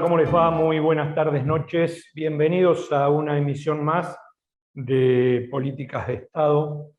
Hola, 0.00 0.08
¿cómo 0.08 0.16
les 0.16 0.34
va? 0.34 0.50
Muy 0.50 0.78
buenas 0.78 1.14
tardes, 1.14 1.44
noches. 1.44 2.10
Bienvenidos 2.14 2.90
a 2.90 3.10
una 3.10 3.36
emisión 3.36 3.84
más 3.84 4.18
de 4.72 5.46
Políticas 5.50 6.06
de 6.06 6.14
Estado. 6.14 6.92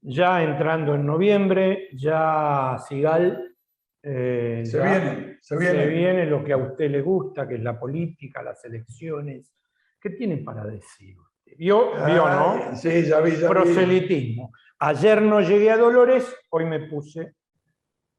Ya 0.00 0.42
entrando 0.42 0.96
en 0.96 1.06
noviembre, 1.06 1.88
ya 1.92 2.76
Sigal... 2.88 3.54
eh, 4.02 4.64
se, 4.66 4.82
viene, 4.82 5.38
se 5.40 5.56
viene, 5.56 5.84
se 5.84 5.86
viene. 5.86 6.26
lo 6.26 6.42
que 6.42 6.52
a 6.52 6.56
usted 6.56 6.90
le 6.90 7.00
gusta, 7.00 7.46
que 7.46 7.54
es 7.54 7.62
la 7.62 7.78
política, 7.78 8.42
las 8.42 8.64
elecciones. 8.64 9.54
¿Qué 10.00 10.10
tiene 10.10 10.38
para 10.38 10.64
decir? 10.64 11.14
¿Vio? 11.56 11.92
¿Vio, 12.06 12.28
no? 12.28 12.74
Sí, 12.74 13.04
ya 13.04 13.20
vi, 13.20 13.36
ya 13.36 13.48
Proselitismo. 13.48 14.50
Ayer 14.80 15.22
no 15.22 15.40
llegué 15.42 15.70
a 15.70 15.76
Dolores, 15.76 16.34
hoy 16.50 16.64
me 16.64 16.80
puse 16.88 17.36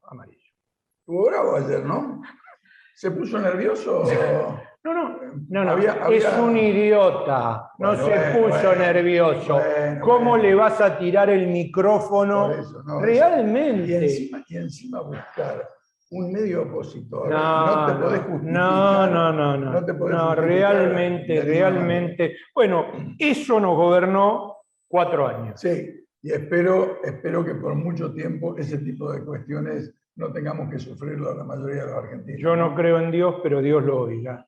amarillo. 0.02 0.40
Estuvo 1.00 1.26
bravo 1.26 1.56
ayer, 1.56 1.84
¿no? 1.84 2.22
¿Se 3.00 3.10
puso 3.12 3.38
nervioso? 3.38 4.04
No, 4.84 4.92
no, 4.92 5.18
no, 5.48 5.64
no. 5.64 6.08
es 6.10 6.38
un 6.38 6.54
idiota, 6.54 7.72
no 7.78 7.96
se 7.96 8.38
puso 8.38 8.76
nervioso. 8.76 9.58
¿Cómo 10.02 10.36
le 10.36 10.54
vas 10.54 10.82
a 10.82 10.98
tirar 10.98 11.30
el 11.30 11.46
micrófono? 11.46 12.52
Realmente. 13.00 14.30
Y 14.48 14.56
encima, 14.58 15.00
buscar 15.00 15.66
un 16.10 16.30
medio 16.30 16.64
opositor. 16.64 17.30
No, 17.30 17.86
te 17.86 17.94
podés 17.94 18.20
justificar. 18.20 18.52
No, 18.52 19.06
no, 19.06 19.32
no, 19.32 19.56
no. 19.56 19.80
No, 19.80 20.34
realmente, 20.34 21.40
realmente. 21.40 22.36
Bueno, 22.54 22.84
eso 23.18 23.58
nos 23.60 23.76
gobernó 23.76 24.56
cuatro 24.86 25.26
años. 25.26 25.58
Sí, 25.58 26.06
y 26.20 26.32
espero, 26.32 26.98
espero 27.02 27.42
que 27.46 27.54
por 27.54 27.74
mucho 27.74 28.12
tiempo 28.12 28.58
ese 28.58 28.76
tipo 28.76 29.10
de 29.10 29.24
cuestiones 29.24 29.90
no 30.16 30.32
tengamos 30.32 30.70
que 30.70 30.78
sufrirlo 30.78 31.34
la 31.34 31.44
mayoría 31.44 31.84
de 31.84 31.90
los 31.90 32.04
argentinos. 32.04 32.40
Yo 32.40 32.56
no 32.56 32.74
creo 32.74 32.98
en 33.00 33.10
Dios, 33.10 33.36
pero 33.42 33.62
Dios 33.62 33.82
lo 33.84 34.02
oiga. 34.02 34.46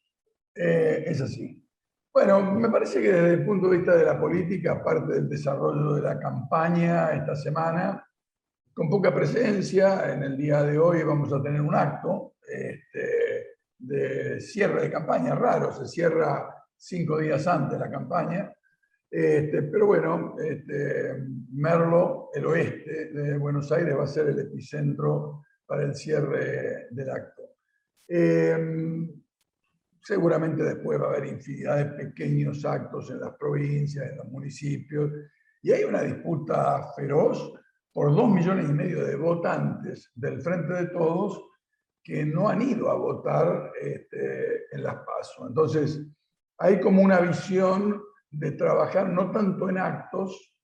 Eh, 0.55 1.05
es 1.07 1.21
así. 1.21 1.59
Bueno, 2.13 2.43
me 2.53 2.69
parece 2.69 3.01
que 3.01 3.11
desde 3.11 3.35
el 3.35 3.47
punto 3.47 3.71
de 3.71 3.79
vista 3.79 3.97
de 3.97 4.05
la 4.05 4.21
política, 4.21 4.73
aparte 4.73 5.15
del 5.15 5.29
desarrollo 5.29 5.95
de 5.95 6.03
la 6.03 6.19
campaña 6.19 7.11
esta 7.13 7.35
semana, 7.35 8.07
con 8.75 8.91
poca 8.91 9.15
presencia, 9.15 10.13
en 10.13 10.23
el 10.23 10.37
día 10.37 10.63
de 10.63 10.79
hoy 10.79 11.03
vamos 11.03 11.33
a 11.33 11.43
tener 11.43 11.61
un 11.61 11.75
acto 11.75 12.35
este, 12.47 13.57
de 13.79 14.41
cierre 14.41 14.83
de 14.83 14.91
campaña, 14.91 15.35
raro, 15.35 15.73
se 15.73 15.87
cierra 15.87 16.55
cinco 16.77 17.19
días 17.19 17.47
antes 17.47 17.79
la 17.79 17.91
campaña, 17.91 18.53
este, 19.11 19.63
pero 19.65 19.87
bueno, 19.87 20.37
este, 20.39 21.17
Merlo, 21.53 22.31
el 22.35 22.47
oeste 22.47 23.11
de 23.13 23.37
Buenos 23.39 23.71
Aires, 23.73 23.97
va 23.97 24.05
a 24.05 24.07
ser 24.07 24.29
el 24.29 24.39
epicentro 24.39 25.45
para 25.73 25.85
el 25.85 25.95
cierre 25.95 26.89
del 26.91 27.09
acto. 27.09 27.55
Em, 28.07 29.09
seguramente 30.03 30.63
después 30.63 31.01
va 31.01 31.07
a 31.07 31.09
haber 31.17 31.29
infinidad 31.29 31.79
de 31.79 32.05
pequeños 32.05 32.63
actos 32.67 33.11
en 33.11 33.21
las 33.21 33.35
provincias, 33.39 34.11
en 34.11 34.19
los 34.19 34.27
municipios, 34.27 35.11
y 35.63 35.73
hay 35.73 35.85
una 35.85 36.03
disputa 36.03 36.93
feroz 36.95 37.55
por 37.91 38.15
dos 38.15 38.29
millones 38.29 38.69
y 38.69 38.75
medio 38.75 39.03
de 39.03 39.17
votantes 39.17 40.13
del 40.15 40.43
Frente 40.43 40.75
de 40.75 40.87
Todos 40.89 41.43
que 42.05 42.23
no 42.27 42.51
han 42.51 42.61
ido 42.61 42.91
a 42.91 42.95
votar 42.95 43.73
este, 43.81 44.67
en 44.73 44.83
las 44.83 44.97
PASO. 44.97 45.49
Entonces, 45.49 46.07
hay 46.59 46.81
como 46.81 47.01
una 47.01 47.19
visión 47.19 47.99
de 48.31 48.53
trabajar 48.53 49.09
no 49.09 49.31
tanto 49.31 49.71
en 49.71 49.79
actos, 49.79 50.55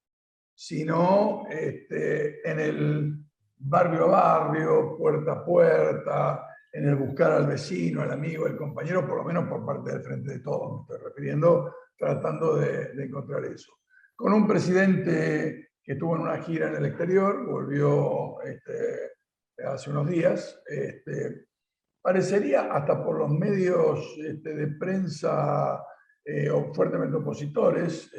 sino 0.55 1.47
este, 1.49 2.47
en 2.47 2.61
el 2.61 3.28
barrio 3.59 4.05
a 4.05 4.09
barrio, 4.09 4.97
puerta 4.97 5.33
a 5.33 5.45
puerta, 5.45 6.49
en 6.73 6.89
el 6.89 6.97
buscar 6.97 7.33
al 7.33 7.47
vecino, 7.47 8.03
al 8.03 8.13
amigo, 8.13 8.47
al 8.47 8.57
compañero, 8.57 9.07
por 9.07 9.19
lo 9.19 9.25
menos 9.25 9.49
por 9.49 9.65
parte 9.65 9.93
del 9.93 10.03
Frente 10.03 10.33
de 10.33 10.41
Todos, 10.41 10.73
me 10.73 10.95
estoy 10.95 11.09
refiriendo, 11.09 11.75
tratando 11.97 12.57
de, 12.57 12.93
encontrar 13.03 13.45
eso. 13.45 13.73
Con 14.15 14.33
un 14.33 14.47
presidente 14.47 15.71
que 15.83 15.93
estuvo 15.93 16.17
en 16.17 16.23
una 16.23 16.39
gira 16.39 16.69
en 16.69 16.77
el 16.77 16.87
exterior, 16.87 17.47
volvió 17.47 18.41
este, 18.43 19.65
hace 19.65 19.91
unos 19.91 20.09
días, 20.09 20.61
este, 20.67 21.47
parecería 22.01 22.73
hasta 22.73 23.03
por 23.03 23.19
los 23.19 23.31
medios 23.31 24.17
este, 24.19 24.55
de 24.55 24.67
prensa 24.69 25.83
eh, 26.25 26.51
fuertemente 26.75 27.17
opositores, 27.17 28.13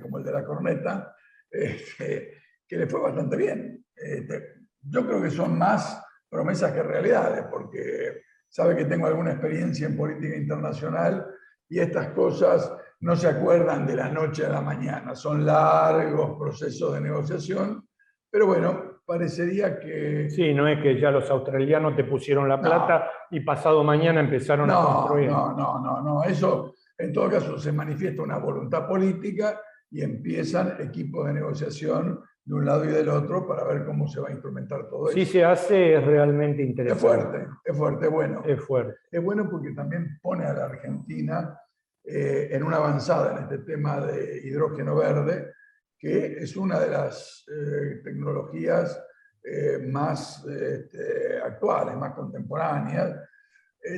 como 0.00 0.18
el 0.18 0.24
de 0.24 0.32
la 0.32 0.44
corneta, 0.44 1.14
que 1.50 2.76
le 2.76 2.86
fue 2.86 3.00
bastante 3.00 3.36
bien. 3.36 3.84
Yo 4.88 5.06
creo 5.06 5.22
que 5.22 5.30
son 5.30 5.58
más 5.58 6.02
promesas 6.28 6.72
que 6.72 6.82
realidades, 6.82 7.44
porque 7.50 8.22
sabe 8.48 8.76
que 8.76 8.84
tengo 8.84 9.06
alguna 9.06 9.32
experiencia 9.32 9.86
en 9.86 9.96
política 9.96 10.36
internacional 10.36 11.26
y 11.68 11.78
estas 11.78 12.08
cosas 12.08 12.72
no 13.00 13.16
se 13.16 13.28
acuerdan 13.28 13.86
de 13.86 13.96
la 13.96 14.08
noche 14.08 14.46
a 14.46 14.50
la 14.50 14.60
mañana, 14.60 15.14
son 15.14 15.44
largos 15.44 16.38
procesos 16.38 16.94
de 16.94 17.00
negociación, 17.00 17.86
pero 18.30 18.46
bueno, 18.46 19.00
parecería 19.04 19.78
que... 19.78 20.28
Sí, 20.30 20.52
no 20.54 20.66
es 20.66 20.82
que 20.82 20.98
ya 20.98 21.10
los 21.10 21.30
australianos 21.30 21.94
te 21.94 22.04
pusieron 22.04 22.48
la 22.48 22.60
plata 22.60 23.10
y 23.30 23.40
pasado 23.40 23.84
mañana 23.84 24.20
empezaron 24.20 24.70
a 24.70 24.74
construir. 24.74 25.30
No, 25.30 25.52
no, 25.52 25.80
no, 25.80 26.02
no, 26.02 26.24
eso 26.24 26.74
en 26.98 27.12
todo 27.12 27.30
caso 27.30 27.58
se 27.58 27.72
manifiesta 27.72 28.22
una 28.22 28.38
voluntad 28.38 28.86
política 28.88 29.60
y 29.90 30.02
empiezan 30.02 30.76
equipos 30.80 31.26
de 31.26 31.34
negociación 31.34 32.20
de 32.46 32.54
un 32.54 32.64
lado 32.64 32.84
y 32.84 32.88
del 32.88 33.08
otro 33.08 33.46
para 33.46 33.64
ver 33.64 33.84
cómo 33.84 34.06
se 34.06 34.20
va 34.20 34.28
a 34.28 34.30
instrumentar 34.30 34.88
todo 34.88 35.08
eso. 35.08 35.18
Si 35.18 35.26
se 35.26 35.44
hace, 35.44 35.96
es 35.96 36.04
realmente 36.04 36.62
interesante. 36.62 36.96
Es 36.96 37.02
fuerte, 37.02 37.48
es 37.64 37.76
fuerte, 37.76 38.06
bueno. 38.06 38.42
Es 38.46 38.60
fuerte. 38.60 38.94
Es 39.10 39.22
bueno 39.22 39.50
porque 39.50 39.72
también 39.72 40.18
pone 40.22 40.44
a 40.44 40.52
la 40.52 40.66
Argentina 40.66 41.60
eh, 42.04 42.48
en 42.52 42.62
una 42.62 42.76
avanzada 42.76 43.32
en 43.32 43.42
este 43.42 43.58
tema 43.58 44.00
de 44.00 44.42
hidrógeno 44.44 44.94
verde, 44.94 45.54
que 45.98 46.34
es 46.38 46.56
una 46.56 46.78
de 46.78 46.88
las 46.88 47.44
eh, 47.48 48.00
tecnologías 48.04 48.96
eh, 49.42 49.84
más 49.84 50.46
este, 50.46 51.40
actuales, 51.44 51.96
más 51.96 52.14
contemporáneas, 52.14 53.22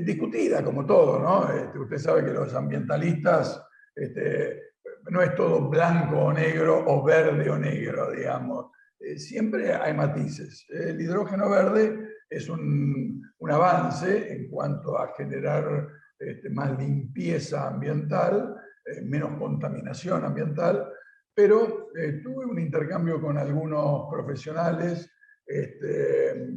discutida 0.02 0.62
como 0.62 0.84
todo, 0.84 1.18
¿no? 1.18 1.50
Este, 1.50 1.78
usted 1.78 1.96
sabe 1.96 2.24
que 2.24 2.32
los 2.32 2.54
ambientalistas 2.54 3.62
este, 3.94 4.67
no 5.10 5.22
es 5.22 5.34
todo 5.34 5.68
blanco 5.68 6.18
o 6.18 6.32
negro 6.32 6.84
o 6.86 7.02
verde 7.02 7.48
o 7.50 7.58
negro, 7.58 8.10
digamos. 8.10 8.66
Eh, 9.00 9.18
siempre 9.18 9.72
hay 9.72 9.94
matices. 9.94 10.66
El 10.68 11.00
hidrógeno 11.00 11.48
verde 11.48 12.16
es 12.28 12.48
un, 12.48 13.22
avance 13.50 14.32
en 14.32 14.50
cuanto 14.50 14.98
a 14.98 15.14
generar 15.16 15.88
este, 16.18 16.50
más 16.50 16.78
limpieza 16.78 17.68
ambiental, 17.68 18.54
eh, 18.84 19.00
menos 19.02 19.38
contaminación 19.38 20.24
ambiental, 20.24 20.86
pero 21.34 21.88
eh, 21.96 22.20
tuve 22.22 22.44
un 22.44 22.58
intercambio 22.58 23.20
con 23.22 23.38
algunos 23.38 24.06
profesionales 24.10 25.10
este, 25.46 26.50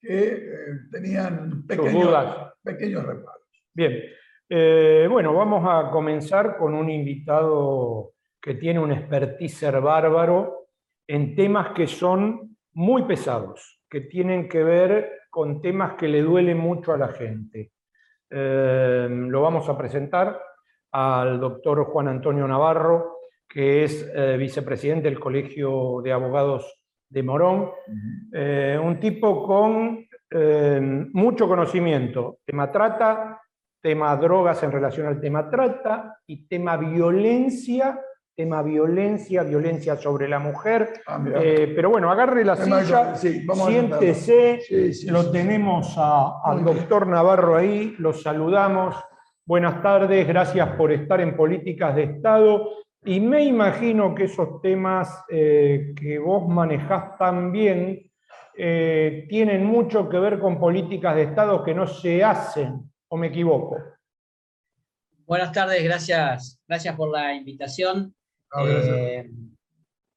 que 0.00 0.48
tenían 0.90 1.64
pequeños, 1.64 2.52
pequeños 2.64 3.06
reparos. 3.06 3.46
Bien, 3.72 4.02
eh, 4.54 5.08
bueno, 5.10 5.32
vamos 5.32 5.64
a 5.66 5.90
comenzar 5.90 6.58
con 6.58 6.74
un 6.74 6.90
invitado 6.90 8.12
que 8.38 8.56
tiene 8.56 8.80
un 8.80 8.92
expertise 8.92 9.70
bárbaro 9.80 10.66
en 11.06 11.34
temas 11.34 11.72
que 11.72 11.86
son 11.86 12.58
muy 12.74 13.04
pesados, 13.04 13.80
que 13.88 14.02
tienen 14.02 14.50
que 14.50 14.62
ver 14.62 15.20
con 15.30 15.62
temas 15.62 15.94
que 15.94 16.06
le 16.06 16.20
duelen 16.20 16.58
mucho 16.58 16.92
a 16.92 16.98
la 16.98 17.08
gente. 17.08 17.72
Eh, 18.28 19.08
lo 19.10 19.40
vamos 19.40 19.70
a 19.70 19.78
presentar 19.78 20.38
al 20.90 21.40
doctor 21.40 21.86
Juan 21.86 22.08
Antonio 22.08 22.46
Navarro, 22.46 23.20
que 23.48 23.84
es 23.84 24.06
eh, 24.14 24.36
vicepresidente 24.36 25.08
del 25.08 25.18
Colegio 25.18 26.02
de 26.04 26.12
Abogados 26.12 26.78
de 27.08 27.22
Morón, 27.22 27.70
un 28.82 29.00
tipo 29.00 29.46
con 29.46 30.06
mucho 31.12 31.48
conocimiento, 31.48 32.38
tema 32.46 32.70
trata, 32.72 33.38
tema 33.82 34.16
drogas 34.16 34.62
en 34.62 34.72
relación 34.72 35.08
al 35.08 35.20
tema 35.20 35.50
trata 35.50 36.16
y 36.26 36.46
tema 36.46 36.76
violencia, 36.76 38.00
tema 38.34 38.62
violencia, 38.62 39.42
violencia 39.42 39.96
sobre 39.96 40.28
la 40.28 40.38
mujer. 40.38 41.02
Ah, 41.06 41.22
eh, 41.34 41.72
pero 41.74 41.90
bueno, 41.90 42.10
agarre 42.10 42.44
la 42.44 42.56
silla, 42.56 43.14
siéntese, 43.16 44.60
lo 45.08 45.30
tenemos 45.30 45.96
al 45.98 46.64
doctor 46.64 47.08
Navarro 47.08 47.56
ahí, 47.56 47.94
lo 47.98 48.12
saludamos. 48.12 48.94
Buenas 49.44 49.82
tardes, 49.82 50.26
gracias 50.28 50.68
por 50.76 50.92
estar 50.92 51.20
en 51.20 51.36
Políticas 51.36 51.96
de 51.96 52.04
Estado. 52.04 52.70
Y 53.04 53.18
me 53.18 53.42
imagino 53.42 54.14
que 54.14 54.24
esos 54.24 54.62
temas 54.62 55.24
eh, 55.28 55.92
que 55.96 56.20
vos 56.20 56.46
manejás 56.46 57.18
también 57.18 58.00
eh, 58.56 59.26
tienen 59.28 59.66
mucho 59.66 60.08
que 60.08 60.20
ver 60.20 60.38
con 60.38 60.60
políticas 60.60 61.16
de 61.16 61.22
Estado 61.22 61.64
que 61.64 61.74
no 61.74 61.88
se 61.88 62.22
hacen 62.22 62.91
¿O 63.14 63.18
me 63.18 63.26
equivoco? 63.26 63.76
Buenas 65.26 65.52
tardes, 65.52 65.84
gracias, 65.84 66.58
gracias 66.66 66.96
por 66.96 67.10
la 67.10 67.34
invitación. 67.34 68.14
Eh, 68.64 69.30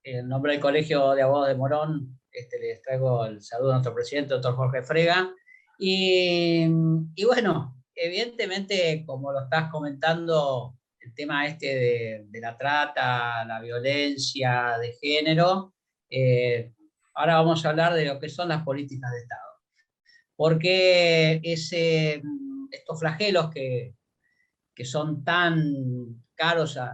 en 0.02 0.30
nombre 0.30 0.54
del 0.54 0.62
Colegio 0.62 1.12
de 1.12 1.22
Abogados 1.22 1.50
de 1.50 1.56
Morón, 1.56 2.22
este, 2.32 2.58
les 2.58 2.82
traigo 2.82 3.26
el 3.26 3.42
saludo 3.42 3.72
a 3.72 3.74
nuestro 3.74 3.94
presidente, 3.94 4.36
doctor 4.36 4.56
Jorge 4.56 4.82
Frega. 4.82 5.30
Y, 5.78 6.70
bueno, 7.26 7.84
evidentemente, 7.94 9.04
como 9.06 9.34
lo 9.34 9.42
estás 9.42 9.70
comentando, 9.70 10.78
el 11.02 11.14
tema 11.14 11.48
este 11.48 12.26
de, 12.32 12.40
la 12.40 12.58
trata, 12.58 13.44
la 13.44 13.60
violencia 13.60 14.78
de 14.80 14.94
género, 14.94 15.74
eh, 16.10 16.72
ahora 17.14 17.36
vamos 17.36 17.66
a 17.66 17.72
hablar 17.72 17.94
de 17.94 18.06
lo 18.06 18.22
que 18.22 18.30
son 18.30 18.48
las 18.48 18.64
políticas 18.64 19.12
de 19.12 19.18
Estado. 19.18 19.52
Porque 20.38 21.42
ese, 21.44 22.22
estos 22.72 23.00
flagelos 23.00 23.50
que, 23.52 23.96
que 24.74 24.86
son 24.86 25.24
tan 25.24 26.24
caros 26.36 26.78
a, 26.78 26.92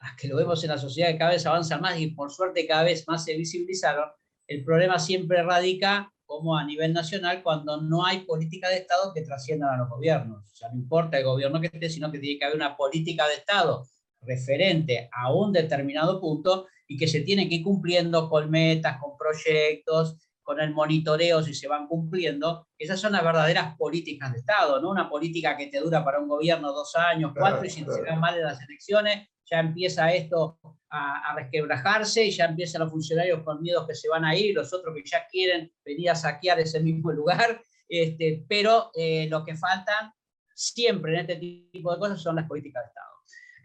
a, 0.00 0.16
que 0.16 0.28
lo 0.28 0.36
vemos 0.36 0.62
en 0.64 0.70
la 0.70 0.78
sociedad 0.78 1.10
que 1.10 1.18
cada 1.18 1.32
vez 1.32 1.46
avanza 1.46 1.78
más 1.78 1.98
y 1.98 2.08
por 2.08 2.30
suerte 2.30 2.66
cada 2.66 2.84
vez 2.84 3.06
más 3.08 3.24
se 3.24 3.36
visibilizaron, 3.36 4.08
el 4.46 4.64
problema 4.64 4.98
siempre 4.98 5.42
radica 5.42 6.12
como 6.28 6.56
a 6.56 6.64
nivel 6.64 6.92
nacional 6.92 7.42
cuando 7.42 7.80
no 7.80 8.04
hay 8.04 8.20
política 8.20 8.68
de 8.68 8.76
Estado 8.76 9.12
que 9.14 9.22
trasciendan 9.22 9.74
a 9.74 9.78
los 9.78 9.88
gobiernos. 9.88 10.44
O 10.52 10.56
sea, 10.56 10.68
no 10.68 10.76
importa 10.76 11.18
el 11.18 11.24
gobierno 11.24 11.58
que 11.58 11.68
esté, 11.68 11.88
sino 11.88 12.12
que 12.12 12.18
tiene 12.18 12.38
que 12.38 12.44
haber 12.44 12.56
una 12.56 12.76
política 12.76 13.26
de 13.26 13.34
Estado 13.34 13.86
referente 14.20 15.08
a 15.10 15.32
un 15.32 15.52
determinado 15.52 16.20
punto 16.20 16.66
y 16.86 16.98
que 16.98 17.08
se 17.08 17.22
tiene 17.22 17.48
que 17.48 17.56
ir 17.56 17.64
cumpliendo 17.64 18.28
con 18.28 18.50
metas, 18.50 18.98
con 18.98 19.16
proyectos, 19.16 20.16
con 20.48 20.60
el 20.60 20.72
monitoreo 20.72 21.42
si 21.42 21.52
se 21.52 21.68
van 21.68 21.86
cumpliendo. 21.86 22.68
Esas 22.78 22.98
son 22.98 23.12
las 23.12 23.22
verdaderas 23.22 23.76
políticas 23.76 24.32
de 24.32 24.38
Estado, 24.38 24.80
no 24.80 24.88
una 24.88 25.06
política 25.06 25.54
que 25.58 25.66
te 25.66 25.78
dura 25.78 26.02
para 26.02 26.20
un 26.20 26.26
gobierno 26.26 26.72
dos 26.72 26.96
años, 26.96 27.32
cuatro, 27.36 27.66
y 27.66 27.68
si 27.68 27.84
se 27.84 28.02
dan 28.02 28.18
mal 28.18 28.34
en 28.34 28.44
las 28.44 28.58
elecciones, 28.62 29.28
ya 29.44 29.60
empieza 29.60 30.10
esto 30.10 30.58
a, 30.88 31.34
resquebrajarse 31.36 32.24
y 32.24 32.30
ya 32.30 32.46
empiezan 32.46 32.80
los 32.80 32.90
funcionarios 32.90 33.42
con 33.42 33.60
miedos 33.60 33.86
que 33.86 33.94
se 33.94 34.08
van 34.08 34.24
a 34.24 34.34
ir, 34.34 34.54
los 34.54 34.72
otros 34.72 34.94
que 34.94 35.02
ya 35.04 35.26
quieren 35.30 35.70
venir 35.84 36.08
a 36.08 36.14
saquear 36.14 36.58
ese 36.60 36.80
mismo 36.80 37.12
lugar, 37.12 37.60
este, 37.86 38.42
pero 38.48 38.90
eh, 38.94 39.26
lo 39.28 39.44
que 39.44 39.54
faltan 39.54 40.14
siempre 40.54 41.12
en 41.12 41.20
este 41.20 41.36
tipo 41.70 41.92
de 41.92 41.98
cosas 41.98 42.22
son 42.22 42.36
las 42.36 42.48
políticas 42.48 42.84
de 42.84 42.88
Estado. 42.88 43.08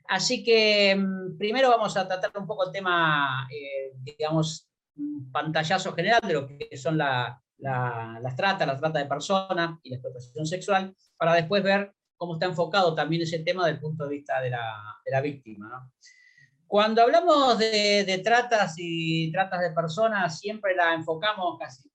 Así 0.09 0.43
que 0.43 0.97
mm, 0.97 1.37
primero 1.37 1.69
vamos 1.69 1.95
a 1.95 2.05
tratar 2.05 2.29
un 2.37 2.45
poco 2.45 2.65
el 2.65 2.73
tema, 2.73 3.47
eh, 3.49 3.93
digamos, 4.01 4.67
pantallazo 5.31 5.93
general 5.93 6.21
de 6.25 6.33
lo 6.33 6.47
que 6.47 6.77
son 6.77 6.97
la, 6.97 7.41
la, 7.57 8.19
las 8.21 8.35
trata, 8.35 8.65
la 8.65 8.77
trata 8.77 8.99
de 8.99 9.05
personas 9.05 9.79
y 9.83 9.89
la 9.89 9.95
explotación 9.97 10.45
sexual, 10.45 10.95
para 11.17 11.33
después 11.33 11.63
ver 11.63 11.93
cómo 12.15 12.35
está 12.35 12.45
enfocado 12.45 12.93
también 12.95 13.21
ese 13.21 13.39
tema 13.39 13.65
desde 13.65 13.75
el 13.75 13.81
punto 13.81 14.05
de 14.05 14.11
vista 14.11 14.41
de 14.41 14.49
la, 14.49 14.75
de 15.03 15.11
la 15.11 15.21
víctima. 15.21 15.69
¿no? 15.69 15.91
Cuando 16.73 17.03
hablamos 17.03 17.59
de, 17.59 18.21
tratas 18.23 18.73
y 18.77 19.31
tratas 19.31 19.61
de 19.61 19.71
personas, 19.73 20.39
siempre 20.39 20.75
la 20.75 20.95
enfocamos 20.95 21.59
casi, 21.59 21.87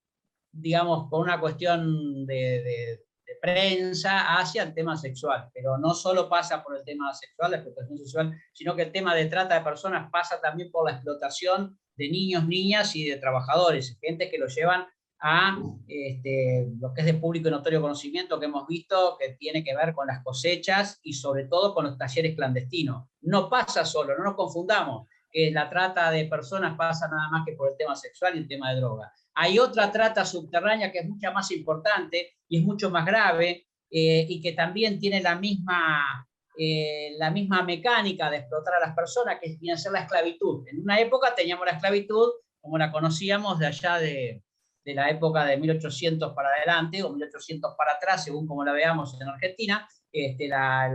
digamos, 0.52 1.08
por 1.10 1.20
una 1.20 1.40
cuestión 1.40 2.24
de, 2.26 3.04
prensa 3.40 4.36
hacia 4.38 4.62
el 4.62 4.74
tema 4.74 4.96
sexual, 4.96 5.50
pero 5.52 5.78
no 5.78 5.94
solo 5.94 6.28
pasa 6.28 6.62
por 6.62 6.76
el 6.76 6.84
tema 6.84 7.12
sexual, 7.12 7.50
la 7.50 7.56
explotación 7.56 7.98
sexual, 7.98 8.40
sino 8.52 8.76
que 8.76 8.82
el 8.82 8.92
tema 8.92 9.16
de 9.16 9.26
trata 9.26 9.56
de 9.56 9.64
personas 9.64 10.08
pasa 10.12 10.40
también 10.40 10.70
por 10.70 10.88
la 10.88 10.94
explotación 10.96 11.78
de 11.98 12.08
niños, 12.08 12.46
niñas 12.46 12.96
y 12.96 13.04
de 13.04 13.16
trabajadores, 13.16 13.98
gente 14.00 14.30
que 14.30 14.38
lo 14.38 14.46
llevan 14.46 14.86
a 15.20 15.58
este, 15.88 16.68
lo 16.78 16.94
que 16.94 17.00
es 17.00 17.06
de 17.06 17.14
público 17.14 17.48
y 17.48 17.50
notorio 17.50 17.82
conocimiento 17.82 18.38
que 18.38 18.46
hemos 18.46 18.66
visto, 18.68 19.16
que 19.18 19.34
tiene 19.34 19.64
que 19.64 19.74
ver 19.74 19.92
con 19.92 20.06
las 20.06 20.22
cosechas 20.22 21.00
y 21.02 21.12
sobre 21.12 21.44
todo 21.44 21.74
con 21.74 21.84
los 21.84 21.98
talleres 21.98 22.36
clandestinos. 22.36 23.08
No 23.22 23.50
pasa 23.50 23.84
solo, 23.84 24.16
no 24.16 24.22
nos 24.22 24.36
confundamos, 24.36 25.08
que 25.30 25.50
la 25.50 25.68
trata 25.68 26.10
de 26.10 26.26
personas 26.26 26.76
pasa 26.76 27.08
nada 27.08 27.28
más 27.30 27.44
que 27.44 27.54
por 27.54 27.70
el 27.70 27.76
tema 27.76 27.96
sexual 27.96 28.36
y 28.36 28.38
el 28.38 28.48
tema 28.48 28.70
de 28.70 28.80
droga. 28.80 29.12
Hay 29.34 29.58
otra 29.58 29.90
trata 29.90 30.24
subterránea 30.24 30.90
que 30.92 31.00
es 31.00 31.08
mucha 31.08 31.32
más 31.32 31.50
importante 31.50 32.36
y 32.48 32.58
es 32.58 32.64
mucho 32.64 32.90
más 32.90 33.04
grave 33.04 33.66
eh, 33.90 34.26
y 34.28 34.40
que 34.40 34.52
también 34.52 34.98
tiene 34.98 35.20
la 35.20 35.34
misma, 35.34 36.27
eh, 36.58 37.14
la 37.19 37.31
misma 37.31 37.62
mecánica 37.62 38.31
de 38.31 38.38
explotar 38.38 38.75
a 38.75 38.87
las 38.87 38.94
personas, 38.94 39.38
que 39.40 39.56
viene 39.60 39.75
a 39.75 39.78
ser 39.78 39.93
la 39.93 40.00
esclavitud. 40.00 40.66
En 40.69 40.81
una 40.81 40.99
época 40.99 41.34
teníamos 41.34 41.64
la 41.64 41.72
esclavitud 41.72 42.31
como 42.60 42.76
la 42.78 42.90
conocíamos 42.90 43.58
de 43.58 43.66
allá 43.66 43.99
de, 43.99 44.43
de 44.88 44.94
la 44.94 45.10
época 45.10 45.44
de 45.44 45.58
1800 45.58 46.32
para 46.34 46.49
adelante 46.49 47.02
o 47.02 47.12
1800 47.12 47.75
para 47.76 47.93
atrás, 47.93 48.25
según 48.25 48.46
como 48.46 48.64
la 48.64 48.72
veamos 48.72 49.20
en 49.20 49.28
Argentina, 49.28 49.87
este, 50.10 50.49
la, 50.49 50.90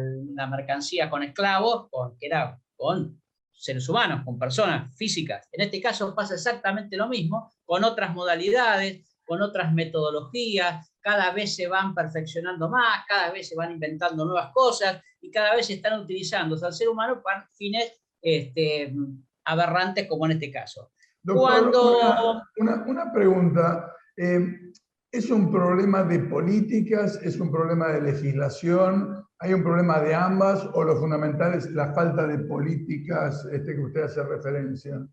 mercancía 0.50 1.10
con 1.10 1.22
esclavos, 1.22 1.90
con, 1.92 2.18
que 2.18 2.26
era 2.26 2.60
con 2.76 3.22
seres 3.52 3.88
humanos, 3.88 4.24
con 4.26 4.40
personas 4.40 4.96
físicas. 4.98 5.48
En 5.52 5.62
este 5.62 5.80
caso 5.80 6.16
pasa 6.16 6.34
exactamente 6.34 6.98
lo 6.98 7.08
mismo, 7.08 7.52
con 7.64 7.84
otras 7.84 8.14
modalidades, 8.14 9.08
con 9.24 9.42
otras 9.42 9.72
metodologías, 9.72 10.92
cada 11.04 11.32
vez 11.32 11.56
se 11.56 11.68
van 11.68 11.94
perfeccionando 11.94 12.70
más, 12.70 13.06
cada 13.08 13.32
vez 13.32 13.50
se 13.50 13.56
van 13.56 13.72
inventando 13.72 14.26
nuevas 14.26 14.52
cosas 14.54 15.02
y 15.22 15.30
cada 15.30 15.56
vez 15.56 15.68
se 15.68 15.74
están 15.74 16.00
utilizando 16.00 16.58
al 16.66 16.74
ser 16.74 16.88
humano 16.88 17.22
para 17.22 17.48
fines 17.54 18.02
este, 18.22 18.94
aberrantes 19.44 20.08
como 20.08 20.26
en 20.26 20.32
este 20.34 20.50
caso. 20.50 20.94
Doctor, 21.22 22.42
una, 22.58 23.14
pregunta. 23.14 23.94
Eh, 24.18 24.72
¿Es 25.12 25.30
un 25.30 25.52
problema 25.52 26.04
de 26.04 26.20
políticas? 26.20 27.20
¿Es 27.22 27.40
un 27.40 27.52
problema 27.52 27.90
de 27.90 28.02
legislación? 28.02 29.24
¿Hay 29.40 29.54
un 29.54 29.64
problema 29.64 30.00
de 30.00 30.16
ambas? 30.16 30.68
¿O 30.74 30.84
lo 30.84 30.98
fundamental 30.98 31.54
es 31.54 31.70
la 31.72 31.94
falta 31.94 32.26
de 32.26 32.40
políticas 32.40 33.46
este, 33.52 33.76
que 33.76 33.82
usted 33.82 34.04
hace 34.04 34.24
referencia? 34.24 35.06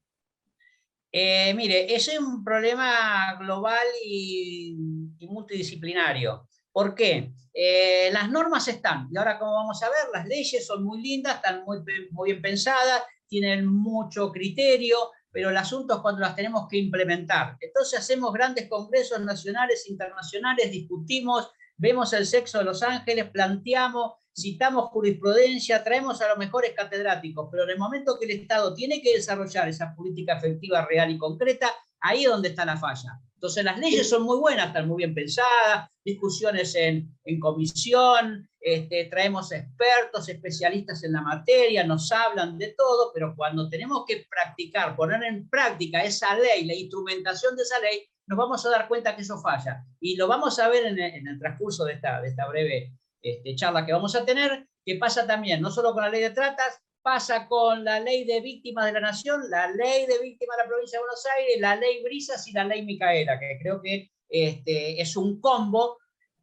Eh, 1.13 1.53
mire, 1.55 1.93
es 1.95 2.09
un 2.19 2.45
problema 2.45 3.37
global 3.41 3.87
y, 4.05 5.00
multidisciplinario. 5.29 6.49
¿Por 6.73 6.95
qué? 6.95 7.33
Eh, 7.53 8.11
las 8.13 8.31
normas 8.31 8.69
están, 8.69 9.09
y 9.11 9.17
ahora 9.17 9.39
como 9.39 9.53
vamos 9.53 9.83
a 9.83 9.89
ver, 9.89 10.09
las 10.13 10.27
leyes 10.27 10.65
son 10.65 10.85
muy 10.85 11.03
lindas, 11.03 11.37
están 11.37 11.65
muy, 11.65 11.79
muy 12.13 12.31
bien 12.31 12.43
pensadas, 12.43 13.03
tienen 13.27 13.67
mucho 13.67 14.31
criterio, 14.31 14.97
pero 15.33 15.51
el 15.51 15.57
asunto 15.57 15.95
es 15.95 16.01
cuando 16.01 16.21
las 16.21 16.37
tenemos 16.37 16.69
que 16.69 16.79
implementar. 16.79 17.57
Entonces 17.61 17.99
hacemos 17.99 18.33
grandes 18.33 18.69
congresos 18.69 19.21
nacionales, 19.21 19.89
internacionales, 19.89 20.71
discutimos, 20.71 21.51
vemos 21.77 22.13
el 22.13 22.27
sexo 22.27 22.59
de 22.59 22.65
los 22.65 22.83
ángeles, 22.83 23.31
planteamos, 23.31 24.15
citamos 24.37 24.91
jurisprudencia, 24.91 25.83
traemos 25.83 26.21
a 26.23 26.29
los 26.29 26.39
mejores 26.39 26.73
catedráticos, 26.75 27.49
pero 27.51 27.65
en 27.65 27.71
el 27.71 27.79
momento 27.79 28.19
que 28.19 28.27
el 28.27 28.41
Estado 28.41 28.75
tiene 28.75 29.01
que 29.03 29.15
desarrollar 29.15 29.69
esa 29.69 29.95
política 29.95 30.37
efectiva, 30.37 30.87
real 30.87 31.11
y 31.11 31.19
concreta, 31.19 31.71
ahí 32.01 32.25
es 32.25 32.31
donde 32.31 32.49
está 32.49 32.65
la 32.65 32.77
falla. 32.77 33.21
Entonces 33.41 33.65
las 33.65 33.79
leyes 33.79 34.07
son 34.07 34.25
muy 34.25 34.37
buenas, 34.37 34.67
están 34.67 34.87
muy 34.87 34.99
bien 34.99 35.15
pensadas, 35.15 35.89
discusiones 36.05 36.75
en, 36.75 37.17
en 37.25 37.41
comisión, 37.41 38.47
este, 38.61 39.07
traemos 39.07 39.51
expertos, 39.51 40.29
especialistas 40.29 41.03
en 41.05 41.15
la 41.15 41.23
materia, 41.23 41.83
nos 41.87 42.13
hablan 42.13 42.59
de 42.59 42.75
todo, 42.77 43.11
pero 43.15 43.35
cuando 43.35 43.71
tenemos 43.71 44.05
que 44.07 44.27
practicar, 44.29 44.95
poner 44.95 45.23
en 45.23 45.49
práctica 45.49 46.05
esa 46.05 46.35
ley, 46.35 46.67
la 46.67 46.75
instrumentación 46.75 47.57
de 47.57 47.63
esa 47.63 47.81
ley, 47.81 48.07
nos 48.27 48.37
vamos 48.37 48.67
a 48.67 48.69
dar 48.69 48.87
cuenta 48.87 49.17
que 49.17 49.23
eso 49.23 49.41
falla. 49.41 49.87
Y 49.99 50.17
lo 50.17 50.29
vamos 50.29 50.59
a 50.59 50.69
ver 50.69 50.85
en 50.85 50.99
el, 51.27 51.39
transcurso 51.39 51.87
de 51.87 51.95
esta, 51.95 52.21
de 52.21 52.29
esta 52.29 52.47
breve 52.47 52.93
este, 53.23 53.55
charla 53.55 53.87
que 53.87 53.95
vamos 53.95 54.15
a 54.17 54.27
tener, 54.27 54.69
que 54.85 54.97
pasa 54.97 55.27
también, 55.27 55.63
no 55.63 55.71
solo 55.71 55.95
con 55.95 56.03
la 56.03 56.11
ley 56.11 56.21
de 56.21 56.31
tratas, 56.31 56.79
pasa 57.03 57.47
con 57.49 57.85
la 57.85 58.01
ley 58.01 58.25
de 58.25 58.41
víctimas 58.41 58.87
de 58.87 58.93
la 58.93 59.01
nación, 59.01 59.43
la 59.49 59.71
ley 59.71 60.07
de 60.07 60.19
víctimas 60.21 60.57
de 60.57 60.63
la 60.65 60.69
provincia 60.69 60.99
de 60.99 61.03
Buenos 61.03 61.27
Aires, 61.39 61.61
la 61.61 61.77
ley 61.77 62.03
Brisas 62.03 62.47
y 62.49 62.53
la 62.53 62.65
ley 62.65 62.85
Micaela, 62.85 63.39
que 63.39 63.59
creo 63.61 63.81
que 63.81 64.11
este, 64.29 65.01
es 65.01 65.17
un 65.17 65.41
combo 65.41 65.99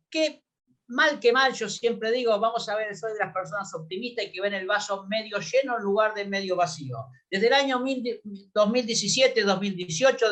que 0.10 0.44
mal 0.88 1.20
que 1.20 1.34
mal, 1.34 1.54
yo 1.54 1.70
siempre 1.70 2.12
digo, 2.12 2.38
vamos 2.40 2.68
a 2.70 2.76
ver, 2.76 2.96
soy 2.96 3.14
de 3.14 3.20
las 3.20 3.34
personas 3.34 3.74
optimistas 3.74 4.26
y 4.26 4.32
que 4.32 4.42
ven 4.42 4.54
el 4.54 4.66
vaso 4.66 5.06
medio 5.08 5.38
lleno 5.40 5.78
en 5.78 5.84
lugar 5.84 6.14
de 6.14 6.26
medio 6.26 6.56
vacío. 6.56 7.08
Desde 7.30 7.48
el 7.48 7.54
año 7.54 7.80
2017, 8.54 9.44
2018, 9.44 10.26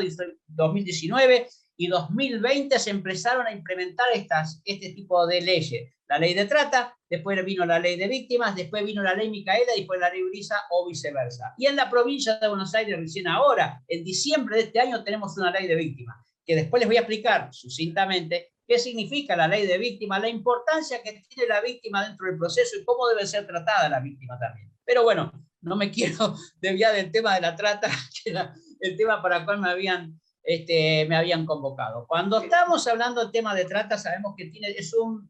2019 0.47 1.47
y 1.77 1.87
2020 1.87 2.79
se 2.79 2.89
empezaron 2.89 3.47
a 3.47 3.51
implementar 3.51 4.07
estas, 4.13 4.61
este 4.63 4.93
tipo 4.93 5.27
de 5.27 5.41
leyes. 5.41 5.93
La 6.07 6.19
ley 6.19 6.33
de 6.33 6.45
trata, 6.45 6.95
después 7.09 7.43
vino 7.43 7.65
la 7.65 7.79
ley 7.79 7.97
de 7.97 8.07
víctimas, 8.07 8.55
después 8.55 8.85
vino 8.85 9.01
la 9.01 9.15
ley 9.15 9.29
Micaela 9.29 9.73
y 9.75 9.79
después 9.79 9.99
la 9.99 10.09
ley 10.09 10.21
Brisa 10.23 10.63
o 10.69 10.87
viceversa. 10.87 11.53
Y 11.57 11.65
en 11.65 11.75
la 11.75 11.89
provincia 11.89 12.37
de 12.37 12.47
Buenos 12.47 12.75
Aires, 12.75 12.99
recién 12.99 13.27
ahora, 13.27 13.81
en 13.87 14.03
diciembre 14.03 14.57
de 14.57 14.63
este 14.63 14.79
año, 14.79 15.03
tenemos 15.03 15.35
una 15.37 15.51
ley 15.51 15.67
de 15.67 15.75
víctimas, 15.75 16.17
que 16.45 16.55
después 16.55 16.79
les 16.79 16.87
voy 16.87 16.97
a 16.97 17.01
explicar 17.01 17.49
sucintamente 17.51 18.53
qué 18.67 18.77
significa 18.77 19.35
la 19.35 19.47
ley 19.47 19.65
de 19.65 19.77
víctima, 19.79 20.19
la 20.19 20.29
importancia 20.29 21.01
que 21.01 21.23
tiene 21.27 21.49
la 21.49 21.61
víctima 21.61 22.07
dentro 22.07 22.27
del 22.27 22.37
proceso 22.37 22.77
y 22.77 22.85
cómo 22.85 23.07
debe 23.07 23.25
ser 23.25 23.47
tratada 23.47 23.89
la 23.89 23.99
víctima 23.99 24.37
también. 24.39 24.71
Pero 24.85 25.03
bueno, 25.03 25.31
no 25.61 25.75
me 25.75 25.89
quiero 25.91 26.35
desviar 26.59 26.93
del 26.93 27.11
tema 27.11 27.33
de 27.35 27.41
la 27.41 27.55
trata, 27.55 27.89
que 28.23 28.29
era 28.29 28.53
el 28.79 28.95
tema 28.95 29.21
para 29.21 29.37
el 29.37 29.45
cual 29.45 29.59
me 29.59 29.69
habían 29.69 30.19
este, 30.47 31.07
me 31.09 31.15
habían 31.15 31.43
convocado. 31.43 32.05
Cuando 32.07 32.39
estamos 32.39 32.85
hablando 32.85 33.21
del 33.21 33.31
tema 33.31 33.55
de 33.55 33.65
trata, 33.65 33.97
sabemos 33.97 34.35
que 34.37 34.45
tiene, 34.45 34.69
es 34.69 34.93
un, 34.93 35.27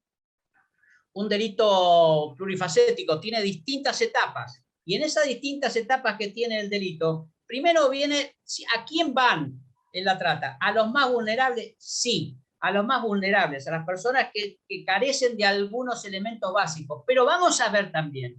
un 1.16 1.30
delito 1.30 2.34
plurifacético, 2.36 3.20
tiene 3.20 3.42
distintas 3.42 4.02
etapas. 4.02 4.62
Y 4.86 4.96
en 4.96 5.04
esas 5.04 5.26
distintas 5.26 5.76
etapas 5.76 6.18
que 6.18 6.30
tiene 6.30 6.60
el 6.60 6.70
delito, 6.70 7.30
primero 7.48 7.90
viene, 7.90 8.36
¿a 8.78 8.86
quién 8.86 9.14
van 9.14 9.60
en 9.94 10.06
la 10.06 10.18
trata? 10.18 10.58
¿A 10.60 10.72
los 10.72 10.92
más 10.92 11.12
vulnerables? 11.12 11.76
Sí. 11.80 12.38
a 12.62 12.72
los 12.72 12.86
más 12.86 13.04
vulnerables, 13.04 13.68
a 13.68 13.72
las 13.72 13.86
personas 13.86 14.30
que, 14.34 14.58
carecen 14.86 15.38
de 15.38 15.46
algunos 15.46 16.04
elementos 16.04 16.52
básicos. 16.52 17.04
Pero 17.06 17.24
vamos 17.24 17.62
a 17.62 17.70
ver 17.70 17.92
también 17.92 18.36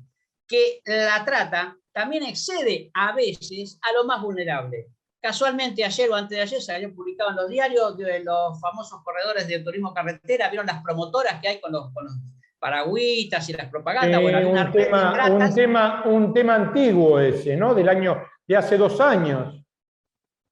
que 0.49 0.80
la 0.85 1.25
trata 1.25 1.76
también 1.92 2.25
excede 2.25 2.90
a 2.92 3.12
veces 3.12 3.78
a 3.83 3.92
los 3.92 4.04
más 4.04 4.21
vulnerables. 4.21 4.87
Casualmente 5.21 5.85
ayer 5.85 6.11
o 6.11 6.14
antes 6.14 6.37
de 6.37 6.42
ayer 6.42 6.61
se 6.61 6.73
habían 6.73 6.95
publicado 6.95 7.30
en 7.30 7.37
los 7.37 7.49
diarios 7.49 7.97
de 7.97 8.23
los 8.25 8.61
famosos 8.61 9.00
corredores 9.04 9.47
de 9.47 9.61
turismo 9.61 9.95
carretera, 9.95 10.50
vieron 10.50 10.66
las 10.66 10.83
promotoras 10.83 11.40
que 11.40 11.49
hay 11.49 11.61
con 11.61 11.73
los, 11.73 11.90
paragüitas 12.58 13.48
y 13.48 13.52
las 13.52 13.68
propagandas. 13.68 14.20
bueno, 14.20 14.38
eh, 14.38 14.46
un, 14.46 14.72
tema, 14.72 15.30
un, 15.30 15.54
tema, 15.54 16.02
un 16.06 16.34
tema 16.34 16.54
antiguo 16.54 17.18
ese, 17.20 17.56
¿no? 17.56 17.75
Del 17.75 17.88
año, 17.88 18.22
de 18.46 18.56
hace 18.56 18.76
dos 18.76 19.00
años. 19.00 19.62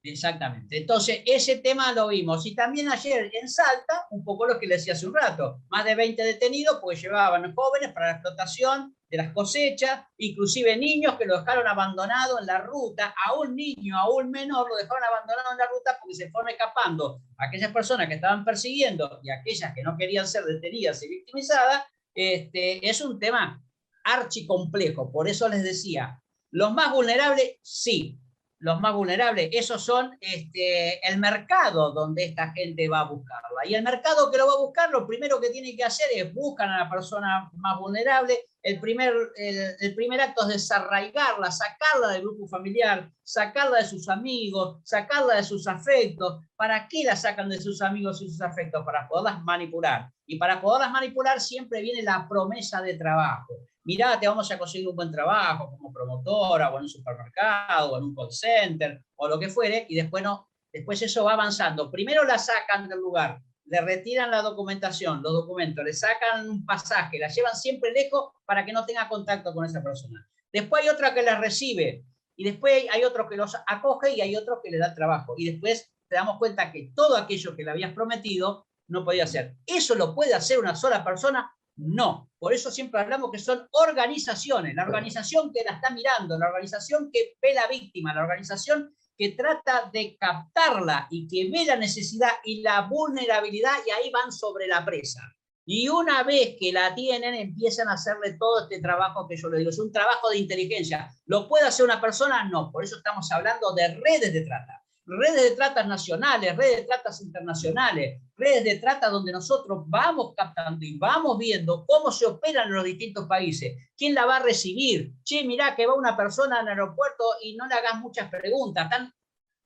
Exactamente. 0.03 0.77
Entonces, 0.77 1.23
ese 1.25 1.59
tema 1.59 1.93
lo 1.93 2.09
vimos. 2.09 2.45
Y 2.45 2.55
también 2.55 2.91
ayer 2.91 3.31
en 3.33 3.49
Salta, 3.49 4.07
un 4.11 4.23
poco 4.23 4.47
lo 4.47 4.59
que 4.59 4.67
le 4.67 4.77
decía 4.77 4.93
hace 4.93 5.07
un 5.07 5.15
rato, 5.15 5.63
más 5.69 5.85
de 5.85 5.95
20 5.95 6.23
detenidos, 6.23 6.79
pues 6.83 7.01
llevaban 7.01 7.55
jóvenes 7.55 7.93
para 7.93 8.07
la 8.09 8.13
explotación 8.13 8.95
de 9.15 9.23
las 9.23 9.33
cosechas, 9.33 10.07
inclusive 10.19 10.77
niños 10.77 11.15
que 11.17 11.25
lo 11.25 11.39
dejaron 11.39 11.69
abandonado 11.69 12.41
en 12.41 12.47
la 12.47 12.59
ruta, 12.59 13.15
a 13.25 13.35
un 13.35 13.55
niño, 13.55 13.97
a 13.97 14.11
un 14.13 14.29
menor, 14.29 14.69
lo 14.69 14.75
dejaron 14.75 15.05
abandonado 15.05 15.53
en 15.53 15.59
la 15.59 15.67
ruta 15.67 15.97
porque 16.01 16.17
se 16.17 16.31
fueron 16.33 16.51
escapando 16.51 17.21
aquellas 17.39 17.71
personas 17.71 18.09
que 18.09 18.15
estaban 18.15 18.45
persiguiendo 18.45 19.21
y 19.23 19.31
aquellas 19.31 19.73
que 19.73 19.85
no 19.85 19.97
querían 19.97 20.27
ser 20.27 20.45
detenidas 20.45 21.01
y 21.05 21.09
victimizadas, 21.09 21.85
este, 22.13 22.89
es 22.89 23.01
un 23.03 23.21
tema 23.21 23.65
archicomplejo. 24.03 25.13
Por 25.13 25.29
eso 25.29 25.49
les 25.49 25.63
decía, 25.63 26.21
los 26.51 26.75
más 26.75 26.93
vulnerables, 26.93 27.59
sí, 27.63 28.19
los 28.59 28.81
más 28.81 28.95
vulnerables, 28.95 29.51
esos 29.53 29.81
son 29.85 30.19
este, 30.21 31.07
el 31.09 31.19
mercado 31.19 31.93
donde 31.93 32.25
esta 32.25 32.51
gente 32.53 32.89
va 32.89 33.01
a 33.01 33.09
buscarla. 33.09 33.65
Y 33.65 33.77
el 33.77 33.85
mercado 33.85 34.29
que 34.33 34.39
lo 34.39 34.49
va 34.49 34.55
a 34.55 34.65
buscar, 34.65 34.91
lo 34.91 35.07
primero 35.07 35.41
que 35.41 35.51
tiene 35.51 35.77
que 35.77 35.85
hacer 35.85 36.09
es 36.13 36.35
buscar 36.35 36.69
a 36.69 36.79
la 36.79 36.91
persona 36.91 37.49
más 37.55 37.79
vulnerable. 37.79 38.41
El 38.65 38.81
primer, 38.81 39.13
el, 39.37 39.95
primer 39.95 40.21
acto 40.21 40.43
es 40.43 40.49
desarraigarla, 40.49 41.51
sacarla 41.51 42.09
del 42.09 42.23
grupo 42.23 42.49
familiar, 42.49 43.11
sacarla 43.23 43.79
de 43.79 43.85
sus 43.85 44.09
amigos, 44.09 44.81
sacarla 44.83 45.37
de 45.37 45.45
sus 45.45 45.69
afectos. 45.69 46.43
¿Para 46.57 46.89
qué 46.89 47.05
la 47.05 47.15
sacan 47.15 47.49
de 47.51 47.61
sus 47.61 47.83
amigos 47.83 48.21
y 48.23 48.29
sus 48.29 48.41
afectos? 48.41 48.83
Para 48.85 49.07
poderlas 49.07 49.45
manipular. 49.45 50.11
Y 50.27 50.39
para 50.39 50.61
poderlas 50.61 50.91
manipular 50.91 51.41
siempre 51.41 51.83
viene 51.83 52.03
la 52.03 52.27
promesa 52.27 52.81
de 52.81 52.95
trabajo 52.95 53.55
mirá, 53.85 54.19
te 54.19 54.27
vamos 54.27 54.51
a 54.51 54.59
conseguir 54.59 54.89
un 54.89 54.97
buen 54.97 55.13
trabajo 55.13 55.71
como 55.71 55.93
promotora 55.93 56.71
o 56.71 56.77
en 56.77 56.83
un 56.83 56.89
supermercado 56.89 57.93
o 57.93 57.99
en 57.99 58.05
un 58.05 58.15
call 58.15 58.33
center 58.33 59.05
o 59.17 59.29
lo 59.29 59.39
que 59.39 59.49
fuere, 59.49 59.87
y 59.89 59.95
después, 59.95 60.25
no, 60.25 60.49
después 60.73 61.01
eso 61.03 61.25
va 61.25 61.35
avanzando. 61.35 61.91
Primero 61.91 62.25
la 62.25 62.39
sacan 62.39 62.89
del 62.89 62.99
lugar, 62.99 63.41
le 63.67 63.81
retiran 63.81 64.31
la 64.31 64.43
documentación, 64.43 65.23
los 65.23 65.33
documentos, 65.33 65.85
le 65.85 65.93
sacan 65.93 66.49
un 66.49 66.65
pasaje, 66.67 67.19
la 67.19 67.29
llevan 67.29 67.57
siempre 67.57 67.93
lejos 67.93 68.31
para 68.45 68.65
que 68.65 68.73
no 68.73 68.85
tenga 68.85 69.09
contacto 69.09 69.53
con 69.55 69.65
esa 69.65 69.83
persona. 69.83 70.27
Después 70.53 70.83
hay 70.83 70.89
otra 70.89 71.15
que 71.15 71.23
la 71.23 71.39
recibe 71.39 72.05
y 72.37 72.45
después 72.45 72.85
hay 72.93 73.05
otro 73.05 73.29
que 73.29 73.37
los 73.37 73.57
acoge 73.67 74.13
y 74.13 74.21
hay 74.21 74.37
otro 74.37 74.61
que 74.63 74.71
le 74.71 74.79
da 74.79 74.95
trabajo. 74.95 75.35
Y 75.37 75.51
después 75.51 75.93
te 76.09 76.17
damos 76.17 76.39
cuenta 76.39 76.71
que 76.71 76.93
todo 76.95 77.17
aquello 77.17 77.57
que 77.57 77.65
le 77.65 77.71
habías 77.71 77.93
prometido 77.93 78.67
no 78.89 79.05
podía 79.05 79.25
hacer. 79.25 79.57
¿Eso 79.67 79.95
lo 79.95 80.15
puede 80.15 80.35
hacer 80.35 80.59
una 80.59 80.77
sola 80.77 81.03
persona? 81.03 81.51
No, 81.77 82.31
por 82.39 82.53
eso 82.53 82.71
siempre 82.71 83.01
hablamos 83.01 83.33
que 83.33 83.39
son 83.39 83.67
organizaciones, 83.73 84.75
la 84.77 84.85
organización 84.85 85.53
que 85.53 85.65
la 85.65 85.73
está 85.73 85.91
mirando, 85.91 86.39
la 86.39 86.47
organización 86.47 87.11
que 87.13 87.35
ve 87.43 87.53
la 87.53 87.67
víctima, 87.67 88.15
la 88.15 88.23
organización 88.23 88.95
que 89.17 89.31
trata 89.31 89.91
de 89.93 90.17
captarla 90.17 91.07
y 91.11 91.29
que 91.29 91.51
ve 91.51 91.65
la 91.65 91.77
necesidad 91.77 92.33
y 92.45 92.63
la 92.63 92.83
vulnerabilidad 92.83 93.77
y 93.87 93.91
ahí 93.91 94.11
van 94.11 94.33
sobre 94.33 94.67
la 94.67 94.85
presa. 94.85 95.21
Y 95.67 95.89
una 95.89 96.23
vez 96.25 96.57
que 96.61 96.73
la 96.73 96.95
tienen, 96.95 97.35
empiezan 97.35 97.89
a 97.89 97.95
hacerle 97.95 98.37
todo 98.39 98.65
este 98.65 98.81
trabajo 98.81 99.27
que 99.27 99.37
yo 99.37 99.49
le 99.49 99.59
digo. 99.59 99.71
Es 99.71 99.79
un 99.79 99.91
trabajo 99.91 100.29
de 100.29 100.39
inteligencia. 100.39 101.11
¿Lo 101.25 101.49
puede 101.49 101.67
hacer 101.67 101.87
una 101.87 102.01
persona? 102.01 102.45
No. 102.51 102.71
Por 102.71 102.85
eso 102.85 102.97
estamos 102.97 103.33
hablando 103.33 103.73
de 103.75 103.95
redes 103.95 104.33
de 104.33 104.43
trata 104.43 104.84
redes 105.07 105.51
de 105.51 105.57
tratas 105.57 105.87
nacionales, 105.87 106.57
redes 106.57 106.79
de 106.79 106.85
tratas 106.85 107.21
internacionales, 107.21 108.21
redes 108.37 108.65
de 108.65 108.77
trata 108.77 109.09
donde 109.09 109.33
nosotros 109.33 109.85
vamos 109.87 110.33
captando 110.37 110.85
y 110.85 110.97
vamos 110.99 111.39
viendo 111.39 111.85
cómo 111.87 112.11
se 112.11 112.27
operan 112.27 112.69
en 112.69 112.75
los 112.75 112.85
distintos 112.85 113.27
países, 113.27 113.77
quién 113.97 114.15
la 114.15 114.25
va 114.25 114.37
a 114.37 114.43
recibir. 114.43 115.13
Che, 115.23 115.45
mirá 115.45 115.77
que 115.77 115.87
va 115.87 115.95
una 115.95 116.17
persona 116.17 116.61
al 116.61 116.69
aeropuerto 116.69 117.25
y 117.43 117.57
no 117.57 117.67
le 117.67 117.75
hagas 117.75 118.01
muchas 118.01 118.31
preguntas, 118.31 118.85
están 118.85 119.13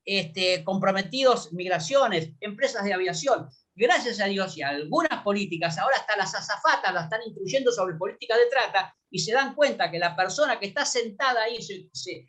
este, 0.04 0.64
comprometidos 0.64 1.52
migraciones, 1.52 2.30
empresas 2.40 2.84
de 2.84 2.94
aviación. 2.94 3.48
Gracias 3.74 4.20
a 4.20 4.24
Dios 4.24 4.56
y 4.56 4.62
algunas 4.62 5.22
políticas, 5.22 5.78
ahora 5.78 5.98
hasta 5.98 6.16
las 6.16 6.34
azafatas 6.34 6.92
las 6.92 7.04
están 7.04 7.20
instruyendo 7.24 7.70
sobre 7.70 7.94
políticas 7.94 8.38
de 8.38 8.46
trata 8.46 8.96
y 9.10 9.20
se 9.20 9.32
dan 9.32 9.54
cuenta 9.54 9.90
que 9.90 9.98
la 10.00 10.16
persona 10.16 10.58
que 10.58 10.66
está 10.66 10.84
sentada 10.84 11.42
ahí 11.42 11.62
se, 11.62 11.88
se 11.92 12.26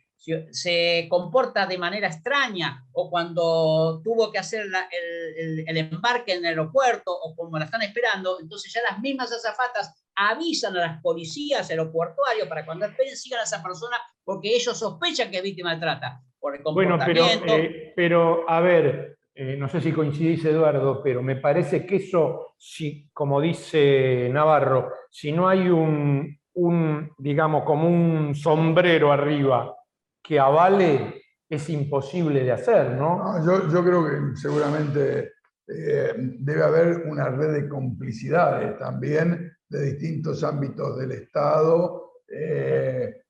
comporta 1.08 1.66
de 1.66 1.78
manera 1.78 2.08
extraña 2.08 2.84
o 2.92 3.08
cuando 3.10 4.00
tuvo 4.04 4.30
que 4.30 4.38
hacer 4.38 4.66
el, 4.66 5.76
embarque 5.76 6.34
en 6.34 6.40
el 6.40 6.46
aeropuerto 6.46 7.10
o 7.12 7.34
como 7.34 7.58
la 7.58 7.64
están 7.64 7.82
esperando, 7.82 8.38
entonces 8.40 8.72
ya 8.72 8.80
las 8.88 9.00
mismas 9.00 9.32
azafatas 9.32 10.04
avisan 10.14 10.76
a 10.76 10.80
las 10.80 11.02
policías 11.02 11.70
aeroportuarios 11.70 12.48
para 12.48 12.66
cuando 12.66 12.86
sigan 13.14 13.40
a 13.40 13.44
esa 13.44 13.62
persona 13.62 13.96
porque 14.22 14.54
ellos 14.54 14.78
sospechan 14.78 15.30
que 15.30 15.38
es 15.38 15.42
víctima 15.42 15.74
de 15.74 15.80
trata. 15.80 16.20
Por 16.38 16.56
el 16.56 16.62
bueno, 16.62 16.98
pero, 17.04 17.24
eh, 17.26 17.92
pero 17.94 18.48
a 18.48 18.60
ver, 18.60 19.18
eh, 19.34 19.56
no 19.56 19.68
sé 19.68 19.80
si 19.80 19.92
coincidís 19.92 20.44
Eduardo, 20.44 21.02
pero 21.02 21.22
me 21.22 21.36
parece 21.36 21.84
que 21.84 21.96
eso, 21.96 22.54
si, 22.56 23.08
como 23.12 23.40
dice 23.40 24.28
Navarro, 24.30 24.90
si 25.10 25.32
no 25.32 25.48
hay 25.48 25.68
un, 25.68 26.38
un 26.54 27.12
digamos, 27.18 27.64
como 27.64 27.88
un 27.88 28.34
sombrero 28.34 29.12
arriba 29.12 29.76
que 30.30 30.38
avale 30.38 31.24
es 31.48 31.68
imposible 31.70 32.44
de 32.44 32.52
hacer, 32.52 32.92
¿no? 32.92 33.44
yo, 33.44 33.84
creo 33.84 34.04
que 34.04 34.36
seguramente 34.40 35.32
eh, 35.66 36.14
debe 36.38 36.62
haber 36.62 36.98
una 37.08 37.30
red 37.30 37.52
de 37.54 37.68
complicidades 37.68 38.78
también 38.78 39.52
de 39.68 39.82
distintos 39.86 40.44
ámbitos 40.44 41.00
del 41.00 41.10
Estado, 41.10 42.12
eh, 42.28 43.22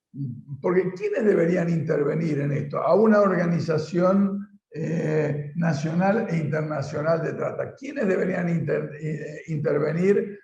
porque 0.61 0.93
¿quiénes 0.93 1.25
deberían 1.25 1.71
intervenir 1.71 2.41
en 2.41 2.53
esto? 2.53 2.83
A 2.83 2.95
una 2.95 3.23
organización 3.23 4.61
eh, 4.71 5.53
nacional 5.57 6.27
e 6.29 6.37
internacional 6.37 7.23
de 7.23 7.33
trata. 7.33 7.75
¿Quiénes 7.75 8.07
deberían 8.07 8.51
intervenir 9.47 10.39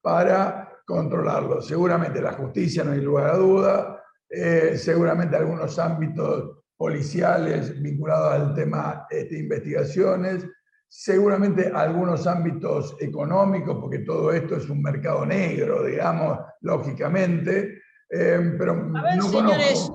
para 0.00 0.72
controlarlo? 0.86 1.60
Seguramente 1.60 2.22
la 2.22 2.34
justicia, 2.34 2.84
no 2.84 2.92
hay 2.92 3.00
lugar 3.00 3.30
a 3.30 3.36
duda, 3.36 3.96
eh, 4.28 4.76
seguramente 4.76 5.36
algunos 5.36 5.78
ámbitos 5.78 6.64
policiales 6.76 7.80
vinculados 7.80 8.32
al 8.34 8.54
tema 8.54 9.06
de 9.10 9.20
este, 9.20 9.38
investigaciones, 9.38 10.44
seguramente 10.88 11.70
algunos 11.72 12.26
ámbitos 12.26 12.96
económicos, 13.00 13.78
porque 13.80 14.00
todo 14.00 14.32
esto 14.32 14.56
es 14.56 14.68
un 14.68 14.82
mercado 14.82 15.24
negro, 15.24 15.84
digamos, 15.84 16.38
lógicamente, 16.60 17.80
eh, 18.10 18.54
pero 18.58 18.92
a 18.96 19.02
ver, 19.02 19.22
señores, 19.22 19.90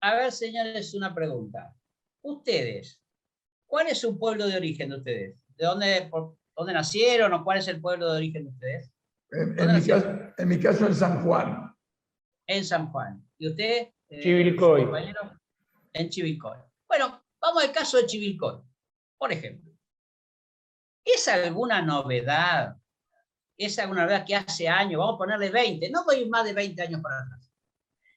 A 0.00 0.14
ver, 0.14 0.32
señores, 0.32 0.94
una 0.94 1.14
pregunta. 1.14 1.74
Ustedes, 2.22 3.00
¿cuál 3.66 3.88
es 3.88 3.98
su 3.98 4.18
pueblo 4.18 4.46
de 4.46 4.56
origen 4.56 4.90
de 4.90 4.96
ustedes? 4.96 5.36
¿De 5.56 5.66
dónde, 5.66 6.10
dónde 6.56 6.72
nacieron 6.72 7.32
o 7.32 7.44
cuál 7.44 7.58
es 7.58 7.68
el 7.68 7.80
pueblo 7.80 8.10
de 8.10 8.16
origen 8.16 8.44
de 8.44 8.50
ustedes? 8.50 8.90
En, 9.30 9.74
mi, 9.74 9.82
caso, 9.82 10.06
en 10.38 10.48
mi 10.48 10.58
caso, 10.60 10.86
en 10.86 10.94
San 10.94 11.22
Juan 11.24 11.73
en 12.46 12.64
San 12.64 12.90
Juan. 12.90 13.26
¿Y 13.38 13.48
usted? 13.48 13.88
Eh, 14.08 14.20
Chivilcoy. 14.20 14.88
En 15.92 16.08
Chivilcoy. 16.08 16.58
Bueno, 16.88 17.22
vamos 17.40 17.64
al 17.64 17.72
caso 17.72 17.96
de 17.98 18.06
Chivilcoy. 18.06 18.60
Por 19.18 19.32
ejemplo, 19.32 19.72
¿es 21.04 21.28
alguna 21.28 21.82
novedad? 21.82 22.76
¿Es 23.56 23.78
alguna 23.78 24.02
novedad 24.02 24.24
que 24.26 24.36
hace 24.36 24.68
años, 24.68 24.98
vamos 24.98 25.14
a 25.14 25.18
ponerle 25.18 25.50
20, 25.50 25.90
no 25.90 26.04
voy 26.04 26.28
más 26.28 26.44
de 26.44 26.52
20 26.52 26.82
años 26.82 27.00
para 27.00 27.20
atrás? 27.20 27.50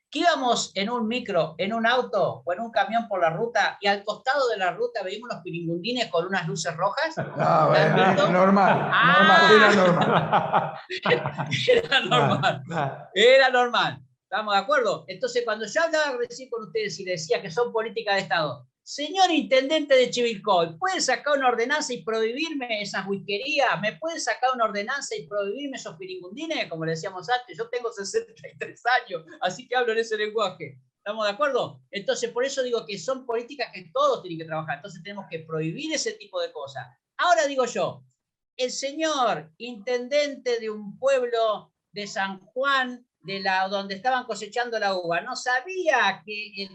Que 0.10 0.20
íbamos 0.20 0.72
en 0.74 0.90
un 0.90 1.08
micro, 1.08 1.56
en 1.58 1.74
un 1.74 1.86
auto 1.86 2.42
o 2.46 2.54
en 2.54 2.62
un 2.62 2.72
camión 2.72 3.08
por 3.08 3.22
la 3.22 3.30
ruta 3.30 3.78
y 3.82 3.88
al 3.88 4.04
costado 4.06 4.48
de 4.48 4.58
la 4.58 4.72
ruta 4.72 5.04
veíamos 5.04 5.30
los 5.30 5.42
piringundines 5.44 6.08
con 6.08 6.26
unas 6.26 6.48
luces 6.48 6.76
rojas. 6.76 7.16
Ah, 7.18 7.68
bueno, 7.70 8.30
normal, 8.30 8.90
ah. 8.92 9.18
normal, 9.18 9.52
era 9.52 9.76
normal. 9.76 10.80
era 11.68 12.00
normal. 12.02 13.10
Era 13.14 13.50
normal. 13.50 14.07
¿Estamos 14.30 14.56
de 14.56 14.60
acuerdo? 14.60 15.06
Entonces, 15.08 15.44
cuando 15.46 15.66
yo 15.66 15.82
hablaba 15.82 16.18
recién 16.18 16.50
con 16.50 16.64
ustedes 16.64 17.00
y 17.00 17.06
decía 17.06 17.42
que 17.42 17.50
son 17.50 17.72
políticas 17.72 18.16
de 18.16 18.22
Estado, 18.24 18.68
señor 18.84 19.32
intendente 19.32 19.96
de 19.96 20.10
Chivilcoy, 20.10 20.78
¿puede 20.78 21.00
sacar 21.00 21.38
una 21.38 21.48
ordenanza 21.48 21.94
y 21.94 22.04
prohibirme 22.04 22.82
esas 22.82 23.08
whiskerías? 23.08 23.80
¿Me 23.80 23.96
puede 23.96 24.20
sacar 24.20 24.50
una 24.54 24.66
ordenanza 24.66 25.16
y 25.16 25.26
prohibirme 25.26 25.78
esos 25.78 25.96
piringundines? 25.96 26.68
Como 26.68 26.84
le 26.84 26.92
decíamos 26.92 27.30
antes, 27.30 27.58
yo 27.58 27.70
tengo 27.70 27.90
63 27.90 28.84
años, 29.06 29.24
así 29.40 29.66
que 29.66 29.78
hablo 29.78 29.94
en 29.94 30.00
ese 30.00 30.18
lenguaje. 30.18 30.78
¿Estamos 30.98 31.26
de 31.26 31.32
acuerdo? 31.32 31.82
Entonces, 31.90 32.30
por 32.32 32.44
eso 32.44 32.64
digo 32.64 32.86
que 32.86 33.00
son 33.00 33.26
políticas 33.26 33.70
que 33.74 33.90
todos 33.94 34.22
tienen 34.22 34.40
que 34.40 34.46
trabajar. 34.46 34.76
Entonces, 34.76 35.02
tenemos 35.04 35.28
que 35.32 35.40
prohibir 35.40 35.94
ese 35.94 36.12
tipo 36.12 36.42
de 36.42 36.52
cosas. 36.52 36.86
Ahora 37.16 37.48
digo 37.48 37.64
yo, 37.64 38.04
el 38.58 38.72
señor 38.72 39.54
intendente 39.58 40.60
de 40.60 40.70
un 40.70 41.00
pueblo 41.00 41.72
de 41.94 42.08
San 42.08 42.42
Juan 42.42 43.07
de 43.28 43.42
la, 43.42 43.68
donde 43.68 43.96
estaban 43.96 44.24
cosechando 44.24 44.80
la 44.80 44.96
uva, 44.96 45.20
no 45.20 45.36
sabía 45.36 46.24
que 46.26 46.70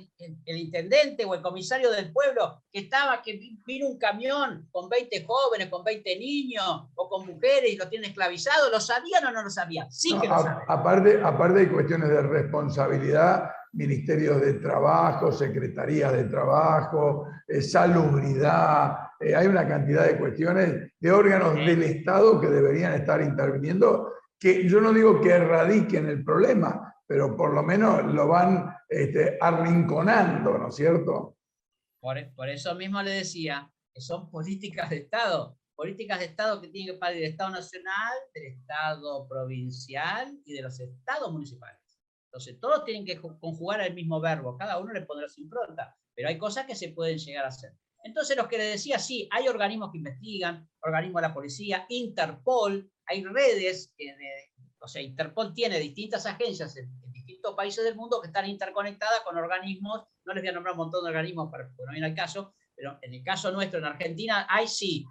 el, 0.45 0.57
intendente 0.59 1.25
o 1.25 1.35
el 1.35 1.41
comisario 1.41 1.91
del 1.91 2.13
pueblo 2.13 2.63
que 2.71 2.81
estaba, 2.81 3.23
que 3.23 3.41
vino 3.65 3.89
un 3.89 3.99
camión 3.99 4.69
con 4.71 4.91
20 4.91 5.25
jóvenes, 5.25 5.69
con 5.71 5.83
20 5.83 6.19
niños 6.19 6.91
o 6.95 7.09
con 7.09 7.27
mujeres 7.27 7.73
y 7.73 7.77
lo 7.77 7.89
tienen 7.89 8.11
esclavizado, 8.11 8.71
¿lo 8.71 8.81
sabían 8.81 9.25
o 9.25 9.33
no 9.33 9.43
lo 9.43 9.49
sabían? 9.49 9.91
Sí 9.91 10.11
que 10.21 10.29
lo 10.29 10.37
sabían. 10.37 10.59
Aparte, 10.69 11.23
aparte 11.25 11.61
hay 11.61 11.69
cuestiones 11.69 12.11
de 12.11 12.21
responsabilidad, 12.21 13.51
ministerios 13.73 14.39
de 14.43 14.53
trabajo, 14.55 15.33
secretarías 15.33 16.13
de 16.13 16.25
trabajo, 16.25 17.29
eh, 17.49 17.63
salubridad, 17.63 18.95
eh, 19.21 19.35
hay 19.35 19.47
una 19.47 19.67
cantidad 19.67 20.05
de 20.05 20.19
cuestiones 20.19 20.93
de 21.01 21.11
órganos 21.11 21.55
del 21.55 21.83
Estado 21.83 22.39
que 22.39 22.49
deberían 22.49 22.93
estar 22.93 23.23
interviniendo 23.23 24.13
que 24.43 24.69
yo 24.69 24.81
no 24.81 24.93
digo 24.93 25.21
que 25.21 25.31
erradiquen 25.31 26.09
el 26.09 26.25
problema, 26.25 26.93
pero 27.07 27.37
por 27.37 27.55
lo 27.55 27.63
menos 27.63 28.05
lo 28.13 28.27
van 28.27 28.75
este, 28.89 29.39
arrinconando, 29.41 30.59
¿no 30.59 30.69
es 30.69 30.75
cierto? 30.75 31.39
Por, 32.01 32.49
eso 32.49 32.75
mismo 32.75 33.01
le 33.03 33.13
decía 33.13 33.71
que 33.95 34.01
son 34.01 34.29
políticas 34.29 34.91
de 34.91 34.97
Estado, 34.97 35.57
políticas 35.77 36.19
de 36.19 36.25
Estado 36.25 36.61
que 36.61 36.67
tienen 36.67 36.93
que 36.93 36.99
partir 36.99 37.21
del 37.21 37.31
Estado 37.31 37.51
nacional, 37.51 38.13
del 38.35 38.47
Estado 38.47 39.29
provincial 39.29 40.37
y 40.45 40.55
de 40.55 40.63
los 40.63 40.81
Estados 40.81 41.33
municipales. 41.33 41.79
Entonces, 42.27 42.59
todos 42.59 42.85
tienen 42.85 43.05
que 43.05 43.21
conjugar 43.21 43.81
el 43.83 43.95
mismo 43.95 44.21
verbo, 44.21 44.59
cada 44.59 44.81
uno 44.81 44.93
le 44.93 45.03
pondrá 45.03 45.29
su 45.29 45.41
impronta, 45.41 45.97
pero 46.17 46.29
hay 46.29 46.37
cosas 46.37 46.67
que 46.67 46.75
se 46.75 46.89
pueden 46.89 47.19
llegar 47.19 47.45
a 47.45 47.49
hacer. 47.49 47.77
Entonces, 48.03 48.37
los 48.37 48.49
que 48.49 48.59
le 48.59 48.65
decía, 48.65 48.99
sí, 48.99 49.29
hay 49.31 49.49
organismos 49.49 49.91
que 49.93 49.99
investigan, 49.99 50.69
organismos 50.81 51.23
de 51.23 51.29
la 51.29 51.35
policía, 51.35 51.87
Interpol, 51.89 52.91
hay 53.07 53.25
redes, 53.25 53.95
o 54.81 54.89
sea, 54.89 55.03
Interpol 55.03 55.55
tiene 55.55 55.79
distintas 55.79 56.27
agencias 56.27 56.77
en, 56.77 56.91
distintos 57.13 57.55
países 57.55 57.85
del 57.85 57.95
mundo 57.95 58.21
que 58.21 58.27
están 58.27 58.49
interconectadas 58.49 59.21
con 59.21 59.37
organismos, 59.37 60.03
no 60.25 60.35
les 60.35 60.43
voy 60.43 60.51
a 60.51 60.53
nombrar 60.53 60.73
un 60.73 60.79
montón 60.79 61.05
de 61.05 61.11
organismos 61.11 61.51
para 61.51 61.69
que 61.69 61.85
no 61.87 61.93
viene 61.93 62.07
al 62.07 62.15
caso, 62.15 62.55
pero 62.75 62.99
en 63.01 63.15
el 63.15 63.23
caso 63.23 63.53
nuestro 63.53 63.79
en 63.79 63.85
Argentina 63.85 64.47
hay 64.51 64.67
sí, 64.67 65.07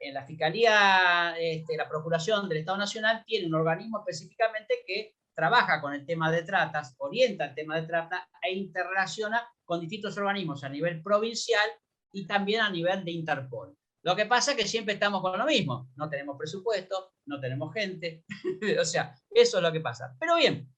en 0.00 0.14
la 0.14 0.24
Fiscalía, 0.24 1.34
este, 1.38 1.76
la 1.76 1.88
Procuración 1.88 2.48
del 2.48 2.58
Estado 2.58 2.76
Nacional 2.76 3.24
tiene 3.26 3.46
un 3.46 3.54
organismo 3.54 3.98
específicamente 3.98 4.82
que 4.86 5.14
trabaja 5.34 5.80
con 5.80 5.94
el 5.94 6.06
tema 6.06 6.30
de 6.30 6.42
tratas, 6.42 6.94
orienta 6.98 7.46
el 7.46 7.54
tema 7.54 7.80
de 7.80 7.86
trata 7.86 8.28
e 8.42 8.52
interrelaciona 8.52 9.46
con 9.64 9.80
distintos 9.80 10.16
organismos 10.16 10.64
a 10.64 10.68
nivel 10.68 11.02
provincial 11.02 11.68
y 12.14 12.26
también 12.26 12.60
a 12.60 12.70
nivel 12.70 13.04
de 13.04 13.10
Interpol. 13.10 13.76
Lo 14.02 14.14
que 14.14 14.26
pasa 14.26 14.52
es 14.52 14.56
que 14.56 14.66
siempre 14.66 14.94
estamos 14.94 15.20
con 15.20 15.38
lo 15.38 15.44
mismo. 15.44 15.90
No 15.96 16.08
tenemos 16.08 16.36
presupuesto, 16.38 17.14
no 17.26 17.40
tenemos 17.40 17.72
gente. 17.74 18.24
o 18.80 18.84
sea, 18.84 19.14
eso 19.30 19.56
es 19.56 19.62
lo 19.62 19.72
que 19.72 19.80
pasa. 19.80 20.14
Pero 20.20 20.36
bien, 20.36 20.68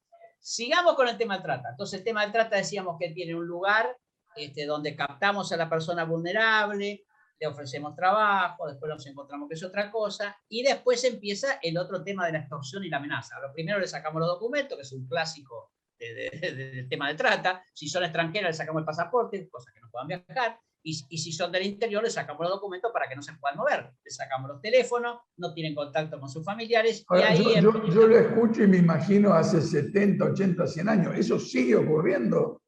sigamos 0.41 0.95
con 0.95 1.09
el 1.09 1.19
tema 1.19 1.35
del 1.35 1.43
trata. 1.43 1.71
Entonces, 1.71 1.99
el 1.99 2.05
tema 2.05 2.23
del 2.23 2.33
trata 2.33 2.57
decíamos 2.57 2.97
que 2.99 3.11
tiene 3.11 3.35
un 3.35 3.47
lugar 3.47 3.97
este, 4.35 4.65
donde 4.65 4.95
captamos 4.97 5.53
a 5.53 5.57
la 5.57 5.69
persona 5.69 6.05
vulnerable, 6.05 7.05
le 7.39 7.47
ofrecemos 7.47 7.95
trabajo, 7.95 8.67
después 8.67 8.89
nos 8.89 9.07
encontramos 9.07 9.49
que 9.49 9.57
es 9.57 9.63
otra 9.65 9.91
cosa, 9.91 10.39
y 10.49 10.63
después 10.63 11.05
empieza 11.05 11.59
el 11.63 11.77
otro 11.77 12.03
tema 12.03 12.27
de 12.27 12.33
la 12.33 12.39
extorsión 12.39 12.85
y 12.85 12.89
la 12.89 12.97
amenaza. 12.99 13.39
Lo 13.41 13.53
primero 13.53 13.79
le 13.79 13.87
sacamos 13.87 14.21
los 14.21 14.29
documentos, 14.29 14.77
que 14.79 14.83
es 14.83 14.93
un 14.93 15.07
clásico 15.07 15.73
del 15.99 16.89
tema 16.89 17.09
de 17.09 17.15
trata. 17.15 17.63
Si 17.75 17.89
son 17.89 18.05
extranjeras, 18.05 18.51
le 18.51 18.57
sacamos 18.57 18.81
el 18.81 18.87
pasaporte, 18.87 19.49
cosas 19.51 19.75
que 19.75 19.81
no 19.81 19.91
puedan 19.91 20.09
viajar 20.09 20.61
y, 20.89 21.19
si 21.19 21.33
son 21.33 21.51
del 21.51 21.65
interior, 21.65 22.01
les 22.01 22.13
sacamos 22.13 22.43
los 22.43 22.53
documentos 22.53 22.93
para 22.93 23.09
que 23.09 23.17
no 23.17 23.23
se 23.23 23.33
puedan 23.35 23.59
mover. 23.59 23.91
Les 24.05 24.15
sacamos 24.15 24.49
los 24.49 24.61
teléfonos, 24.61 25.19
no 25.37 25.53
tienen 25.53 25.75
contacto 25.75 26.21
con 26.21 26.29
sus 26.29 26.45
familiares. 26.45 27.05
y 27.11 27.23
ahí 27.23 27.61
yo, 27.61 27.85
yo, 27.89 28.07
lo 28.07 28.17
escucho 28.17 28.63
y 28.63 28.69
me 28.69 28.77
imagino 28.77 29.33
hace 29.33 29.61
70, 29.61 30.25
80, 30.25 30.65
100 30.65 30.89
años. 30.89 31.19
¿Eso 31.19 31.41
sigue 31.41 31.75
ocurriendo? 31.75 32.63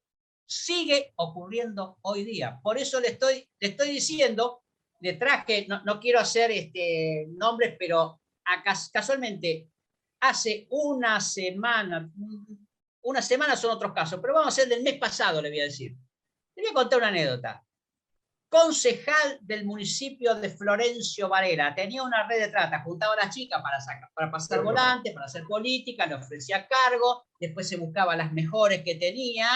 Sigue 0.44 1.12
ocurriendo 1.14 1.98
hoy 2.02 2.24
día. 2.24 2.58
Por 2.60 2.76
eso 2.76 2.98
le 2.98 3.08
estoy, 3.08 3.48
le 3.60 3.68
estoy 3.68 3.90
diciendo, 3.90 4.62
le 5.00 5.12
traje, 5.12 5.66
no, 5.68 5.84
no 5.84 6.00
quiero 6.00 6.18
hacer 6.18 6.50
este, 6.50 7.28
nombres, 7.36 7.76
pero 7.78 8.20
casualmente 8.92 9.68
hace 10.20 10.66
una 10.70 11.20
semana, 11.20 12.10
una 13.04 13.22
semana 13.22 13.54
son 13.54 13.70
otros 13.70 13.92
casos, 13.92 14.18
pero 14.20 14.34
vamos 14.34 14.46
a 14.46 14.60
hacer 14.60 14.68
del 14.68 14.82
mes 14.82 14.98
pasado, 14.98 15.40
le 15.40 15.50
voy 15.50 15.60
a 15.60 15.64
decir. 15.64 15.94
Le 16.56 16.62
voy 16.62 16.70
a 16.72 16.74
contar 16.74 16.98
una 16.98 17.08
anécdota 17.08 17.64
concejal 18.48 19.38
del 19.42 19.66
municipio 19.66 20.34
de 20.34 20.50
Florencio 20.50 21.28
Varela. 21.28 21.74
Tenía 21.74 22.02
una 22.02 22.26
red 22.26 22.40
de 22.40 22.48
trata, 22.48 22.82
juntaba 22.82 23.14
a 23.14 23.24
las 23.24 23.34
chicas 23.34 23.62
para, 23.62 23.78
para 24.14 24.30
pasar 24.30 24.62
volantes, 24.62 25.12
para 25.12 25.26
hacer 25.26 25.44
política, 25.44 26.06
le 26.06 26.14
ofrecía 26.14 26.66
cargo, 26.66 27.26
después 27.38 27.68
se 27.68 27.76
buscaba 27.76 28.16
las 28.16 28.32
mejores 28.32 28.82
que 28.82 28.94
tenía, 28.94 29.48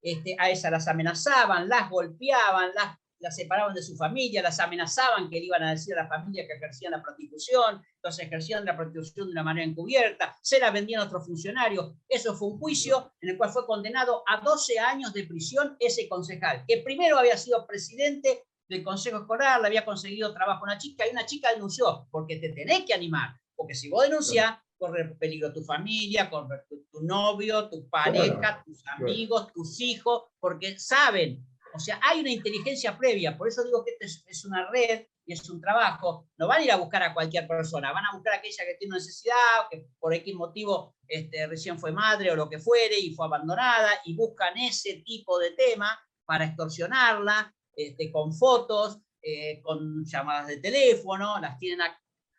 este, 0.00 0.36
a 0.38 0.50
esas 0.50 0.70
las 0.70 0.88
amenazaban, 0.88 1.68
las 1.68 1.90
golpeaban, 1.90 2.70
las, 2.74 2.96
las 3.20 3.36
separaban 3.36 3.74
de 3.74 3.82
su 3.82 3.96
familia, 3.96 4.42
las 4.42 4.60
amenazaban 4.60 5.28
que 5.28 5.40
le 5.40 5.46
iban 5.46 5.62
a 5.62 5.70
decir 5.70 5.94
a 5.94 6.02
la 6.02 6.08
familia 6.08 6.46
que 6.46 6.54
ejercían 6.54 6.92
la 6.92 7.02
prostitución, 7.02 7.82
entonces 7.94 8.26
ejercían 8.26 8.64
la 8.64 8.76
prostitución 8.76 9.26
de 9.26 9.32
una 9.32 9.42
manera 9.42 9.66
encubierta, 9.66 10.36
se 10.42 10.58
la 10.58 10.70
vendían 10.70 11.00
a 11.00 11.04
otros 11.04 11.26
funcionarios. 11.26 11.92
Eso 12.08 12.34
fue 12.34 12.48
un 12.48 12.58
juicio 12.58 13.12
en 13.20 13.30
el 13.30 13.36
cual 13.36 13.50
fue 13.50 13.66
condenado 13.66 14.22
a 14.26 14.40
12 14.40 14.78
años 14.78 15.12
de 15.12 15.24
prisión 15.24 15.76
ese 15.80 16.08
concejal, 16.08 16.64
que 16.66 16.78
primero 16.78 17.18
había 17.18 17.36
sido 17.36 17.66
presidente 17.66 18.44
del 18.68 18.84
consejo 18.84 19.18
escolar, 19.18 19.60
le 19.60 19.68
había 19.68 19.84
conseguido 19.84 20.32
trabajo 20.32 20.60
a 20.60 20.64
una 20.64 20.78
chica 20.78 21.06
y 21.06 21.10
una 21.10 21.26
chica 21.26 21.52
denunció, 21.52 22.06
porque 22.10 22.36
te 22.36 22.50
tenés 22.50 22.84
que 22.84 22.94
animar, 22.94 23.34
porque 23.56 23.74
si 23.74 23.88
vos 23.88 24.04
denunciás, 24.04 24.58
corre 24.78 25.16
peligro 25.16 25.52
tu 25.52 25.62
familia, 25.62 26.30
corre 26.30 26.62
tu, 26.68 27.00
novio, 27.02 27.68
tu 27.68 27.88
pareja, 27.88 28.62
tus 28.64 28.86
amigos, 28.86 29.52
tus 29.52 29.80
hijos, 29.80 30.24
porque 30.40 30.78
saben, 30.78 31.44
o 31.78 31.80
sea, 31.80 32.00
hay 32.02 32.20
una 32.20 32.30
inteligencia 32.30 32.98
previa, 32.98 33.38
por 33.38 33.46
eso 33.46 33.62
digo 33.62 33.84
que 33.84 33.92
esto 33.98 34.24
es, 34.26 34.44
una 34.44 34.68
red 34.70 35.06
y 35.24 35.32
es 35.32 35.48
un 35.48 35.60
trabajo, 35.60 36.28
no 36.36 36.48
van 36.48 36.60
a 36.60 36.64
ir 36.64 36.72
a 36.72 36.76
buscar 36.76 37.04
a 37.04 37.14
cualquier 37.14 37.46
persona, 37.46 37.92
van 37.92 38.04
a 38.04 38.14
buscar 38.14 38.34
a 38.34 38.36
aquella 38.38 38.64
que 38.64 38.74
tiene 38.74 38.96
necesidad, 38.96 39.68
que 39.70 39.86
por 40.00 40.12
X 40.12 40.34
motivo 40.34 40.96
este, 41.06 41.46
recién 41.46 41.78
fue 41.78 41.92
madre 41.92 42.32
o 42.32 42.36
lo 42.36 42.48
que 42.48 42.58
fuere 42.58 42.98
y 42.98 43.14
fue 43.14 43.26
abandonada, 43.26 43.90
y 44.04 44.16
buscan 44.16 44.58
ese 44.58 45.02
tipo 45.06 45.38
de 45.38 45.52
tema 45.52 45.96
para 46.24 46.46
extorsionarla, 46.46 47.54
este, 47.76 48.10
con 48.10 48.34
fotos, 48.34 48.98
eh, 49.22 49.60
con 49.62 50.04
llamadas 50.04 50.48
de 50.48 50.58
teléfono, 50.58 51.38
las 51.38 51.56
tienen 51.58 51.86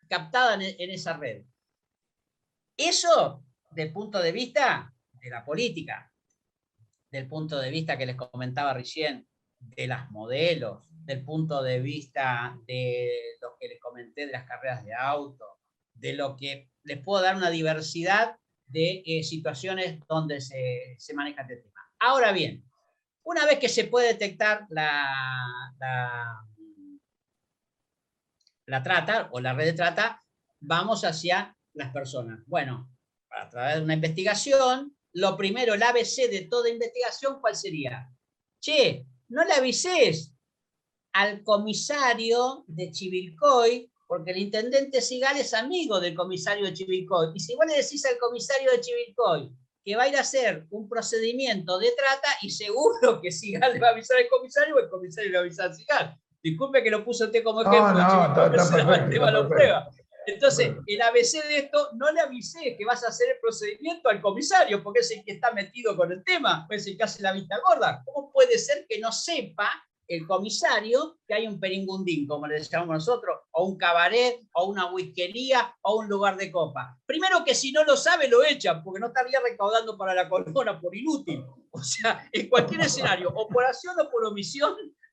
captadas 0.06 0.60
en, 0.60 0.90
esa 0.90 1.16
red. 1.16 1.44
Eso, 2.76 3.42
del 3.70 3.90
punto 3.90 4.20
de 4.20 4.32
vista 4.32 4.94
de 5.12 5.30
la 5.30 5.42
política, 5.44 6.12
del 7.10 7.26
punto 7.26 7.58
de 7.58 7.70
vista 7.70 7.96
que 7.96 8.06
les 8.06 8.16
comentaba 8.16 8.74
recién, 8.74 9.26
de 9.60 9.86
las 9.86 10.10
modelos, 10.10 10.88
del 11.04 11.24
punto 11.24 11.62
de 11.62 11.80
vista 11.80 12.58
de 12.66 13.36
lo 13.40 13.56
que 13.58 13.68
les 13.68 13.80
comenté 13.80 14.26
de 14.26 14.32
las 14.32 14.44
carreras 14.44 14.84
de 14.84 14.94
auto, 14.94 15.60
de 15.94 16.14
lo 16.14 16.36
que 16.36 16.70
les 16.82 16.98
puedo 16.98 17.22
dar 17.22 17.36
una 17.36 17.50
diversidad 17.50 18.36
de 18.66 19.02
eh, 19.04 19.22
situaciones 19.22 20.00
donde 20.08 20.40
se, 20.40 20.96
se 20.98 21.14
maneja 21.14 21.42
este 21.42 21.56
tema. 21.56 21.80
Ahora 21.98 22.32
bien, 22.32 22.64
una 23.24 23.44
vez 23.44 23.58
que 23.58 23.68
se 23.68 23.84
puede 23.84 24.08
detectar 24.08 24.66
la, 24.70 25.72
la, 28.66 28.82
trata 28.82 29.28
o 29.32 29.40
la 29.40 29.52
red 29.52 29.66
de 29.66 29.72
trata, 29.74 30.24
vamos 30.60 31.04
hacia 31.04 31.56
las 31.74 31.92
personas. 31.92 32.40
Bueno, 32.46 32.90
a 33.30 33.48
través 33.48 33.76
de 33.76 33.82
una 33.82 33.94
investigación, 33.94 34.96
lo 35.12 35.36
primero, 35.36 35.74
el 35.74 35.82
ABC 35.82 36.30
de 36.30 36.46
toda 36.50 36.70
investigación, 36.70 37.40
¿cuál 37.40 37.56
sería? 37.56 38.10
Che, 38.60 39.06
no 39.30 39.44
le 39.44 39.54
avises 39.54 40.34
al 41.12 41.42
comisario 41.42 42.64
de 42.66 42.90
Chivilcoy, 42.90 43.90
porque 44.06 44.32
el 44.32 44.38
intendente 44.38 45.00
Sigal 45.00 45.36
es 45.36 45.54
amigo 45.54 46.00
del 46.00 46.14
comisario 46.14 46.66
de 46.66 46.74
Chivilcoy. 46.74 47.32
Y 47.34 47.40
si 47.40 47.54
vos 47.54 47.64
le 47.66 47.76
decís 47.76 48.04
al 48.06 48.18
comisario 48.18 48.70
de 48.70 48.80
Chivilcoy, 48.80 49.50
que 49.84 49.96
va 49.96 50.02
a 50.04 50.08
ir 50.08 50.16
a 50.16 50.20
hacer 50.20 50.66
un 50.70 50.88
procedimiento 50.88 51.78
de 51.78 51.92
trata 51.96 52.28
y 52.42 52.50
seguro 52.50 53.20
que 53.22 53.30
Sigal 53.30 53.72
le 53.72 53.80
va 53.80 53.88
a 53.88 53.92
avisar 53.92 54.18
al 54.18 54.28
comisario 54.28 54.76
o 54.76 54.78
el 54.80 54.90
comisario 54.90 55.30
le 55.30 55.36
va 55.36 55.40
a 55.40 55.46
avisar 55.46 55.70
a 55.70 55.74
Sigal. 55.74 56.16
Disculpe 56.42 56.82
que 56.82 56.90
lo 56.90 57.04
puso 57.04 57.26
usted 57.26 57.44
como 57.44 57.60
ejemplo. 57.60 57.92
No, 57.92 58.34
no, 58.34 58.44
está, 58.44 59.30
lo 59.30 59.48
prueba. 59.48 59.90
Entonces, 60.34 60.72
el 60.86 61.02
ABC 61.02 61.44
de 61.46 61.58
esto, 61.58 61.90
no 61.94 62.10
le 62.12 62.20
avisé 62.20 62.76
que 62.76 62.84
vas 62.84 63.04
a 63.04 63.08
hacer 63.08 63.28
el 63.30 63.40
procedimiento 63.40 64.08
al 64.08 64.20
comisario, 64.20 64.82
porque 64.82 65.00
es 65.00 65.10
el 65.10 65.24
que 65.24 65.32
está 65.32 65.52
metido 65.52 65.96
con 65.96 66.12
el 66.12 66.22
tema, 66.24 66.66
es 66.70 66.86
el 66.86 66.96
que 66.96 67.04
hace 67.04 67.22
la 67.22 67.32
vista 67.32 67.58
gorda. 67.66 68.02
¿Cómo 68.04 68.32
puede 68.32 68.58
ser 68.58 68.86
que 68.88 68.98
no 68.98 69.12
sepa 69.12 69.70
el 70.10 70.26
comisario 70.26 71.18
que 71.26 71.34
hay 71.34 71.46
un 71.46 71.60
peringundín, 71.60 72.26
como 72.26 72.48
le 72.48 72.60
llamamos 72.60 72.94
nosotros, 72.94 73.42
o 73.52 73.64
un 73.64 73.78
cabaret, 73.78 74.40
o 74.54 74.64
una 74.64 74.92
whiskería, 74.92 75.76
o 75.82 76.00
un 76.00 76.08
lugar 76.08 76.36
de 76.36 76.50
copa. 76.50 76.98
Primero 77.06 77.44
que 77.44 77.54
si 77.54 77.70
no 77.70 77.84
lo 77.84 77.96
sabe, 77.96 78.26
lo 78.26 78.42
echan, 78.42 78.82
porque 78.82 78.98
no 78.98 79.06
estaría 79.06 79.38
recaudando 79.38 79.96
para 79.96 80.12
la 80.12 80.28
corona 80.28 80.80
por 80.80 80.96
inútil. 80.96 81.44
O 81.70 81.82
sea, 81.84 82.28
en 82.32 82.48
cualquier 82.48 82.80
escenario, 82.80 83.30
o 83.32 83.46
por 83.46 83.64
acción 83.64 83.94
o 84.00 84.10
por 84.10 84.24
omisión, 84.24 84.74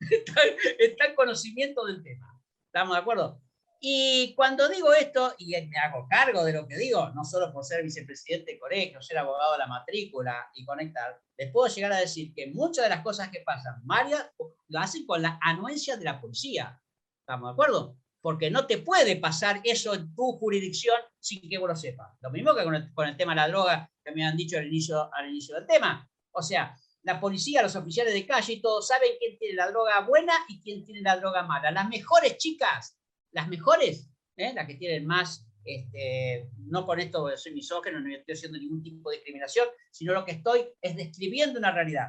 está, 0.80 1.04
en 1.06 1.14
conocimiento 1.14 1.86
del 1.86 2.02
tema. 2.02 2.42
¿Estamos 2.66 2.96
de 2.96 3.00
acuerdo? 3.00 3.40
Y 3.80 4.34
cuando 4.34 4.68
digo 4.68 4.92
esto, 4.92 5.34
y 5.38 5.50
me 5.50 5.78
hago 5.78 6.08
cargo 6.08 6.44
de 6.44 6.52
lo 6.52 6.66
que 6.66 6.76
digo, 6.76 7.10
no 7.10 7.24
solo 7.24 7.52
por 7.52 7.64
ser 7.64 7.84
vicepresidente 7.84 8.52
de 8.52 8.58
colegio, 8.58 9.00
ser 9.00 9.18
abogado 9.18 9.52
de 9.52 9.58
la 9.58 9.68
matrícula 9.68 10.50
y 10.54 10.64
conectar, 10.64 11.20
les 11.36 11.52
puedo 11.52 11.72
llegar 11.72 11.92
a 11.92 12.00
decir 12.00 12.34
que 12.34 12.48
muchas 12.48 12.84
de 12.84 12.90
las 12.90 13.02
cosas 13.02 13.30
que 13.30 13.40
pasan, 13.46 13.80
María 13.84 14.32
lo 14.66 14.80
hacen 14.80 15.06
con 15.06 15.22
la 15.22 15.38
anuencia 15.40 15.96
de 15.96 16.04
la 16.04 16.20
policía. 16.20 16.82
¿Estamos 17.20 17.50
de 17.50 17.52
acuerdo? 17.52 17.96
Porque 18.20 18.50
no 18.50 18.66
te 18.66 18.78
puede 18.78 19.14
pasar 19.14 19.60
eso 19.62 19.94
en 19.94 20.12
tu 20.12 20.32
jurisdicción 20.38 20.96
sin 21.20 21.48
que 21.48 21.58
vos 21.58 21.68
lo 21.68 21.76
sepas. 21.76 22.16
Lo 22.20 22.30
mismo 22.30 22.56
que 22.56 22.64
con 22.64 23.06
el, 23.06 23.16
tema 23.16 23.32
de 23.32 23.36
la 23.36 23.48
droga 23.48 23.92
que 24.04 24.10
me 24.10 24.26
han 24.26 24.36
dicho 24.36 24.58
al 24.58 24.66
inicio, 24.66 25.08
al 25.14 25.28
inicio 25.28 25.54
del 25.54 25.66
tema. 25.66 26.10
O 26.32 26.42
sea, 26.42 26.76
la 27.02 27.20
policía, 27.20 27.62
los 27.62 27.76
oficiales 27.76 28.12
de 28.12 28.26
calle 28.26 28.58
todos 28.60 28.88
saben 28.88 29.12
quién 29.20 29.38
tiene 29.38 29.54
la 29.54 29.70
droga 29.70 30.00
buena 30.00 30.32
y 30.48 30.60
quién 30.60 30.84
tiene 30.84 31.00
la 31.00 31.16
droga 31.16 31.44
mala. 31.44 31.70
Las 31.70 31.88
mejores 31.88 32.36
chicas 32.38 32.97
las 33.32 33.48
mejores, 33.48 34.10
¿eh? 34.36 34.52
las 34.54 34.66
que 34.66 34.74
tienen 34.74 35.06
más, 35.06 35.46
este, 35.64 36.50
no 36.56 36.86
con 36.86 37.00
esto 37.00 37.28
soy 37.36 37.52
misógeno, 37.52 38.00
no 38.00 38.14
estoy 38.14 38.34
haciendo 38.34 38.58
ningún 38.58 38.82
tipo 38.82 39.10
de 39.10 39.16
discriminación, 39.16 39.68
sino 39.90 40.14
lo 40.14 40.24
que 40.24 40.32
estoy 40.32 40.66
es 40.80 40.96
describiendo 40.96 41.58
una 41.58 41.72
realidad. 41.72 42.08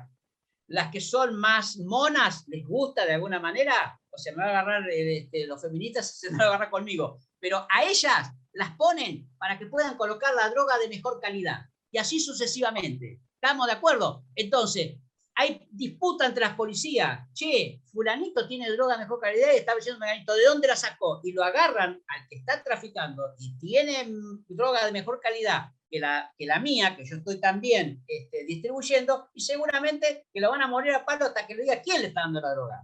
Las 0.68 0.92
que 0.92 1.02
son 1.02 1.36
más 1.36 1.78
monas, 1.78 2.48
les 2.48 2.66
gusta 2.66 3.06
de 3.06 3.14
alguna 3.14 3.40
manera, 3.40 4.00
o 4.12 4.18
sea, 4.18 4.34
me 4.34 4.44
va 4.44 4.50
a 4.50 4.60
agarrar 4.60 4.90
este, 4.90 5.48
los 5.48 5.62
feministas, 5.62 6.16
se 6.20 6.30
van 6.30 6.42
a 6.42 6.46
agarrar 6.46 6.70
conmigo, 6.70 7.20
pero 7.40 7.66
a 7.70 7.84
ellas 7.84 8.32
las 8.54 8.76
ponen 8.76 9.30
para 9.38 9.58
que 9.58 9.68
puedan 9.68 9.98
colocar 9.98 10.34
la 10.36 10.50
droga 10.50 10.78
de 10.78 10.90
mejor 10.90 11.20
calidad, 11.20 11.62
y 11.92 11.98
así 11.98 12.20
sucesivamente. 12.20 13.22
¿Estamos 13.42 13.68
de 13.68 13.74
acuerdo? 13.74 14.26
Entonces, 14.36 14.98
hay 15.40 15.66
disputa 15.72 16.26
entre 16.26 16.42
las 16.42 16.56
policías. 16.56 17.22
Che, 17.34 17.82
fulanito 17.90 18.46
tiene 18.46 18.70
droga 18.72 18.96
de 18.96 19.04
mejor 19.04 19.22
calidad 19.22 19.48
y 19.54 19.58
está 19.58 19.74
vendiendo 19.74 20.00
meganito. 20.02 20.36
¿De 20.36 20.44
dónde 20.44 20.68
la 20.68 20.76
sacó? 20.76 21.22
Y 21.24 21.32
lo 21.32 21.46
agarran 21.46 21.92
al 22.08 22.28
que 22.28 22.36
está 22.36 22.62
traficando 22.62 23.24
y 23.40 23.58
tiene 23.58 24.06
droga 24.50 24.86
de 24.86 24.92
mejor 24.92 25.22
calidad 25.22 25.72
que 25.90 26.02
la, 26.02 26.30
que 26.38 26.46
la 26.46 26.60
mía, 26.60 26.94
que 26.98 27.06
yo 27.06 27.16
estoy 27.16 27.40
también 27.40 28.04
este, 28.06 28.44
distribuyendo, 28.46 29.30
y 29.34 29.40
seguramente 29.40 30.28
que 30.32 30.42
lo 30.42 30.52
van 30.52 30.62
a 30.62 30.68
morir 30.68 30.94
a 30.94 31.06
palo 31.06 31.26
hasta 31.26 31.48
que 31.48 31.56
le 31.56 31.64
diga 31.64 31.82
quién 31.82 32.02
le 32.02 32.10
está 32.10 32.22
dando 32.22 32.42
la 32.42 32.52
droga. 32.52 32.84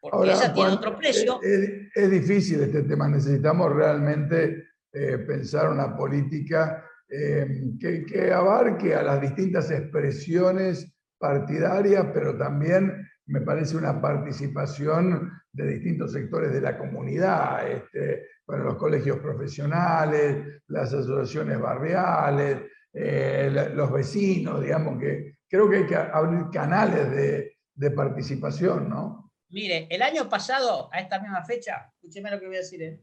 Porque 0.00 0.32
esa 0.32 0.54
tiene 0.54 0.70
otro 0.70 0.96
precio. 0.96 1.38
Es, 1.42 2.10
difícil 2.10 2.62
este 2.62 2.84
tema. 2.84 3.08
Necesitamos 3.08 3.70
realmente 3.74 4.68
eh, 4.90 5.18
pensar 5.18 5.68
una 5.68 5.94
política 5.94 6.82
eh, 7.08 7.46
que, 7.78 8.06
que 8.06 8.32
abarque 8.32 8.94
a 8.94 9.02
las 9.02 9.20
distintas 9.20 9.70
expresiones 9.70 10.93
partidaria, 11.24 12.12
pero 12.12 12.36
también 12.36 13.08
me 13.26 13.40
parece 13.40 13.78
una 13.78 13.98
participación 13.98 15.32
de 15.50 15.66
distintos 15.68 16.12
sectores 16.12 16.52
de 16.52 16.60
la 16.60 16.76
comunidad, 16.76 17.66
este, 17.66 18.26
bueno, 18.46 18.64
los 18.64 18.76
colegios 18.76 19.20
profesionales, 19.20 20.60
las 20.66 20.92
asociaciones 20.92 21.58
barriales, 21.58 22.70
eh, 22.92 23.70
los 23.74 23.90
vecinos, 23.90 24.60
digamos 24.60 25.00
que 25.00 25.38
creo 25.48 25.70
que 25.70 25.76
hay 25.78 25.86
que 25.86 25.96
abrir 25.96 26.50
canales 26.52 27.10
de, 27.10 27.56
de, 27.74 27.90
participación, 27.92 28.90
¿no? 28.90 29.32
Mire, 29.48 29.86
el 29.90 30.02
año 30.02 30.28
pasado, 30.28 30.90
a 30.92 31.00
esta 31.00 31.18
misma 31.20 31.42
fecha, 31.42 31.90
escúcheme 31.94 32.30
lo 32.30 32.38
que 32.38 32.48
voy 32.48 32.56
a 32.56 32.58
decir, 32.58 32.82
¿eh? 32.82 33.00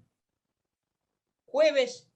jueves 1.45 2.13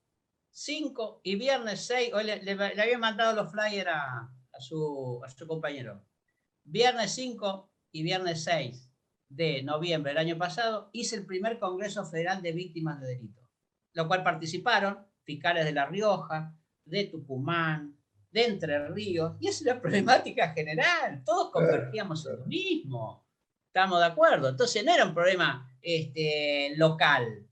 5 0.52 1.22
y 1.24 1.34
viernes 1.34 1.84
6, 1.86 2.14
hoy 2.14 2.24
le, 2.24 2.42
le, 2.44 2.54
le 2.54 2.82
había 2.82 2.98
mandado 2.98 3.34
los 3.34 3.50
flyers 3.50 3.88
a, 3.88 4.30
a 4.56 4.60
su, 4.60 5.46
compañero. 5.46 6.02
Viernes 6.64 7.12
5 7.12 7.70
y 7.92 8.02
viernes 8.02 8.44
6 8.44 8.90
de 9.28 9.62
noviembre 9.62 10.12
del 10.12 10.18
año 10.18 10.38
pasado 10.38 10.90
hice 10.92 11.16
el 11.16 11.26
primer 11.26 11.58
Congreso 11.58 12.04
Federal 12.04 12.42
de 12.42 12.52
Víctimas 12.52 13.00
de 13.00 13.08
Delito, 13.08 13.42
lo 13.92 14.06
cual 14.06 14.22
participaron 14.22 15.06
fiscales 15.22 15.64
de 15.64 15.72
La 15.72 15.86
Rioja, 15.86 16.54
de 16.84 17.04
Tucumán, 17.04 17.96
de 18.30 18.46
Entre 18.46 18.88
Ríos, 18.88 19.36
y 19.40 19.48
es 19.48 19.60
una 19.62 19.80
problemática 19.80 20.50
general, 20.50 21.22
todos 21.24 21.50
convergíamos 21.50 22.24
en 22.26 22.38
lo 22.38 22.46
mismo, 22.46 23.26
estamos 23.66 23.98
de 23.98 24.06
acuerdo, 24.06 24.48
entonces 24.48 24.84
no 24.84 24.94
era 24.94 25.04
un 25.04 25.14
problema 25.14 25.76
este, 25.82 26.74
local, 26.76 27.46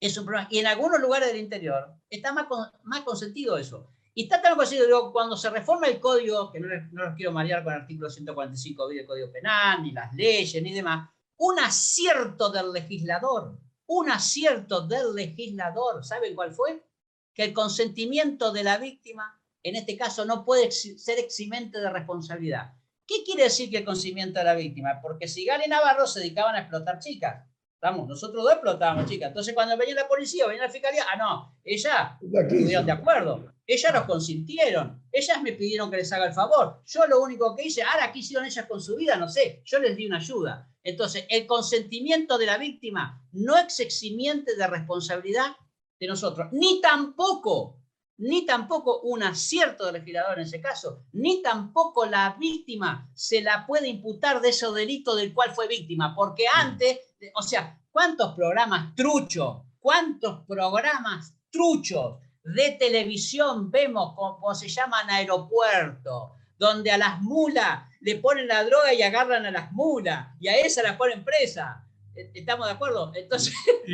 es 0.00 0.16
un 0.16 0.24
problema, 0.24 0.48
y 0.50 0.58
en 0.58 0.66
algunos 0.66 1.00
lugares 1.00 1.28
del 1.28 1.40
interior 1.40 1.94
está 2.08 2.32
más, 2.32 2.46
más 2.84 3.00
consentido 3.02 3.58
eso. 3.58 3.92
Y 4.18 4.24
está 4.24 4.42
tan 4.42 4.56
conocido, 4.56 5.12
cuando 5.12 5.36
se 5.36 5.48
reforma 5.48 5.86
el 5.86 6.00
código, 6.00 6.50
que 6.50 6.58
no, 6.58 6.66
no 6.90 7.04
los 7.04 7.14
quiero 7.14 7.30
marear 7.30 7.62
con 7.62 7.72
el 7.72 7.82
artículo 7.82 8.10
145 8.10 8.88
del 8.88 9.06
Código 9.06 9.30
Penal, 9.30 9.80
ni 9.80 9.92
las 9.92 10.12
leyes, 10.12 10.60
ni 10.60 10.74
demás, 10.74 11.08
un 11.36 11.60
acierto 11.60 12.50
del 12.50 12.72
legislador, 12.72 13.56
un 13.86 14.10
acierto 14.10 14.84
del 14.88 15.14
legislador, 15.14 16.04
¿saben 16.04 16.34
cuál 16.34 16.52
fue? 16.52 16.84
Que 17.32 17.44
el 17.44 17.52
consentimiento 17.52 18.50
de 18.50 18.64
la 18.64 18.78
víctima, 18.78 19.40
en 19.62 19.76
este 19.76 19.96
caso, 19.96 20.24
no 20.24 20.44
puede 20.44 20.72
ser 20.72 21.20
eximente 21.20 21.78
de 21.78 21.88
responsabilidad. 21.88 22.72
¿Qué 23.06 23.22
quiere 23.22 23.44
decir 23.44 23.70
que 23.70 23.78
el 23.78 23.84
consentimiento 23.84 24.40
de 24.40 24.46
la 24.46 24.56
víctima? 24.56 24.98
Porque 25.00 25.28
si 25.28 25.44
Gale 25.44 25.66
y 25.66 25.68
Navarro 25.68 26.08
se 26.08 26.18
dedicaban 26.18 26.56
a 26.56 26.62
explotar 26.62 26.98
chicas, 26.98 27.46
Estamos, 27.80 28.08
nosotros 28.08 28.42
dos 28.42 28.52
explotábamos, 28.52 29.08
chicas. 29.08 29.28
Entonces, 29.28 29.54
cuando 29.54 29.76
venía 29.76 29.94
la 29.94 30.08
policía, 30.08 30.48
venía 30.48 30.64
la 30.64 30.68
fiscalía, 30.68 31.04
ah, 31.12 31.16
no, 31.16 31.56
ella 31.62 32.18
estuvieron 32.20 32.84
de 32.84 32.90
acuerdo. 32.90 33.52
Ellas 33.64 33.94
nos 33.94 34.02
consintieron. 34.02 35.00
Ellas 35.12 35.40
me 35.42 35.52
pidieron 35.52 35.88
que 35.88 35.98
les 35.98 36.12
haga 36.12 36.26
el 36.26 36.32
favor. 36.32 36.82
Yo 36.84 37.06
lo 37.06 37.22
único 37.22 37.54
que 37.54 37.66
hice, 37.66 37.84
ahora, 37.84 38.10
¿qué 38.10 38.18
hicieron 38.18 38.44
ellas 38.46 38.66
con 38.66 38.80
su 38.80 38.96
vida? 38.96 39.14
No 39.14 39.28
sé. 39.28 39.62
Yo 39.64 39.78
les 39.78 39.96
di 39.96 40.06
una 40.06 40.16
ayuda. 40.16 40.68
Entonces, 40.82 41.24
el 41.28 41.46
consentimiento 41.46 42.36
de 42.36 42.46
la 42.46 42.58
víctima 42.58 43.22
no 43.30 43.56
es 43.56 43.78
eximiente 43.78 44.56
de 44.56 44.66
responsabilidad 44.66 45.54
de 46.00 46.06
nosotros, 46.08 46.48
ni 46.50 46.80
tampoco, 46.80 47.80
ni 48.16 48.44
tampoco 48.44 49.02
un 49.02 49.22
acierto 49.22 49.86
del 49.86 49.94
legislador 49.94 50.38
en 50.38 50.46
ese 50.46 50.60
caso, 50.60 51.04
ni 51.12 51.42
tampoco 51.42 52.06
la 52.06 52.36
víctima 52.40 53.08
se 53.14 53.40
la 53.40 53.66
puede 53.66 53.86
imputar 53.88 54.40
de 54.40 54.48
ese 54.48 54.66
delito 54.72 55.14
del 55.14 55.32
cual 55.32 55.52
fue 55.54 55.68
víctima, 55.68 56.14
porque 56.16 56.46
antes 56.52 56.98
o 57.34 57.42
sea, 57.42 57.78
¿cuántos 57.90 58.34
programas 58.34 58.94
truchos? 58.94 59.62
¿Cuántos 59.78 60.44
programas 60.46 61.34
truchos 61.50 62.18
de 62.42 62.72
televisión 62.72 63.70
vemos 63.70 64.14
como 64.14 64.54
se 64.54 64.68
llaman 64.68 65.10
aeropuerto? 65.10 66.34
Donde 66.56 66.90
a 66.90 66.98
las 66.98 67.20
mulas 67.20 67.88
le 68.00 68.16
ponen 68.16 68.48
la 68.48 68.64
droga 68.64 68.92
y 68.92 69.02
agarran 69.02 69.46
a 69.46 69.50
las 69.50 69.72
mulas, 69.72 70.28
y 70.40 70.48
a 70.48 70.56
esa 70.56 70.82
la 70.82 70.96
ponen 70.96 71.24
presa. 71.24 71.84
¿E-, 72.14 72.30
¿Estamos 72.34 72.66
de 72.66 72.72
acuerdo? 72.72 73.12
Entonces, 73.14 73.54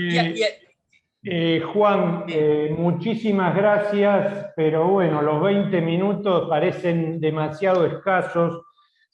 eh, 1.24 1.60
Juan, 1.72 2.24
eh, 2.28 2.74
muchísimas 2.76 3.54
gracias, 3.54 4.46
pero 4.56 4.88
bueno, 4.88 5.22
los 5.22 5.42
20 5.42 5.80
minutos 5.80 6.48
parecen 6.48 7.20
demasiado 7.20 7.86
escasos 7.86 8.62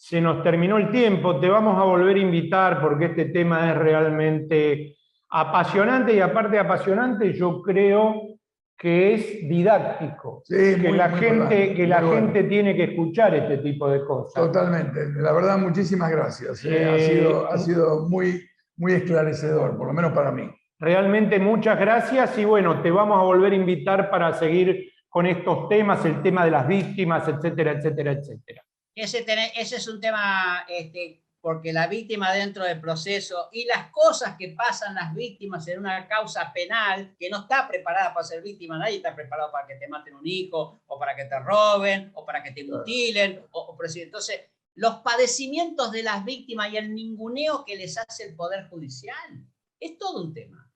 se 0.00 0.18
nos 0.18 0.42
terminó 0.42 0.78
el 0.78 0.90
tiempo, 0.90 1.38
te 1.38 1.46
vamos 1.46 1.78
a 1.78 1.84
volver 1.84 2.16
a 2.16 2.20
invitar 2.20 2.80
porque 2.80 3.04
este 3.04 3.26
tema 3.26 3.70
es 3.70 3.76
realmente 3.76 4.96
apasionante 5.28 6.14
y 6.14 6.20
aparte 6.20 6.52
de 6.52 6.58
apasionante, 6.58 7.34
yo 7.34 7.60
creo 7.60 8.38
que 8.78 9.12
es 9.12 9.26
didáctico, 9.46 10.42
que, 10.48 10.90
la, 10.90 11.10
gente, 11.10 11.74
que 11.74 11.86
la 11.86 12.00
gente 12.00 12.44
tiene 12.44 12.74
que 12.74 12.84
escuchar 12.84 13.34
este 13.34 13.58
tipo 13.58 13.90
de 13.90 14.02
cosas. 14.02 14.42
Totalmente, 14.42 15.06
la 15.16 15.32
verdad 15.32 15.58
muchísimas 15.58 16.10
gracias, 16.10 16.64
¿eh? 16.64 16.82
ha, 16.86 16.96
eh, 16.96 17.00
sido, 17.00 17.52
ha 17.52 17.58
sido 17.58 18.08
muy, 18.08 18.42
muy 18.78 18.94
esclarecedor, 18.94 19.76
por 19.76 19.86
lo 19.86 19.92
menos 19.92 20.12
para 20.12 20.32
mí. 20.32 20.50
Realmente 20.78 21.38
muchas 21.38 21.78
gracias 21.78 22.38
y 22.38 22.46
bueno, 22.46 22.80
te 22.80 22.90
vamos 22.90 23.20
a 23.20 23.24
volver 23.24 23.52
a 23.52 23.56
invitar 23.56 24.08
para 24.08 24.32
seguir 24.32 24.92
con 25.10 25.26
estos 25.26 25.68
temas, 25.68 26.02
el 26.06 26.22
tema 26.22 26.46
de 26.46 26.52
las 26.52 26.66
víctimas, 26.66 27.28
etcétera, 27.28 27.72
etcétera, 27.72 28.12
etcétera. 28.12 28.62
Ese, 28.94 29.24
ese 29.54 29.76
es 29.76 29.88
un 29.88 30.00
tema, 30.00 30.64
este, 30.68 31.22
porque 31.40 31.72
la 31.72 31.86
víctima 31.86 32.32
dentro 32.32 32.64
del 32.64 32.80
proceso 32.80 33.48
y 33.52 33.64
las 33.64 33.90
cosas 33.90 34.36
que 34.38 34.48
pasan 34.48 34.94
las 34.94 35.14
víctimas 35.14 35.66
en 35.68 35.78
una 35.78 36.06
causa 36.06 36.52
penal 36.52 37.14
que 37.18 37.30
no 37.30 37.40
está 37.40 37.66
preparada 37.66 38.12
para 38.12 38.26
ser 38.26 38.42
víctima, 38.42 38.78
nadie 38.78 38.96
está 38.96 39.14
preparado 39.14 39.50
para 39.50 39.66
que 39.66 39.76
te 39.76 39.88
maten 39.88 40.14
un 40.14 40.26
hijo, 40.26 40.82
o 40.86 40.98
para 40.98 41.16
que 41.16 41.24
te 41.24 41.38
roben, 41.38 42.10
o 42.14 42.26
para 42.26 42.42
que 42.42 42.52
te 42.52 42.64
mutilen, 42.64 43.42
o, 43.52 43.76
entonces 43.96 44.40
los 44.74 44.96
padecimientos 44.96 45.90
de 45.92 46.02
las 46.02 46.24
víctimas 46.24 46.72
y 46.72 46.76
el 46.76 46.94
ninguneo 46.94 47.64
que 47.64 47.76
les 47.76 47.98
hace 47.98 48.24
el 48.24 48.36
Poder 48.36 48.68
Judicial, 48.68 49.44
es 49.78 49.98
todo 49.98 50.22
un 50.22 50.34
tema. 50.34 50.66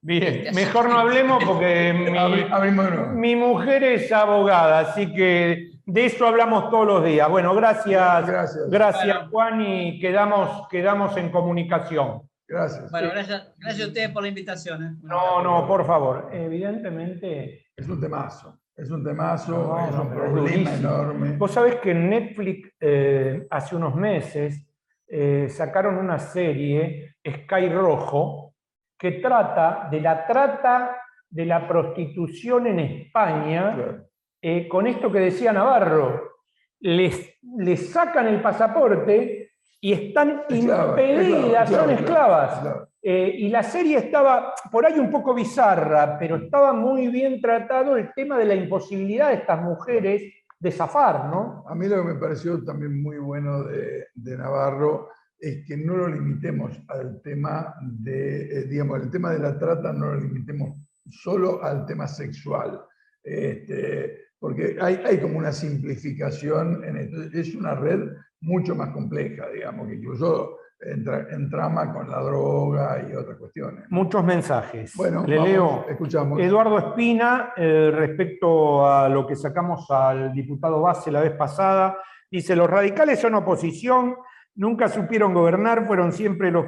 Bien, 0.00 0.46
este, 0.46 0.52
mejor 0.52 0.88
no 0.88 0.98
hablemos 0.98 1.42
porque 1.44 1.92
mi, 3.14 3.34
mi 3.34 3.36
mujer 3.36 3.82
es 3.84 4.12
abogada, 4.12 4.80
así 4.80 5.12
que 5.12 5.67
de 5.88 6.04
eso 6.04 6.26
hablamos 6.26 6.70
todos 6.70 6.86
los 6.86 7.04
días. 7.04 7.28
Bueno, 7.30 7.54
gracias, 7.54 8.26
gracias, 8.26 8.70
gracias 8.70 9.28
Juan, 9.30 9.62
y 9.62 9.98
quedamos, 9.98 10.68
quedamos 10.68 11.16
en 11.16 11.30
comunicación. 11.30 12.28
Gracias. 12.46 12.90
Bueno, 12.90 13.08
gracias, 13.10 13.54
gracias 13.56 13.86
a 13.86 13.88
ustedes 13.88 14.10
por 14.10 14.22
la 14.22 14.28
invitación. 14.28 14.82
¿eh? 14.82 14.96
No, 15.02 15.42
no, 15.42 15.66
por 15.66 15.86
favor. 15.86 16.28
Evidentemente. 16.30 17.68
Es 17.74 17.88
un 17.88 18.00
temazo. 18.00 18.58
Es 18.76 18.90
un 18.90 19.02
temazo, 19.02 19.78
es 19.88 19.94
un 19.94 20.10
problema 20.10 20.74
enorme. 20.74 21.36
Vos 21.36 21.52
sabés 21.52 21.76
que 21.76 21.90
en 21.90 22.10
Netflix 22.10 22.70
eh, 22.78 23.46
hace 23.50 23.74
unos 23.74 23.94
meses 23.94 24.66
eh, 25.08 25.48
sacaron 25.48 25.96
una 25.96 26.18
serie, 26.18 27.16
Sky 27.26 27.70
Rojo, 27.70 28.54
que 28.96 29.12
trata 29.12 29.88
de 29.90 30.00
la 30.02 30.26
trata 30.26 30.96
de 31.28 31.46
la 31.46 31.66
prostitución 31.66 32.66
en 32.66 32.78
España, 32.78 34.06
eh, 34.40 34.68
con 34.68 34.86
esto 34.86 35.10
que 35.10 35.20
decía 35.20 35.52
Navarro, 35.52 36.36
les, 36.80 37.38
les 37.58 37.90
sacan 37.90 38.28
el 38.28 38.40
pasaporte 38.40 39.52
y 39.80 39.92
están 39.92 40.42
impedidas, 40.50 41.70
son 41.70 41.90
esclavas. 41.90 42.62
Eh, 43.00 43.32
y 43.38 43.48
la 43.48 43.62
serie 43.62 43.98
estaba 43.98 44.54
por 44.70 44.84
ahí 44.84 44.98
un 44.98 45.10
poco 45.10 45.32
bizarra, 45.32 46.18
pero 46.18 46.36
estaba 46.36 46.72
muy 46.72 47.08
bien 47.08 47.40
tratado 47.40 47.96
el 47.96 48.12
tema 48.14 48.36
de 48.36 48.44
la 48.44 48.54
imposibilidad 48.54 49.28
de 49.28 49.36
estas 49.36 49.62
mujeres 49.62 50.22
de 50.58 50.72
zafar, 50.72 51.26
¿no? 51.26 51.64
A 51.68 51.74
mí 51.76 51.86
lo 51.86 52.02
que 52.02 52.14
me 52.14 52.20
pareció 52.20 52.62
también 52.64 53.00
muy 53.00 53.18
bueno 53.18 53.62
de, 53.62 54.36
Navarro 54.36 55.10
es 55.38 55.64
que 55.64 55.76
no 55.76 55.96
lo 55.96 56.08
limitemos 56.08 56.76
al 56.88 57.22
tema 57.22 57.76
de, 57.80 58.58
eh, 58.58 58.64
digamos, 58.64 59.00
el 59.00 59.10
tema 59.10 59.30
de 59.30 59.38
la 59.38 59.56
trata 59.56 59.92
no 59.92 60.06
lo 60.06 60.20
limitemos 60.20 60.76
solo 61.08 61.62
al 61.62 61.86
tema 61.86 62.08
sexual. 62.08 62.84
Este, 63.22 64.27
porque 64.38 64.76
hay, 64.80 65.00
hay, 65.04 65.18
como 65.20 65.38
una 65.38 65.52
simplificación 65.52 66.84
en 66.84 66.96
esto. 66.96 67.38
Es 67.38 67.54
una 67.54 67.74
red 67.74 68.00
mucho 68.40 68.74
más 68.74 68.90
compleja, 68.90 69.48
digamos, 69.48 69.88
que 69.88 69.94
incluso 69.94 70.58
en 70.80 71.50
trama 71.50 71.92
con 71.92 72.08
la 72.08 72.20
droga 72.22 73.04
y 73.08 73.14
otras 73.14 73.36
cuestiones. 73.36 73.84
Muchos 73.90 74.24
mensajes. 74.24 74.92
Bueno, 74.94 75.24
Le 75.26 75.40
leo. 75.40 75.86
Escuchamos. 75.88 76.40
Eduardo 76.40 76.78
Espina, 76.78 77.52
eh, 77.56 77.90
respecto 77.92 78.88
a 78.88 79.08
lo 79.08 79.26
que 79.26 79.34
sacamos 79.34 79.90
al 79.90 80.32
diputado 80.32 80.80
base 80.80 81.10
la 81.10 81.22
vez 81.22 81.32
pasada, 81.32 81.98
dice, 82.30 82.54
los 82.54 82.70
radicales 82.70 83.18
son 83.18 83.34
oposición, 83.34 84.16
nunca 84.54 84.88
supieron 84.88 85.34
gobernar, 85.34 85.84
fueron 85.86 86.12
siempre 86.12 86.52
los 86.52 86.66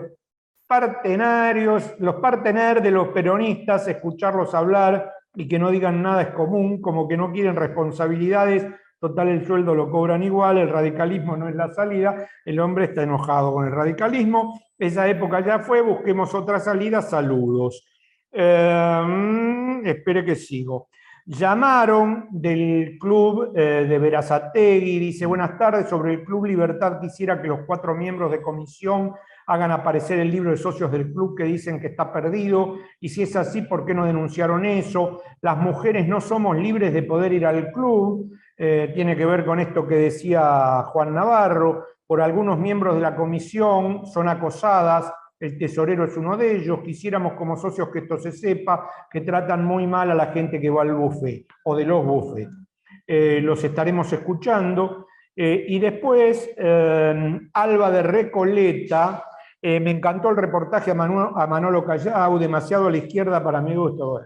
partenarios, 0.66 1.94
los 1.98 2.16
partener 2.16 2.82
de 2.82 2.90
los 2.90 3.08
peronistas, 3.08 3.86
escucharlos 3.86 4.54
hablar 4.54 5.12
y 5.34 5.48
que 5.48 5.58
no 5.58 5.70
digan 5.70 6.02
nada 6.02 6.22
es 6.22 6.30
común, 6.30 6.80
como 6.80 7.06
que 7.08 7.16
no 7.16 7.32
quieren 7.32 7.56
responsabilidades 7.56 8.66
total 9.00 9.28
el 9.28 9.46
sueldo 9.46 9.74
lo 9.74 9.90
cobran 9.90 10.22
igual, 10.22 10.58
el 10.58 10.68
radicalismo 10.68 11.36
no 11.36 11.48
es 11.48 11.54
la 11.54 11.72
salida, 11.72 12.28
el 12.44 12.60
hombre 12.60 12.84
está 12.84 13.02
enojado 13.02 13.52
con 13.54 13.66
el 13.66 13.72
radicalismo, 13.72 14.60
esa 14.78 15.08
época 15.08 15.40
ya 15.40 15.58
fue, 15.58 15.80
busquemos 15.80 16.34
otra 16.34 16.60
salida, 16.60 17.00
saludos. 17.00 17.86
Em, 18.30 19.84
espere 19.86 20.24
que 20.24 20.36
sigo. 20.36 20.88
Llamaron 21.24 22.28
del 22.30 22.98
club 22.98 23.52
eh, 23.56 23.86
de 23.88 23.98
Verazategui, 23.98 24.98
dice, 24.98 25.24
buenas 25.24 25.56
tardes, 25.58 25.88
sobre 25.88 26.14
el 26.14 26.24
Club 26.24 26.46
Libertad 26.46 27.00
quisiera 27.00 27.40
que 27.40 27.48
los 27.48 27.60
cuatro 27.66 27.94
miembros 27.94 28.30
de 28.30 28.42
comisión 28.42 29.12
hagan 29.46 29.70
aparecer 29.70 30.18
el 30.20 30.30
libro 30.30 30.50
de 30.50 30.56
socios 30.56 30.90
del 30.92 31.12
club 31.12 31.36
que 31.36 31.44
dicen 31.44 31.80
que 31.80 31.88
está 31.88 32.12
perdido, 32.12 32.76
y 33.00 33.08
si 33.08 33.22
es 33.22 33.34
así, 33.36 33.62
¿por 33.62 33.84
qué 33.84 33.94
no 33.94 34.06
denunciaron 34.06 34.64
eso? 34.64 35.22
Las 35.40 35.56
mujeres 35.56 36.06
no 36.06 36.20
somos 36.20 36.56
libres 36.56 36.92
de 36.92 37.02
poder 37.02 37.32
ir 37.32 37.46
al 37.46 37.72
club, 37.72 38.32
eh, 38.56 38.92
tiene 38.94 39.16
que 39.16 39.24
ver 39.24 39.44
con 39.44 39.58
esto 39.58 39.86
que 39.86 39.96
decía 39.96 40.82
Juan 40.84 41.14
Navarro, 41.14 41.84
por 42.06 42.20
algunos 42.20 42.58
miembros 42.58 42.94
de 42.94 43.00
la 43.00 43.16
comisión 43.16 44.04
son 44.06 44.28
acosadas, 44.28 45.12
el 45.38 45.56
tesorero 45.56 46.04
es 46.04 46.16
uno 46.16 46.36
de 46.36 46.56
ellos, 46.56 46.80
quisiéramos 46.84 47.32
como 47.32 47.56
socios 47.56 47.88
que 47.88 48.00
esto 48.00 48.18
se 48.18 48.32
sepa, 48.32 48.88
que 49.10 49.22
tratan 49.22 49.64
muy 49.64 49.86
mal 49.86 50.10
a 50.10 50.14
la 50.14 50.26
gente 50.26 50.60
que 50.60 50.68
va 50.68 50.82
al 50.82 50.94
buffet 50.94 51.46
o 51.64 51.74
de 51.74 51.84
los 51.86 52.04
buffets. 52.04 52.50
Eh, 53.06 53.40
los 53.42 53.64
estaremos 53.64 54.12
escuchando. 54.12 55.06
Eh, 55.34 55.64
y 55.68 55.78
después, 55.78 56.50
Alba 56.58 57.90
de 57.90 58.02
Recoleta, 58.02 59.24
me 59.62 59.90
encantó 59.90 60.30
el 60.30 60.36
reportaje 60.36 60.90
a, 60.90 60.94
a 60.94 61.46
Manolo 61.46 61.84
Callao, 61.84 62.38
demasiado 62.38 62.86
a 62.88 62.90
la 62.90 62.96
izquierda 62.96 63.42
para 63.42 63.60
mi 63.60 63.74
gusto. 63.74 64.20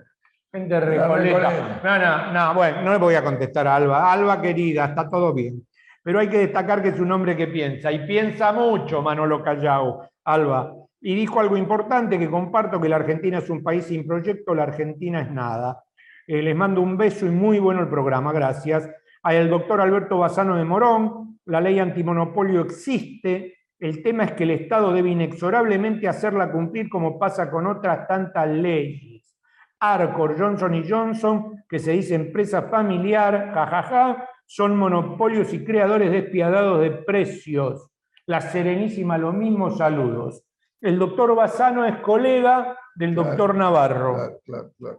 Gente 0.52 0.78
Recoleta. 0.78 1.80
No, 1.82 1.98
no, 1.98 2.32
no, 2.32 2.54
bueno, 2.54 2.82
no 2.82 2.92
le 2.92 2.98
voy 2.98 3.14
a 3.16 3.24
contestar 3.24 3.66
a 3.66 3.74
Alba. 3.74 4.12
Alba, 4.12 4.40
querida, 4.40 4.84
está 4.84 5.10
todo 5.10 5.34
bien. 5.34 5.66
Pero 6.04 6.20
hay 6.20 6.28
que 6.28 6.38
destacar 6.38 6.82
que 6.82 6.90
es 6.90 7.00
un 7.00 7.10
hombre 7.10 7.36
que 7.36 7.48
piensa, 7.48 7.90
y 7.90 8.06
piensa 8.06 8.52
mucho 8.52 9.02
Manolo 9.02 9.42
Callao, 9.42 10.08
Alba. 10.24 10.72
Y 11.00 11.14
dijo 11.14 11.40
algo 11.40 11.56
importante 11.56 12.18
que 12.18 12.30
comparto, 12.30 12.80
que 12.80 12.88
la 12.88 12.96
Argentina 12.96 13.38
es 13.38 13.50
un 13.50 13.62
país 13.62 13.86
sin 13.86 14.06
proyecto, 14.06 14.54
la 14.54 14.62
Argentina 14.62 15.22
es 15.22 15.30
nada. 15.30 15.82
Eh, 16.26 16.40
les 16.40 16.54
mando 16.54 16.80
un 16.80 16.96
beso 16.96 17.26
y 17.26 17.30
muy 17.30 17.58
bueno 17.58 17.80
el 17.80 17.88
programa, 17.88 18.32
gracias. 18.32 18.88
Al 19.22 19.50
doctor 19.50 19.80
Alberto 19.80 20.18
Bazano 20.18 20.56
de 20.56 20.64
Morón, 20.64 21.40
la 21.46 21.60
ley 21.60 21.78
antimonopolio 21.78 22.60
existe, 22.60 23.53
el 23.78 24.02
tema 24.02 24.24
es 24.24 24.32
que 24.32 24.44
el 24.44 24.50
Estado 24.50 24.92
debe 24.92 25.10
inexorablemente 25.10 26.08
hacerla 26.08 26.50
cumplir 26.52 26.88
como 26.88 27.18
pasa 27.18 27.50
con 27.50 27.66
otras 27.66 28.06
tantas 28.06 28.48
leyes. 28.48 29.36
Arcor, 29.80 30.38
Johnson 30.38 30.84
Johnson, 30.88 31.64
que 31.68 31.78
se 31.78 31.92
dice 31.92 32.14
empresa 32.14 32.62
familiar, 32.62 33.50
jajaja, 33.52 34.28
son 34.46 34.76
monopolios 34.76 35.52
y 35.52 35.64
creadores 35.64 36.10
despiadados 36.10 36.80
de 36.80 36.90
precios. 36.90 37.90
La 38.26 38.40
Serenísima, 38.40 39.18
lo 39.18 39.32
mismo, 39.32 39.70
saludos. 39.70 40.44
El 40.80 40.98
doctor 40.98 41.34
Bazano 41.34 41.84
es 41.84 41.96
colega 41.96 42.78
del 42.94 43.14
doctor 43.14 43.54
Navarro, 43.54 44.40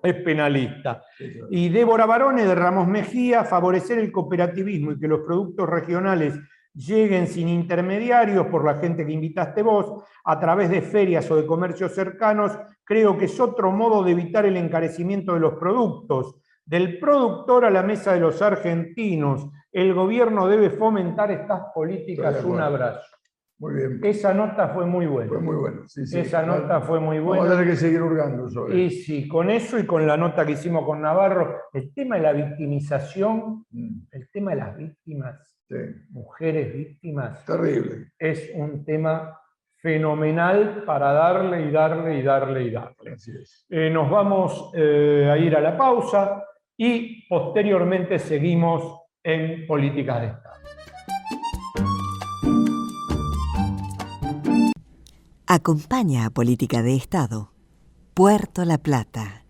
es 0.03 0.13
penalista. 0.15 1.01
y 1.49 1.69
Débora 1.69 2.05
Barone 2.05 2.45
de 2.45 2.55
Ramos 2.55 2.87
Mejía, 2.87 3.43
favorecer 3.45 3.99
el 3.99 4.11
cooperativismo 4.11 4.91
y 4.91 4.99
que 4.99 5.07
los 5.07 5.21
productos 5.21 5.69
regionales 5.69 6.37
lleguen 6.75 7.27
sin 7.27 7.47
intermediarios 7.47 8.47
por 8.47 8.65
la 8.65 8.75
gente 8.75 9.05
que 9.05 9.13
invitaste 9.13 9.61
vos, 9.61 10.03
a 10.23 10.39
través 10.39 10.69
de 10.69 10.81
ferias 10.81 11.29
o 11.31 11.35
de 11.35 11.45
comercios 11.45 11.93
cercanos, 11.93 12.57
creo 12.83 13.17
que 13.17 13.25
es 13.25 13.39
otro 13.39 13.71
modo 13.71 14.03
de 14.03 14.11
evitar 14.11 14.45
el 14.45 14.57
encarecimiento 14.57 15.33
de 15.33 15.39
los 15.39 15.53
productos. 15.55 16.35
Del 16.65 16.99
productor 16.99 17.65
a 17.65 17.69
la 17.69 17.83
mesa 17.83 18.13
de 18.13 18.19
los 18.19 18.41
argentinos, 18.41 19.47
el 19.71 19.93
gobierno 19.93 20.47
debe 20.47 20.71
fomentar 20.71 21.31
estas 21.31 21.61
políticas. 21.73 22.43
Un 22.43 22.59
abrazo. 22.59 23.15
Muy 23.57 23.73
bien. 23.73 23.99
Esa 24.03 24.33
nota 24.33 24.69
fue 24.69 24.85
muy 24.85 25.05
buena. 25.05 25.29
Fue 25.29 25.39
muy 25.39 25.55
buena, 25.55 25.87
sí, 25.87 26.05
sí. 26.05 26.19
Esa 26.19 26.45
nota 26.45 26.81
fue 26.81 26.99
muy 26.99 27.19
buena. 27.19 27.43
Vamos 27.43 27.55
a 27.55 27.59
tener 27.59 27.73
que 27.73 27.79
seguir 27.79 28.01
hurgando 28.01 28.49
sobre 28.49 28.77
Y 28.77 28.89
sí, 28.89 29.27
con 29.29 29.49
eso 29.49 29.79
y 29.79 29.85
con 29.85 30.05
la 30.05 30.17
nota 30.17 30.45
que 30.45 30.53
hicimos 30.53 30.83
con 30.83 31.01
Navarro, 31.01 31.55
el 31.71 31.93
tema 31.93 32.17
de 32.17 32.23
la 32.23 32.33
victimización, 32.33 33.65
mm. 33.69 34.07
el 34.11 34.29
tema 34.29 34.51
de 34.51 34.57
las 34.57 34.75
víctimas 34.75 35.54
mujeres 36.09 36.73
víctimas. 36.73 37.45
Terrible. 37.45 38.11
Es 38.17 38.51
un 38.53 38.83
tema 38.85 39.39
fenomenal 39.85 40.83
para 40.83 41.11
darle 41.13 41.67
y 41.67 41.71
darle 41.71 42.17
y 42.17 42.23
darle 42.23 42.63
y 42.63 42.71
darle. 42.71 43.17
Eh, 43.69 43.89
nos 43.91 44.09
vamos 44.09 44.71
eh, 44.73 45.29
a 45.31 45.37
ir 45.37 45.55
a 45.55 45.61
la 45.61 45.77
pausa 45.77 46.43
y 46.75 47.27
posteriormente 47.27 48.17
seguimos 48.17 49.01
en 49.23 49.67
políticas 49.67 50.21
de 50.21 50.27
Estado. 50.27 50.55
Acompaña 55.47 56.25
a 56.25 56.29
Política 56.31 56.81
de 56.81 56.95
Estado 56.95 57.51
Puerto 58.15 58.65
La 58.65 58.79
Plata, 58.79 59.45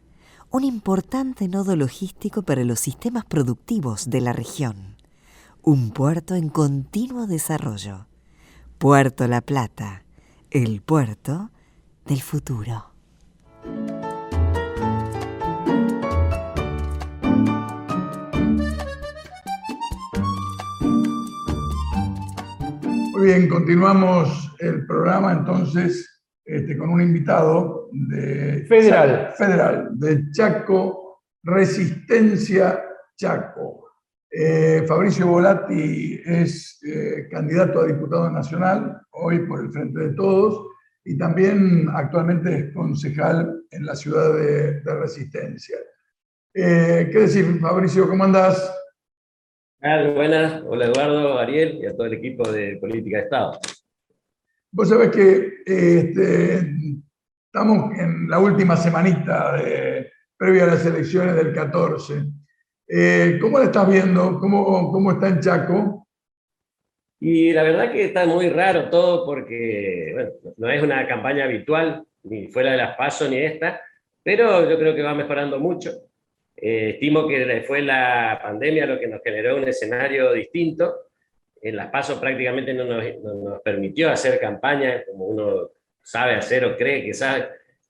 un 0.51 0.65
importante 0.65 1.47
nodo 1.47 1.77
logístico 1.77 2.41
para 2.41 2.65
los 2.65 2.81
sistemas 2.81 3.23
productivos 3.23 4.09
de 4.09 4.19
la 4.19 4.33
región 4.33 4.94
un 5.65 5.89
puerto 5.89 6.35
en 6.35 6.49
continuo 6.49 7.25
desarrollo. 7.25 8.05
Puerto 8.77 9.27
La 9.27 9.41
Plata, 9.41 10.03
el 10.51 10.81
puerto 10.81 11.49
del 12.05 12.21
futuro. 12.21 12.91
Muy 23.13 23.25
bien, 23.25 23.49
continuamos 23.49 24.55
el 24.59 24.85
programa 24.85 25.31
entonces 25.31 26.21
este, 26.45 26.77
con 26.77 26.91
un 26.91 27.01
invitado 27.01 27.89
de 27.91 28.67
federal. 28.69 29.33
federal, 29.35 29.89
de 29.93 30.29
Chaco, 30.31 31.23
Resistencia 31.41 32.83
Chaco. 33.17 33.85
Eh, 34.29 34.83
Fabricio 34.87 35.27
Volati 35.27 36.21
es 36.25 36.81
eh, 36.83 37.27
candidato 37.29 37.81
a 37.81 37.87
diputado 37.87 38.29
nacional, 38.29 39.01
hoy 39.11 39.39
por 39.47 39.63
el 39.63 39.71
Frente 39.71 39.99
de 39.99 40.13
Todos, 40.13 40.67
y 41.03 41.17
también 41.17 41.87
actualmente 41.93 42.55
es 42.55 42.73
concejal 42.73 43.63
en 43.69 43.85
la 43.85 43.95
ciudad 43.95 44.33
de, 44.33 44.81
Resistencia. 44.83 45.77
Eh, 46.53 47.09
¿Qué 47.11 47.19
decir, 47.19 47.59
Fabricio? 47.59 48.07
¿Cómo 48.07 48.23
andás? 48.23 48.73
Buenas, 49.79 50.63
hola 50.65 50.85
Eduardo, 50.85 51.37
Ariel 51.37 51.77
y 51.79 51.85
a 51.85 51.95
todo 51.95 52.07
el 52.07 52.13
equipo 52.13 52.51
de 52.51 52.77
Política 52.77 53.17
de 53.17 53.23
Estado. 53.23 53.59
Vos 54.71 54.89
sabés 54.89 55.11
que 55.11 55.53
este, 55.63 56.75
estamos 57.45 57.97
en 57.99 58.27
la 58.27 58.39
última 58.39 58.75
semanita 58.75 59.55
de, 59.57 60.11
previa 60.37 60.63
a 60.63 60.67
las 60.67 60.85
elecciones 60.85 61.35
del 61.35 61.53
14. 61.53 62.25
Eh, 62.87 63.37
¿Cómo 63.41 63.57
la 63.57 63.65
estás 63.65 63.89
viendo? 63.89 64.39
¿Cómo, 64.39 64.91
¿Cómo 64.91 65.11
está 65.11 65.29
en 65.29 65.39
Chaco? 65.39 66.07
Y 67.19 67.51
la 67.53 67.63
verdad 67.63 67.91
que 67.91 68.05
está 68.05 68.25
muy 68.25 68.49
raro 68.49 68.89
todo 68.89 69.25
porque 69.25 70.31
no 70.57 70.69
es 70.69 70.83
una 70.83 71.07
campaña 71.07 71.45
habitual 71.45 72.05
ni 72.23 72.47
fue 72.47 72.63
la 72.63 72.71
de 72.71 72.77
las 72.77 72.97
PASO 72.97 73.27
ni 73.29 73.37
esta, 73.37 73.81
pero 74.23 74.69
yo 74.69 74.77
creo 74.77 74.95
que 74.95 75.01
va 75.01 75.13
mejorando 75.13 75.59
mucho. 75.59 75.91
Eh, 76.55 76.91
estimo 76.91 77.27
que 77.27 77.63
fue 77.67 77.81
la 77.81 78.39
pandemia 78.41 78.85
lo 78.85 78.99
que 78.99 79.07
nos 79.07 79.21
generó 79.23 79.57
un 79.57 79.67
escenario 79.67 80.33
distinto. 80.33 81.09
En 81.61 81.75
las 81.75 81.89
PASO 81.89 82.19
prácticamente 82.19 82.73
no 82.73 82.85
nos, 82.85 83.03
nos 83.23 83.61
permitió 83.61 84.09
hacer 84.09 84.39
campaña 84.39 85.03
como 85.05 85.25
uno 85.25 85.71
sabe 86.01 86.35
hacer 86.35 86.65
o 86.65 86.77
cree 86.77 87.03
que 87.03 87.13
sabe, 87.13 87.47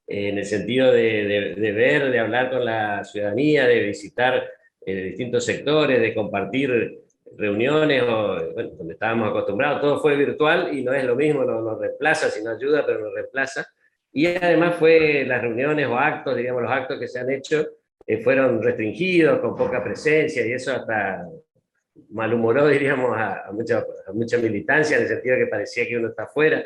en 0.07 0.37
el 0.37 0.45
sentido 0.45 0.91
de, 0.91 1.55
de, 1.57 1.71
ver, 1.71 2.11
de 2.11 2.19
hablar 2.19 2.49
con 2.49 2.63
la 2.63 3.03
ciudadanía, 3.03 3.67
de 3.67 3.81
visitar 3.81 4.47
eh, 4.85 5.03
distintos 5.03 5.45
sectores, 5.45 5.99
de 5.99 6.13
compartir 6.13 7.01
reuniones 7.37 8.03
o, 8.03 8.35
donde 8.77 8.93
estábamos 8.93 9.29
acostumbrados, 9.29 9.81
todo 9.81 9.99
fue 9.99 10.15
virtual 10.15 10.77
y 10.77 10.83
no 10.83 10.93
es 10.93 11.03
lo 11.03 11.15
mismo, 11.15 11.43
no 11.43 11.61
nos 11.61 11.79
reemplaza, 11.79 12.29
sino 12.29 12.51
ayuda, 12.51 12.85
pero 12.85 12.99
nos 12.99 13.13
reemplaza. 13.13 13.67
Y 14.13 14.27
además 14.27 14.75
fue 14.75 15.25
las 15.27 15.41
reuniones 15.41 15.87
o 15.87 15.97
actos, 15.97 16.37
digamos, 16.37 16.61
los 16.61 16.71
actos 16.71 16.99
que 16.99 17.07
se 17.07 17.19
han 17.19 17.29
hecho 17.29 17.67
eh, 18.07 18.21
fueron 18.23 18.61
restringidos, 18.61 19.39
con 19.39 19.55
poca 19.55 19.83
presencia, 19.83 20.45
y 20.45 20.53
eso 20.53 20.71
hasta 20.71 21.27
malhumoró, 22.09 22.67
diríamos, 22.69 23.11
a, 23.17 23.49
mucha, 23.51 23.83
a 24.07 24.13
mucha 24.13 24.37
militancia, 24.37 24.97
en 24.97 25.03
el 25.03 25.09
sentido 25.09 25.37
que 25.37 25.47
parecía 25.47 25.87
que 25.87 25.97
uno 25.97 26.09
está 26.09 26.23
afuera. 26.23 26.63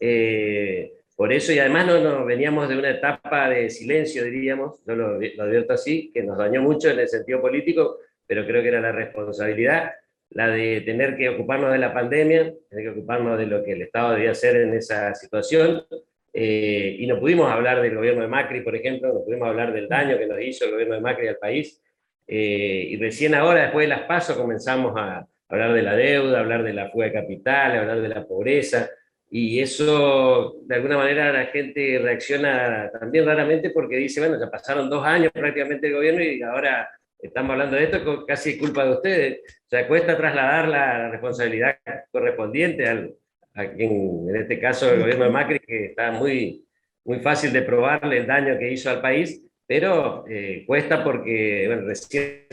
Eh, 0.00 0.92
por 1.20 1.34
eso, 1.34 1.52
y 1.52 1.58
además 1.58 1.86
no, 1.86 2.00
nos 2.00 2.24
veníamos 2.24 2.66
de 2.66 2.78
una 2.78 2.88
etapa 2.88 3.50
de 3.50 3.68
silencio, 3.68 4.24
diríamos, 4.24 4.82
yo 4.86 4.96
lo, 4.96 5.20
lo, 5.20 5.42
advierto 5.42 5.74
así, 5.74 6.10
que 6.14 6.22
nos 6.22 6.38
dañó 6.38 6.62
mucho 6.62 6.88
en 6.88 6.98
el 6.98 7.08
sentido 7.08 7.42
político, 7.42 7.98
pero 8.26 8.46
creo 8.46 8.62
que 8.62 8.68
era 8.68 8.80
la 8.80 8.90
responsabilidad, 8.90 9.92
la 10.30 10.48
de 10.48 10.80
tener 10.80 11.18
que 11.18 11.28
ocuparnos 11.28 11.72
de 11.72 11.78
la 11.78 11.92
pandemia, 11.92 12.54
tener 12.70 12.84
que 12.84 12.98
ocuparnos 12.98 13.36
de 13.36 13.44
lo 13.44 13.62
que 13.62 13.72
el 13.72 13.82
Estado 13.82 14.14
debía 14.14 14.30
hacer 14.30 14.56
en 14.56 14.72
esa 14.72 15.14
situación, 15.14 15.84
eh, 16.32 16.96
y 16.98 17.06
no 17.06 17.20
pudimos 17.20 17.52
hablar 17.52 17.82
del 17.82 17.96
gobierno 17.96 18.22
de 18.22 18.28
Macri, 18.28 18.62
por 18.62 18.74
ejemplo, 18.74 19.12
no 19.12 19.22
pudimos 19.22 19.46
hablar 19.46 19.74
del 19.74 19.88
daño 19.88 20.16
que 20.16 20.26
nos 20.26 20.40
hizo 20.40 20.64
el 20.64 20.70
gobierno 20.70 20.94
de 20.94 21.00
Macri 21.02 21.28
al 21.28 21.36
país, 21.36 21.82
eh, 22.26 22.86
y 22.88 22.96
recién 22.96 23.34
ahora, 23.34 23.64
después 23.64 23.84
de 23.84 23.88
las 23.94 24.04
pasos, 24.04 24.38
comenzamos 24.38 24.94
a 24.96 25.28
hablar 25.50 25.74
de 25.74 25.82
la 25.82 25.96
deuda, 25.96 26.40
hablar 26.40 26.62
de 26.62 26.72
la 26.72 26.88
fuga 26.88 27.04
de 27.08 27.12
capital, 27.12 27.76
hablar 27.76 28.00
de 28.00 28.08
la 28.08 28.26
pobreza, 28.26 28.88
y 29.32 29.60
eso, 29.60 30.56
de 30.62 30.74
alguna 30.74 30.96
manera, 30.96 31.32
la 31.32 31.46
gente 31.46 32.00
reacciona 32.02 32.90
también 32.98 33.24
raramente 33.24 33.70
porque 33.70 33.96
dice, 33.96 34.18
bueno, 34.18 34.40
ya 34.40 34.50
pasaron 34.50 34.90
dos 34.90 35.06
años 35.06 35.30
prácticamente 35.32 35.86
el 35.86 35.94
gobierno 35.94 36.20
y 36.20 36.42
ahora 36.42 36.90
estamos 37.16 37.52
hablando 37.52 37.76
de 37.76 37.84
esto, 37.84 38.26
casi 38.26 38.58
culpa 38.58 38.84
de 38.84 38.90
ustedes. 38.90 39.40
O 39.66 39.68
sea, 39.68 39.86
cuesta 39.86 40.16
trasladar 40.16 40.66
la 40.66 41.10
responsabilidad 41.10 41.78
correspondiente 42.10 42.88
al, 42.88 43.14
a 43.54 43.70
quien, 43.70 44.28
en 44.28 44.34
este 44.34 44.58
caso, 44.58 44.92
el 44.92 45.00
gobierno 45.00 45.26
de 45.26 45.30
Macri, 45.30 45.60
que 45.60 45.86
está 45.86 46.10
muy, 46.10 46.64
muy 47.04 47.20
fácil 47.20 47.52
de 47.52 47.62
probarle 47.62 48.18
el 48.18 48.26
daño 48.26 48.58
que 48.58 48.72
hizo 48.72 48.90
al 48.90 49.00
país, 49.00 49.44
pero 49.64 50.24
eh, 50.28 50.64
cuesta 50.66 51.04
porque, 51.04 51.66
bueno, 51.68 51.86
recién 51.86 52.46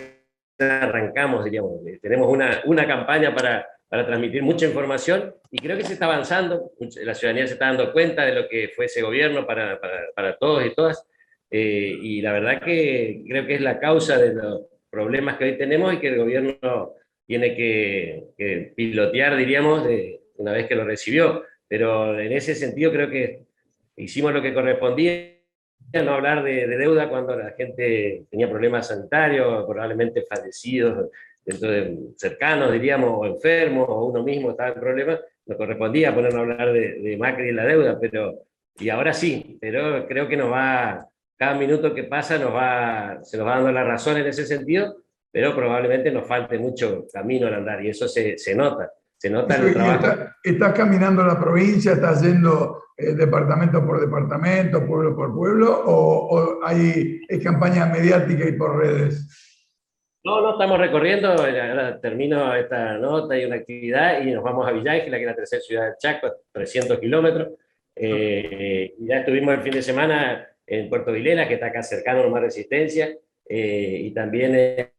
arrancamos, 0.60 1.44
diríamos, 1.44 1.88
eh, 1.88 1.98
tenemos 2.00 2.28
una, 2.30 2.62
una 2.66 2.86
campaña 2.86 3.34
para, 3.34 3.66
para 3.90 4.06
transmitir 4.06 4.44
mucha 4.44 4.66
información. 4.66 5.34
Y 5.52 5.60
creo 5.60 5.78
que 5.78 5.84
se 5.84 5.94
está 5.94 6.06
avanzando, 6.06 6.72
la 7.04 7.16
ciudadanía 7.16 7.48
se 7.48 7.54
está 7.54 7.68
dando 7.68 7.92
cuenta 7.94 8.26
de 8.26 8.34
lo 8.34 8.48
que 8.48 8.70
fue 8.76 8.86
ese 8.86 9.02
gobierno 9.02 9.46
para, 9.46 9.80
para, 9.80 10.00
para 10.16 10.38
todos 10.38 10.66
y 10.66 10.74
todas, 10.74 11.08
eh, 11.50 11.98
y 12.02 12.22
la 12.22 12.34
verdad 12.34 12.62
que 12.62 13.24
creo 13.28 13.48
que 13.48 13.56
es 13.56 13.62
la 13.62 13.80
causa 13.80 14.18
de 14.18 14.34
los 14.34 14.64
problemas 14.90 15.38
que 15.38 15.46
hoy 15.46 15.58
tenemos 15.58 15.94
y 15.94 16.00
que 16.00 16.10
el 16.10 16.18
gobierno 16.18 16.94
tiene 17.26 17.56
que, 17.56 18.26
que 18.38 18.74
pilotear, 18.76 19.38
diríamos, 19.38 19.86
de, 19.86 20.20
una 20.36 20.52
vez 20.52 20.68
que 20.68 20.76
lo 20.76 20.84
recibió, 20.84 21.44
pero 21.68 22.20
en 22.20 22.32
ese 22.32 22.56
sentido 22.56 22.92
creo 22.92 23.10
que 23.10 23.46
hicimos 23.96 24.34
lo 24.34 24.42
que 24.42 24.54
correspondía 24.54 25.38
no 25.94 26.14
hablar 26.14 26.44
de, 26.44 26.68
deuda 26.68 27.10
cuando 27.10 27.36
la 27.36 27.52
gente 27.52 28.26
tenía 28.30 28.50
problemas 28.50 28.88
sanitarios, 28.88 29.66
probablemente 29.66 30.24
fallecidos, 30.24 31.10
dentro 31.48 31.72
de 31.72 31.98
cercanos, 32.18 32.74
diríamos, 32.74 33.10
o 33.14 33.26
enfermos, 33.26 33.86
o 33.88 34.06
uno 34.06 34.22
mismo 34.22 34.52
estaba 34.52 34.74
en 34.74 34.80
problemas, 34.82 35.22
nos 35.46 35.58
correspondía 35.58 36.14
ponernos 36.14 36.40
a 36.40 36.42
hablar 36.42 36.74
de, 36.74 37.16
Macri 37.18 37.50
y 37.50 37.54
la 37.54 37.64
deuda, 37.64 37.98
pero, 38.00 38.34
y 38.78 38.90
ahora 38.90 39.14
sí, 39.14 39.58
pero 39.62 40.06
creo 40.06 40.28
que 40.28 40.36
nos 40.36 40.52
va, 40.52 41.08
cada 41.38 41.58
minuto 41.58 41.96
que 41.96 42.04
pasa 42.04 42.38
nos 42.38 42.54
va, 42.54 43.20
se 43.24 43.38
nos 43.38 43.48
va 43.48 43.56
dando 43.56 43.72
la 43.72 43.86
razón 43.86 44.18
en 44.18 44.28
ese 44.28 44.46
sentido, 44.46 44.98
pero 45.32 45.56
probablemente 45.56 46.12
nos 46.12 46.28
falte 46.28 46.60
mucho 46.60 47.06
camino 47.14 47.48
al 47.48 47.54
andar, 47.54 47.84
y 47.84 47.90
eso 47.90 48.10
se, 48.10 48.38
se 48.38 48.54
nota. 48.54 48.92
Se 49.18 49.32
nota 49.32 49.56
el 49.56 49.74
trabajo. 49.74 50.30
¿Estás 50.44 50.74
caminando 50.74 51.26
la 51.26 51.40
provincia? 51.40 51.94
¿Estás 51.94 52.22
yendo 52.22 52.84
eh, 52.96 53.14
departamento 53.14 53.84
por 53.84 54.00
departamento, 54.00 54.86
pueblo 54.86 55.16
por 55.16 55.34
pueblo? 55.34 55.84
¿O, 55.86 56.60
hay 56.64 57.22
es 57.28 57.44
campaña 57.44 57.88
mediática 57.88 58.48
y 58.48 58.52
por 58.52 58.78
redes? 58.78 59.47
No, 60.24 60.42
no, 60.42 60.52
estamos 60.52 60.78
recorriendo, 60.78 61.30
ahora 61.30 62.00
termino 62.02 62.54
esta 62.54 62.98
nota 62.98 63.38
y 63.38 63.46
una 63.46 63.56
actividad 63.56 64.22
y 64.22 64.32
nos 64.32 64.44
vamos 64.44 64.68
a 64.68 64.72
Villa 64.72 64.94
que 65.00 65.06
es 65.06 65.26
la 65.26 65.36
tercera 65.36 65.62
ciudad 65.62 65.90
de 65.90 65.98
Chaco, 65.98 66.34
300 66.52 67.00
kilómetros. 67.00 67.50
Eh, 67.96 68.94
ya 69.00 69.20
estuvimos 69.20 69.56
el 69.56 69.62
fin 69.62 69.74
de 69.74 69.82
semana 69.82 70.48
en 70.66 70.90
Puerto 70.90 71.14
Vilena, 71.14 71.48
que 71.48 71.54
está 71.54 71.68
acá 71.68 71.82
cercano 71.82 72.24
a 72.24 72.30
Más 72.30 72.42
Resistencia, 72.42 73.16
eh, 73.48 74.00
y 74.04 74.12
también 74.14 74.92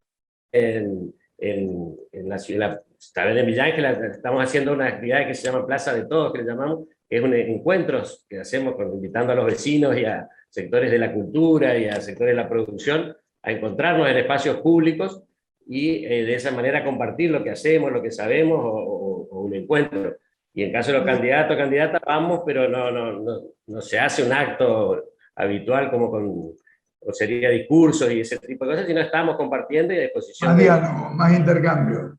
en, 0.50 1.14
en, 1.36 2.28
la 2.28 2.38
ciudad, 2.38 2.82
también 3.12 3.38
en 3.38 3.46
Villa 3.46 3.64
Ángela 3.64 3.90
estamos 3.90 4.42
haciendo 4.42 4.72
una 4.72 4.86
actividad 4.86 5.26
que 5.26 5.34
se 5.34 5.46
llama 5.46 5.66
Plaza 5.66 5.94
de 5.94 6.06
Todos, 6.06 6.32
que 6.32 6.38
le 6.38 6.48
llamamos, 6.48 6.88
que 7.08 7.16
es 7.18 7.22
un 7.22 7.34
encuentros 7.34 8.24
que 8.28 8.40
hacemos 8.40 8.76
con, 8.76 8.92
invitando 8.94 9.32
a 9.32 9.36
los 9.36 9.46
vecinos 9.46 9.96
y 9.96 10.06
a 10.06 10.26
sectores 10.48 10.90
de 10.90 10.98
la 10.98 11.12
cultura 11.12 11.76
y 11.76 11.86
a 11.86 12.00
sectores 12.00 12.34
de 12.34 12.42
la 12.42 12.48
producción 12.48 13.14
a 13.42 13.52
encontrarnos 13.52 14.08
en 14.08 14.16
espacios 14.16 14.58
públicos 14.58 15.22
y 15.66 16.04
eh, 16.04 16.24
de 16.24 16.34
esa 16.34 16.50
manera 16.50 16.84
compartir 16.84 17.30
lo 17.30 17.42
que 17.42 17.50
hacemos, 17.50 17.92
lo 17.92 18.02
que 18.02 18.10
sabemos 18.10 18.60
o, 18.62 19.28
un 19.30 19.54
encuentro. 19.54 20.16
Y 20.54 20.64
en 20.64 20.72
caso 20.72 20.90
de 20.90 20.98
los 20.98 21.06
candidatos 21.06 21.54
o 21.54 21.58
candidatas, 21.58 22.00
vamos, 22.04 22.42
pero 22.44 22.68
no, 22.68 22.90
no, 22.90 23.12
no, 23.12 23.40
no 23.66 23.80
se 23.80 23.98
hace 23.98 24.24
un 24.24 24.32
acto 24.32 25.04
habitual 25.36 25.90
como 25.90 26.10
con 26.10 26.54
o 27.00 27.12
sería 27.12 27.50
discursos 27.50 28.10
y 28.10 28.20
ese 28.20 28.38
tipo 28.38 28.64
de 28.64 28.72
cosas, 28.72 28.86
sino 28.86 29.00
estamos 29.00 29.36
compartiendo 29.36 29.94
y 29.94 29.98
a 29.98 30.02
disposición. 30.02 30.50
Más 30.50 30.58
diálogo, 30.58 31.10
más 31.14 31.38
intercambio. 31.38 32.18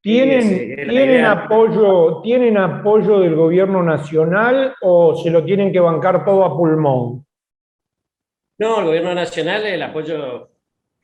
¿Tienen, 0.00 0.88
¿tienen, 0.88 1.24
apoyo, 1.24 2.20
¿Tienen 2.20 2.58
apoyo 2.58 3.20
del 3.20 3.34
gobierno 3.34 3.82
nacional 3.82 4.74
o 4.82 5.16
se 5.16 5.30
lo 5.30 5.44
tienen 5.44 5.72
que 5.72 5.80
bancar 5.80 6.24
todo 6.26 6.44
a 6.44 6.54
pulmón? 6.54 7.23
No, 8.58 8.80
el 8.80 8.86
gobierno 8.86 9.14
nacional, 9.14 9.66
el 9.66 9.82
apoyo 9.82 10.50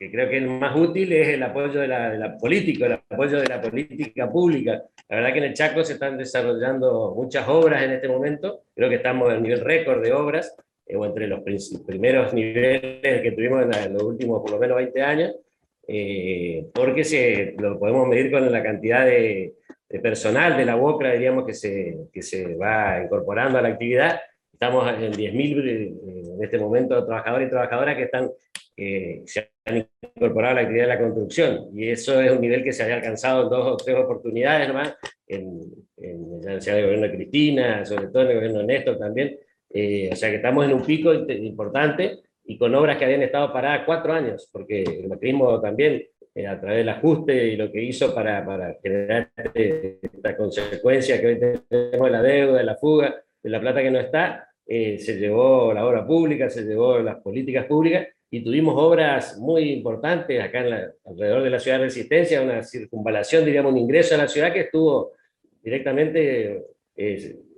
que 0.01 0.11
creo 0.11 0.30
que 0.30 0.38
es 0.38 0.46
más 0.48 0.74
útil 0.74 1.12
es 1.12 1.28
el 1.28 1.42
apoyo 1.42 1.78
de 1.78 1.86
la, 1.86 2.09
de 2.11 2.16
la 2.16 2.38
política, 2.38 2.86
el 2.86 2.92
apoyo 2.92 3.38
de 3.38 3.46
la 3.46 3.61
política 3.61 4.32
pública. 4.32 4.82
La 5.11 5.16
verdad 5.16 5.32
que 5.32 5.38
en 5.40 5.44
el 5.44 5.53
Chaco 5.55 5.84
se 5.84 5.92
están 5.92 6.16
desarrollando 6.16 7.12
muchas 7.14 7.46
obras 7.46 7.82
en 7.82 7.90
este 7.90 8.09
momento, 8.09 8.62
creo 8.74 8.88
que 8.88 8.94
estamos 8.94 9.30
en 9.30 9.42
nivel 9.42 9.61
récord 9.61 10.03
de 10.03 10.14
obras, 10.14 10.57
eh, 10.86 10.96
o 10.96 11.05
entre 11.05 11.26
los 11.26 11.40
primeros 11.86 12.32
niveles 12.32 13.20
que 13.20 13.32
tuvimos 13.32 13.62
en, 13.76 13.92
los 13.92 14.03
últimos 14.03 14.40
por 14.40 14.53
lo 14.53 14.59
menos 14.59 14.78
20 14.78 15.03
años, 15.03 15.34
eh, 15.86 16.66
porque 16.72 17.05
se, 17.05 17.55
lo 17.59 17.78
podemos 17.78 18.09
medir 18.09 18.30
con 18.30 18.51
la 18.51 18.62
cantidad 18.62 19.05
de, 19.05 19.53
personal 20.03 20.57
de 20.57 20.64
la 20.64 20.76
UOCRA, 20.76 21.12
diríamos, 21.12 21.44
que 21.44 21.53
se, 21.53 22.07
que 22.11 22.22
se 22.22 22.55
va 22.55 23.03
incorporando 23.05 23.59
a 23.59 23.62
la 23.62 23.68
actividad. 23.68 24.18
Estamos 24.63 24.93
en 24.93 25.13
10.000 25.13 25.67
eh, 25.67 25.95
en 26.37 26.45
este 26.45 26.59
momento 26.59 27.03
trabajadores 27.07 27.49
y 27.49 27.51
trabajadoras 27.51 27.97
que 27.97 28.03
están, 28.03 28.31
se 28.77 29.51
han 29.65 29.89
incorporado 30.15 30.53
a 30.53 30.55
la 30.57 30.61
actividad 30.61 30.85
de 30.85 30.95
la 30.95 31.01
construcción, 31.01 31.69
y 31.73 31.89
eso 31.89 32.21
es 32.21 32.31
un 32.31 32.43
nivel 32.43 32.63
que 32.63 32.73
se 32.73 32.83
había 32.83 32.97
alcanzado 32.97 33.45
en 33.45 33.49
dos 33.49 33.67
o 33.67 33.77
tres 33.79 33.97
oportunidades 33.97 34.69
nomás, 34.69 34.97
en, 35.27 35.63
en, 35.97 36.43
en 36.43 36.51
el 36.51 36.85
gobierno 36.85 37.07
de 37.07 37.17
Cristina, 37.17 37.87
sobre 37.87 38.09
todo 38.09 38.25
en 38.25 38.29
el 38.29 38.35
gobierno 38.37 38.59
de 38.59 38.67
Néstor 38.67 38.99
también, 38.99 39.39
eh, 39.73 40.11
o 40.13 40.17
sea 40.17 40.29
que 40.29 40.37
estamos 40.37 40.67
en 40.67 40.75
un 40.75 40.85
pico 40.85 41.15
importante 41.15 42.19
y 42.45 42.59
con 42.59 42.75
obras 42.75 42.99
que 42.99 43.07
habían 43.07 43.23
estado 43.23 43.53
paradas 43.55 43.85
cuatro 43.87 44.13
años, 44.13 44.49
porque 44.53 44.83
el 44.83 45.09
macrismo 45.09 45.59
también, 45.59 46.05
eh, 46.35 46.47
a 46.47 46.61
través 46.61 46.79
del 46.79 46.89
ajuste 46.91 47.49
y 47.49 47.57
lo 47.57 47.73
que 47.73 47.83
hizo 47.83 48.15
para, 48.15 48.45
para 48.45 48.77
generar 48.83 49.31
esta 49.55 50.37
consecuencia 50.37 51.19
que 51.19 51.27
hoy 51.27 51.39
tenemos 51.39 52.07
de 52.07 52.11
la 52.11 52.23
deuda, 52.23 52.59
de 52.59 52.65
la 52.65 52.77
fuga, 52.77 53.23
de 53.43 53.51
la 53.51 53.61
plata 53.61 53.83
que 53.83 53.91
no 53.91 54.01
está, 54.01 54.49
eh, 54.67 54.99
se 54.99 55.19
llevó 55.19 55.73
la 55.73 55.87
obra 55.87 56.07
pública, 56.07 56.49
se 56.49 56.63
llevó 56.63 56.99
las 57.01 57.17
políticas 57.17 57.67
públicas 57.67 58.09
y 58.31 58.43
tuvimos 58.45 58.75
obras 58.77 59.39
muy 59.39 59.71
importantes 59.73 60.41
acá 60.41 60.61
alrededor 61.05 61.43
de 61.43 61.51
la 61.51 61.59
ciudad 61.59 61.79
de 61.79 61.85
Resistencia, 61.85 62.43
una 62.43 62.63
circunvalación, 62.63 63.45
diríamos, 63.45 63.73
un 63.73 63.79
ingreso 63.79 64.15
a 64.15 64.19
la 64.19 64.29
ciudad 64.29 64.53
que 64.53 64.61
estuvo 64.61 65.13
directamente 65.63 66.65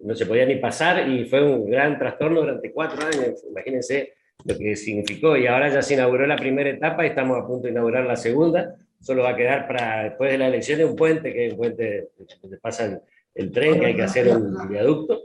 no 0.03 0.15
se 0.15 0.27
podía 0.27 0.47
ni 0.47 0.57
pasar 0.57 1.09
y 1.09 1.25
fue 1.25 1.43
un 1.43 1.71
gran 1.71 1.99
trastorno 1.99 2.41
durante 2.41 2.73
cuatro 2.73 3.07
años, 3.07 3.45
imagínense 3.49 4.15
lo 4.45 4.57
que 4.59 4.77
significó. 4.77 5.37
Y 5.37 5.47
ahora 5.47 5.69
ya 5.69 5.83
se 5.83 5.95
inauguró 5.95 6.27
la 6.27 6.37
primera 6.37 6.71
etapa 6.71 7.05
y 7.05 7.11
estamos 7.11 7.39
a 7.39 7.47
punto 7.47 7.65
de 7.65 7.73
inaugurar 7.73 8.05
la 8.05 8.17
segunda. 8.17 8.75
Solo 9.01 9.23
va 9.23 9.31
a 9.31 9.37
quedar 9.37 9.67
para 9.67 10.05
después 10.05 10.31
de 10.31 10.39
la 10.39 10.49
elección 10.49 10.83
un 10.89 10.97
puente, 10.97 11.33
que 11.33 11.47
es 11.47 11.53
un 11.53 11.59
puente 11.59 12.09
donde 12.41 12.59
pasa 12.59 13.01
el, 13.35 13.51
tren, 13.51 13.81
que 13.81 13.87
hay 13.87 13.97
que 13.97 14.03
hacer 14.03 14.29
un 14.29 14.69
viaducto. 14.69 15.21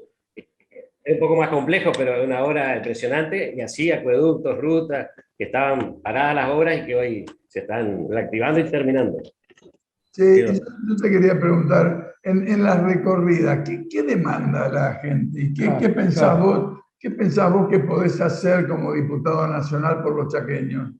Es 1.07 1.13
un 1.13 1.19
poco 1.19 1.37
más 1.37 1.47
complejo, 1.47 1.93
pero 1.97 2.21
una 2.21 2.43
obra 2.43 2.75
impresionante, 2.75 3.53
y 3.55 3.61
así 3.61 3.89
acueductos, 3.89 4.57
rutas, 4.57 5.07
que 5.37 5.45
estaban 5.45 6.01
paradas 6.01 6.35
las 6.35 6.49
obras 6.49 6.79
y 6.79 6.85
que 6.85 6.95
hoy 6.95 7.25
se 7.47 7.59
están 7.59 8.09
reactivando 8.09 8.59
y 8.59 8.69
terminando. 8.69 9.17
Sí, 10.11 10.43
yo 10.43 10.95
te 11.01 11.09
quería 11.09 11.39
preguntar, 11.39 12.13
en, 12.23 12.45
en 12.45 12.61
la 12.61 12.85
recorrida, 12.85 13.63
¿qué, 13.63 13.85
¿qué, 13.89 14.03
demanda 14.03 14.67
la 14.67 14.95
gente? 14.95 15.43
¿Y 15.43 15.53
qué, 15.53 15.71
qué, 15.79 15.89
pensás 15.89 16.41
vos, 16.41 16.81
qué 16.99 17.09
pensás 17.11 17.53
vos 17.53 17.69
que 17.69 17.79
podés 17.79 18.19
hacer 18.19 18.67
como 18.67 18.93
diputado 18.93 19.47
nacional 19.47 20.03
por 20.03 20.13
los 20.13 20.33
chaqueños? 20.33 20.91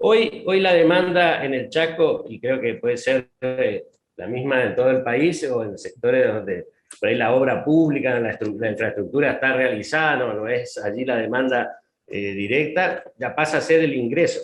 Hoy, 0.00 0.44
hoy 0.46 0.60
la 0.60 0.74
demanda 0.74 1.42
en 1.42 1.54
el 1.54 1.70
Chaco, 1.70 2.26
y 2.28 2.38
creo 2.38 2.60
que 2.60 2.74
puede 2.74 2.98
ser 2.98 3.30
eh, 3.40 3.86
la 4.16 4.26
misma 4.26 4.64
en 4.64 4.76
todo 4.76 4.90
el 4.90 5.02
país 5.02 5.48
o 5.50 5.64
en 5.64 5.78
sectores 5.78 6.26
donde 6.26 6.66
por 6.98 7.08
ahí 7.08 7.14
la 7.14 7.34
obra 7.34 7.64
pública, 7.64 8.18
la, 8.18 8.38
la 8.40 8.70
infraestructura 8.70 9.32
está 9.32 9.52
realizada, 9.52 10.16
no, 10.16 10.34
no 10.34 10.48
es 10.48 10.78
allí 10.78 11.04
la 11.04 11.16
demanda 11.16 11.78
eh, 12.06 12.32
directa, 12.32 13.04
ya 13.18 13.34
pasa 13.34 13.58
a 13.58 13.60
ser 13.60 13.80
el 13.80 13.94
ingreso. 13.94 14.40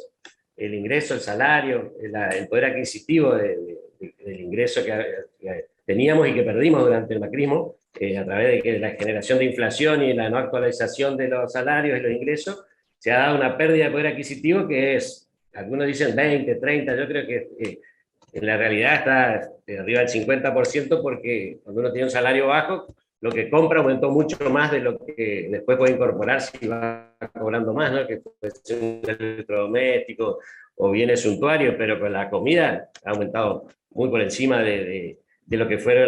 El 0.57 0.75
ingreso, 0.75 1.15
el 1.15 1.21
salario, 1.21 1.95
el, 2.01 2.15
el 2.15 2.49
poder 2.49 2.67
adquisitivo 2.67 3.35
de, 3.35 3.57
de, 3.99 4.15
del 4.25 4.41
ingreso 4.41 4.85
que, 4.85 5.05
que, 5.41 5.67
teníamos 5.85 6.29
y 6.29 6.35
que 6.35 6.43
perdimos 6.43 6.85
durante 6.85 7.15
el 7.15 7.21
macrismo, 7.21 7.77
eh, 7.99 8.19
a 8.19 8.25
través 8.25 8.63
de 8.63 8.79
la 8.79 8.91
generación 8.91 9.39
de 9.39 9.45
inflación 9.47 10.03
y 10.03 10.13
la 10.15 10.29
no 10.29 10.39
actualización 10.39 11.17
de 11.17 11.29
los 11.29 11.53
salarios 11.53 11.99
y 11.99 12.03
los 12.03 12.13
ingresos, 12.13 12.65
se 12.99 13.13
ha 13.13 13.19
dado 13.19 13.37
una 13.37 13.57
pérdida 13.57 13.87
de 13.87 13.91
poder 13.91 14.07
adquisitivo 14.09 14.67
que 14.67 14.97
es, 14.97 15.29
algunos 15.55 15.87
dicen 15.87 16.17
20, 16.17 16.55
30, 16.57 16.97
yo 16.97 17.07
creo 17.07 17.27
que 17.27 17.49
eh, 17.59 17.79
en 18.33 18.47
la 18.47 18.57
realidad 18.57 18.95
está 18.95 19.51
de 19.67 19.79
arriba 19.79 20.01
del 20.01 20.09
50% 20.09 21.03
porque 21.03 21.59
cuando 21.63 21.81
uno 21.81 21.93
tiene 21.93 22.07
un 22.07 22.11
salario 22.11 22.49
bajo, 22.49 22.87
lo 23.21 23.33
que 23.33 23.49
compra 23.49 23.81
aumentó 23.81 24.11
mucho 24.11 24.37
más 24.51 24.71
de 24.71 24.81
lo 24.81 24.99
que 24.99 25.49
después 25.51 25.79
puede 25.79 25.95
incorporar 25.95 26.43
si 26.43 26.67
va 26.67 27.17
cobrando 27.33 27.73
más, 27.73 27.91
¿no? 27.91 28.07
que 28.07 28.19
puede 28.19 28.53
ser 28.63 28.83
un 28.83 29.01
electrodoméstico 29.07 30.41
o 30.77 30.91
bienes 30.91 31.23
suntuarios, 31.23 31.75
pero 31.79 31.99
con 31.99 32.13
la 32.13 32.29
comida 32.29 32.91
ha 33.05 33.11
aumentado 33.11 33.67
muy 33.91 34.11
por 34.11 34.21
encima 34.21 34.61
de, 34.61 35.19
lo 35.49 35.67
que 35.67 35.79
fue 35.79 35.95
la, 35.95 36.07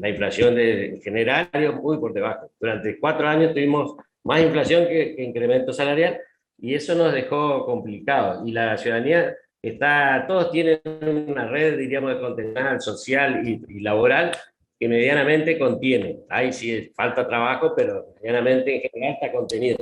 la 0.00 0.08
inflación 0.08 0.54
de, 0.54 1.00
general, 1.02 1.50
muy 1.82 1.98
por 1.98 2.14
debajo. 2.14 2.50
Durante 2.58 2.98
cuatro 2.98 3.28
años 3.28 3.52
tuvimos 3.52 3.96
más 4.22 4.40
inflación 4.40 4.86
que, 4.86 5.16
que 5.16 5.22
incremento 5.22 5.72
salarial 5.72 6.20
y 6.56 6.74
eso 6.74 6.94
nos 6.94 7.12
dejó 7.12 7.66
complicado. 7.66 8.46
Y 8.46 8.52
la 8.52 8.78
ciudadanía 8.78 9.34
está, 9.62 10.24
todos 10.26 10.50
tienen 10.50 10.80
una 11.28 11.48
red, 11.48 11.78
diríamos, 11.78 12.14
de 12.14 12.20
contención 12.20 12.80
social 12.80 13.46
y, 13.46 13.62
y, 13.68 13.80
laboral 13.80 14.32
que 14.78 14.88
medianamente 14.88 15.58
contiene. 15.58 16.20
Ahí 16.28 16.52
sí 16.52 16.90
falta 16.94 17.28
trabajo, 17.28 17.74
pero 17.76 18.14
medianamente 18.20 18.76
en 18.76 18.90
general 18.90 19.14
está 19.14 19.32
contenido. 19.32 19.78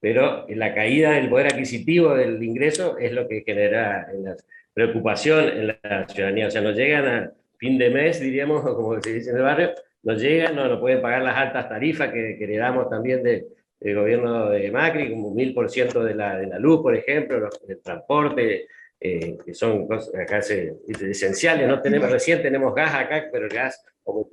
Pero 0.00 0.46
la 0.48 0.74
caída 0.74 1.12
del 1.12 1.28
poder 1.28 1.48
adquisitivo 1.48 2.14
del 2.14 2.42
ingreso 2.42 2.96
es 2.98 3.12
lo 3.12 3.28
que 3.28 3.42
genera 3.44 4.08
la 4.14 4.36
preocupación 4.72 5.48
en 5.48 5.66
la 5.66 6.08
ciudadanía. 6.08 6.48
O 6.48 6.50
sea, 6.50 6.62
nos 6.62 6.74
llegan 6.74 7.06
a 7.06 7.32
fin 7.58 7.76
de 7.76 7.90
mes, 7.90 8.20
diríamos, 8.20 8.62
como 8.74 9.00
se 9.00 9.12
dice 9.12 9.30
en 9.30 9.36
el 9.36 9.42
barrio, 9.42 9.72
nos 10.02 10.20
llegan, 10.22 10.56
no 10.56 10.66
nos 10.66 10.80
pueden 10.80 11.02
pagar 11.02 11.22
las 11.22 11.36
altas 11.36 11.68
tarifas 11.68 12.08
que, 12.08 12.36
que 12.38 12.44
heredamos 12.44 12.88
también 12.88 13.22
de, 13.22 13.46
del 13.80 13.96
gobierno 13.96 14.50
de 14.50 14.70
Macri, 14.70 15.10
como 15.10 15.34
mil 15.34 15.54
por 15.54 15.70
ciento 15.70 16.04
de 16.04 16.14
la, 16.14 16.58
luz, 16.58 16.82
por 16.82 16.94
ejemplo, 16.94 17.48
el 17.66 17.80
transporte, 17.80 18.66
eh, 19.00 19.38
que 19.44 19.54
son 19.54 19.86
cosas 19.86 20.14
acá 20.14 20.42
se, 20.42 20.74
esenciales. 20.86 21.66
No 21.66 21.80
tenemos, 21.80 22.10
recién 22.10 22.42
tenemos 22.42 22.74
gas 22.74 22.94
acá, 22.94 23.28
pero 23.32 23.46
el 23.46 23.52
gas 23.52 23.82
como 24.04 24.28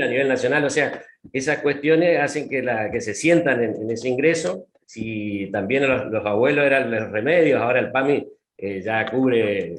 a 0.00 0.06
nivel 0.06 0.28
nacional. 0.28 0.64
O 0.64 0.70
sea, 0.70 1.02
esas 1.32 1.58
cuestiones 1.58 2.20
hacen 2.20 2.48
que, 2.48 2.62
la, 2.62 2.90
que 2.90 3.00
se 3.00 3.14
sientan 3.14 3.62
en, 3.62 3.76
en 3.82 3.90
ese 3.90 4.08
ingreso. 4.08 4.66
Si 4.86 5.48
también 5.50 5.88
los, 5.88 6.10
los, 6.10 6.26
abuelos 6.26 6.64
eran 6.66 6.90
los 6.90 7.10
remedios, 7.10 7.60
ahora 7.60 7.80
el 7.80 7.90
PAMI 7.90 8.28
eh, 8.58 8.82
ya 8.82 9.10
cubre 9.10 9.72
eh, 9.72 9.74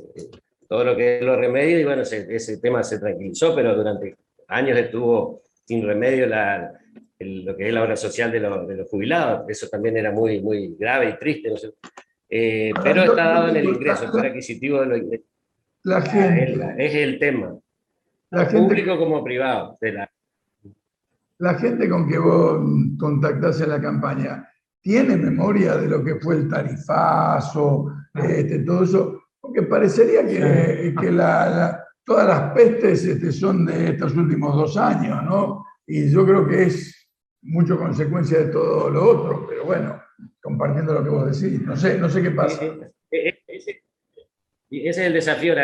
todo 0.67 0.83
lo 0.83 0.97
que 0.97 1.17
es 1.17 1.23
los 1.23 1.37
remedios 1.37 1.81
y 1.81 1.83
bueno, 1.83 2.01
ese, 2.01 2.25
ese 2.35 2.57
tema 2.57 2.83
se 2.83 2.99
tranquilizó, 2.99 3.55
pero 3.55 3.75
durante 3.75 4.15
años 4.47 4.77
estuvo 4.77 5.43
sin 5.65 5.85
remedio 5.85 6.25
la, 6.25 6.73
el, 7.19 7.45
lo 7.45 7.55
que 7.55 7.67
es 7.67 7.73
la 7.73 7.83
obra 7.83 7.95
social 7.95 8.31
de, 8.31 8.39
lo, 8.39 8.65
de, 8.65 8.77
los 8.77 8.89
jubilados. 8.89 9.47
Eso 9.47 9.67
también 9.67 9.97
era 9.97 10.11
muy, 10.11 10.41
muy 10.41 10.75
grave 10.79 11.09
y 11.09 11.19
triste. 11.19 11.49
No. 11.49 11.55
Eh, 12.35 12.73
pero 12.81 13.03
está 13.03 13.25
dado 13.25 13.49
en 13.49 13.57
el 13.57 13.65
ingreso, 13.65 14.05
el 14.05 14.09
poder 14.09 14.31
adquisitivo 14.31 14.79
de 14.79 14.85
los 14.87 14.97
ingresos. 14.97 15.27
La 15.83 16.01
gente. 16.01 16.73
Es 16.79 16.95
el 16.95 17.19
tema. 17.19 17.55
La 18.31 18.45
gente, 18.45 18.57
público 18.57 18.97
como 18.97 19.23
privado. 19.23 19.77
De 19.79 19.91
la... 19.91 20.11
la 21.37 21.53
gente 21.53 21.87
con 21.87 22.09
que 22.09 22.17
vos 22.17 22.59
contactás 22.97 23.61
en 23.61 23.69
la 23.69 23.79
campaña, 23.79 24.49
¿tiene 24.81 25.15
memoria 25.15 25.77
de 25.77 25.87
lo 25.87 26.03
que 26.03 26.15
fue 26.15 26.37
el 26.37 26.49
tarifazo, 26.49 27.93
este, 28.15 28.63
todo 28.63 28.83
eso? 28.83 29.23
Porque 29.39 29.61
parecería 29.61 30.25
que, 30.25 30.95
que 30.99 31.11
la, 31.11 31.49
la, 31.49 31.87
todas 32.03 32.27
las 32.27 32.51
pestes 32.53 33.05
este, 33.05 33.31
son 33.31 33.67
de 33.67 33.89
estos 33.89 34.15
últimos 34.15 34.55
dos 34.55 34.75
años, 34.75 35.21
¿no? 35.23 35.67
Y 35.85 36.09
yo 36.09 36.25
creo 36.25 36.47
que 36.47 36.63
es 36.63 37.07
mucho 37.43 37.77
consecuencia 37.77 38.39
de 38.39 38.47
todo 38.47 38.89
lo 38.89 39.07
otro, 39.07 39.45
pero 39.47 39.65
bueno, 39.65 40.01
compartiendo 40.43 40.93
lo 40.93 41.03
que 41.03 41.09
vos 41.09 41.41
decís. 41.41 41.61
No 41.61 41.75
sé, 41.75 41.97
no 41.97 42.09
sé 42.09 42.21
qué 42.21 42.31
pasa. 42.31 42.61
Ese, 43.09 43.83
ese 44.69 44.89
es 44.89 44.97
el 44.97 45.13
desafío. 45.13 45.55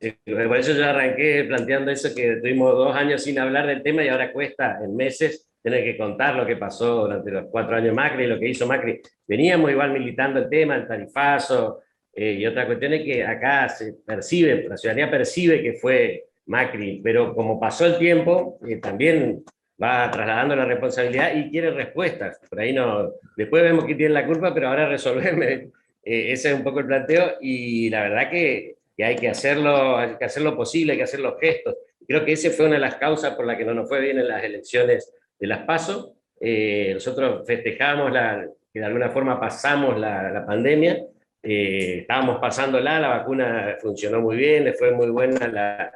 Por 0.00 0.56
eso 0.56 0.72
yo 0.72 0.84
arranqué 0.84 1.44
planteando 1.44 1.90
eso, 1.90 2.14
que 2.14 2.36
tuvimos 2.36 2.72
dos 2.72 2.94
años 2.94 3.22
sin 3.22 3.38
hablar 3.38 3.66
del 3.66 3.82
tema 3.82 4.04
y 4.04 4.08
ahora 4.08 4.32
cuesta 4.32 4.78
en 4.84 4.94
meses 4.94 5.48
tener 5.62 5.84
que 5.84 5.96
contar 5.96 6.34
lo 6.34 6.44
que 6.44 6.56
pasó 6.56 7.02
durante 7.02 7.30
los 7.30 7.46
cuatro 7.50 7.76
años 7.76 7.94
Macri, 7.94 8.26
lo 8.26 8.38
que 8.38 8.48
hizo 8.48 8.66
Macri. 8.66 9.00
Veníamos 9.26 9.70
igual 9.70 9.92
militando 9.92 10.40
el 10.40 10.50
tema, 10.50 10.76
el 10.76 10.88
tarifazo, 10.88 11.80
eh, 12.12 12.32
y 12.32 12.46
otra 12.46 12.66
cuestión 12.66 12.92
es 12.94 13.04
que 13.04 13.24
acá 13.24 13.68
se 13.68 13.94
percibe, 14.04 14.68
la 14.68 14.76
ciudadanía 14.76 15.10
percibe 15.10 15.62
que 15.62 15.74
fue 15.74 16.24
Macri, 16.46 17.00
pero 17.02 17.34
como 17.34 17.60
pasó 17.60 17.86
el 17.86 17.96
tiempo, 17.96 18.58
eh, 18.68 18.76
también 18.76 19.44
va 19.80 20.10
trasladando 20.10 20.56
la 20.56 20.64
responsabilidad 20.64 21.34
y 21.34 21.50
quiere 21.50 21.70
respuestas. 21.70 22.40
Por 22.48 22.60
ahí 22.60 22.72
no, 22.72 23.12
después 23.36 23.62
vemos 23.62 23.84
que 23.84 23.94
tiene 23.94 24.14
la 24.14 24.26
culpa, 24.26 24.52
pero 24.54 24.68
ahora 24.68 24.88
resolverme. 24.88 25.68
Eh, 26.04 26.32
ese 26.32 26.50
es 26.50 26.56
un 26.56 26.64
poco 26.64 26.80
el 26.80 26.86
planteo 26.86 27.34
y 27.40 27.88
la 27.88 28.02
verdad 28.02 28.28
que, 28.28 28.74
que, 28.96 29.04
hay 29.04 29.14
que 29.14 29.28
hacerlo, 29.28 29.96
hay 29.96 30.16
que 30.16 30.24
hacer 30.24 30.42
lo 30.42 30.56
posible, 30.56 30.90
hay 30.90 30.98
que 30.98 31.04
hacer 31.04 31.20
los 31.20 31.38
gestos. 31.38 31.76
Creo 32.08 32.24
que 32.24 32.32
esa 32.32 32.50
fue 32.50 32.66
una 32.66 32.74
de 32.74 32.80
las 32.80 32.96
causas 32.96 33.36
por 33.36 33.46
las 33.46 33.56
que 33.56 33.64
no 33.64 33.72
nos 33.72 33.88
fue 33.88 34.00
bien 34.00 34.18
en 34.18 34.26
las 34.26 34.42
elecciones 34.42 35.14
de 35.38 35.46
las 35.46 35.60
PASO. 35.60 36.16
Eh, 36.40 36.90
nosotros 36.94 37.46
festejamos 37.46 38.10
la, 38.10 38.44
que 38.72 38.80
de 38.80 38.84
alguna 38.84 39.10
forma 39.10 39.38
pasamos 39.38 39.96
la, 39.96 40.32
la 40.32 40.44
pandemia, 40.44 41.04
eh, 41.42 41.98
estábamos 42.00 42.38
pasándola, 42.38 43.00
la 43.00 43.08
vacuna 43.08 43.76
funcionó 43.80 44.20
muy 44.20 44.36
bien, 44.36 44.64
le 44.64 44.74
fue 44.74 44.92
muy 44.92 45.10
buena 45.10 45.48
la, 45.48 45.92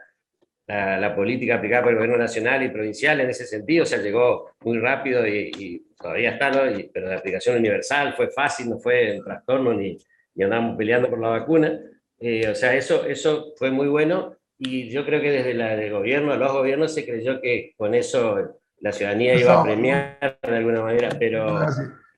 la, 0.66 0.98
la, 0.98 1.14
política 1.14 1.56
aplicada 1.56 1.82
por 1.82 1.92
el 1.92 1.98
gobierno 1.98 2.18
nacional 2.18 2.62
y 2.62 2.68
provincial 2.68 3.20
en 3.20 3.30
ese 3.30 3.46
sentido, 3.46 3.84
o 3.84 3.86
sea, 3.86 3.98
llegó 3.98 4.50
muy 4.60 4.78
rápido 4.78 5.26
y, 5.26 5.52
y 5.56 5.86
todavía 5.96 6.30
está, 6.30 6.50
¿no? 6.50 6.70
y, 6.70 6.90
pero 6.92 7.08
la 7.08 7.16
aplicación 7.16 7.56
universal 7.56 8.14
fue 8.14 8.28
fácil, 8.28 8.70
no 8.70 8.78
fue 8.78 9.18
un 9.18 9.24
trastorno 9.24 9.74
ni, 9.74 9.96
ni 10.34 10.44
andamos 10.44 10.76
peleando 10.76 11.08
por 11.08 11.20
la 11.20 11.28
vacuna. 11.28 11.80
Eh, 12.18 12.48
o 12.48 12.54
sea, 12.54 12.74
eso, 12.74 13.04
eso 13.06 13.52
fue 13.56 13.70
muy 13.70 13.88
bueno 13.88 14.36
y 14.58 14.88
yo 14.88 15.04
creo 15.04 15.20
que 15.20 15.30
desde 15.30 15.54
la, 15.54 15.74
el 15.74 15.92
gobierno, 15.92 16.34
los 16.36 16.52
gobiernos 16.52 16.94
se 16.94 17.04
creyó 17.04 17.40
que 17.40 17.74
con 17.76 17.94
eso 17.94 18.58
la 18.80 18.92
ciudadanía 18.92 19.34
iba 19.34 19.60
a 19.60 19.64
premiar 19.64 20.38
de 20.42 20.56
alguna 20.56 20.82
manera, 20.82 21.10
pero 21.18 21.66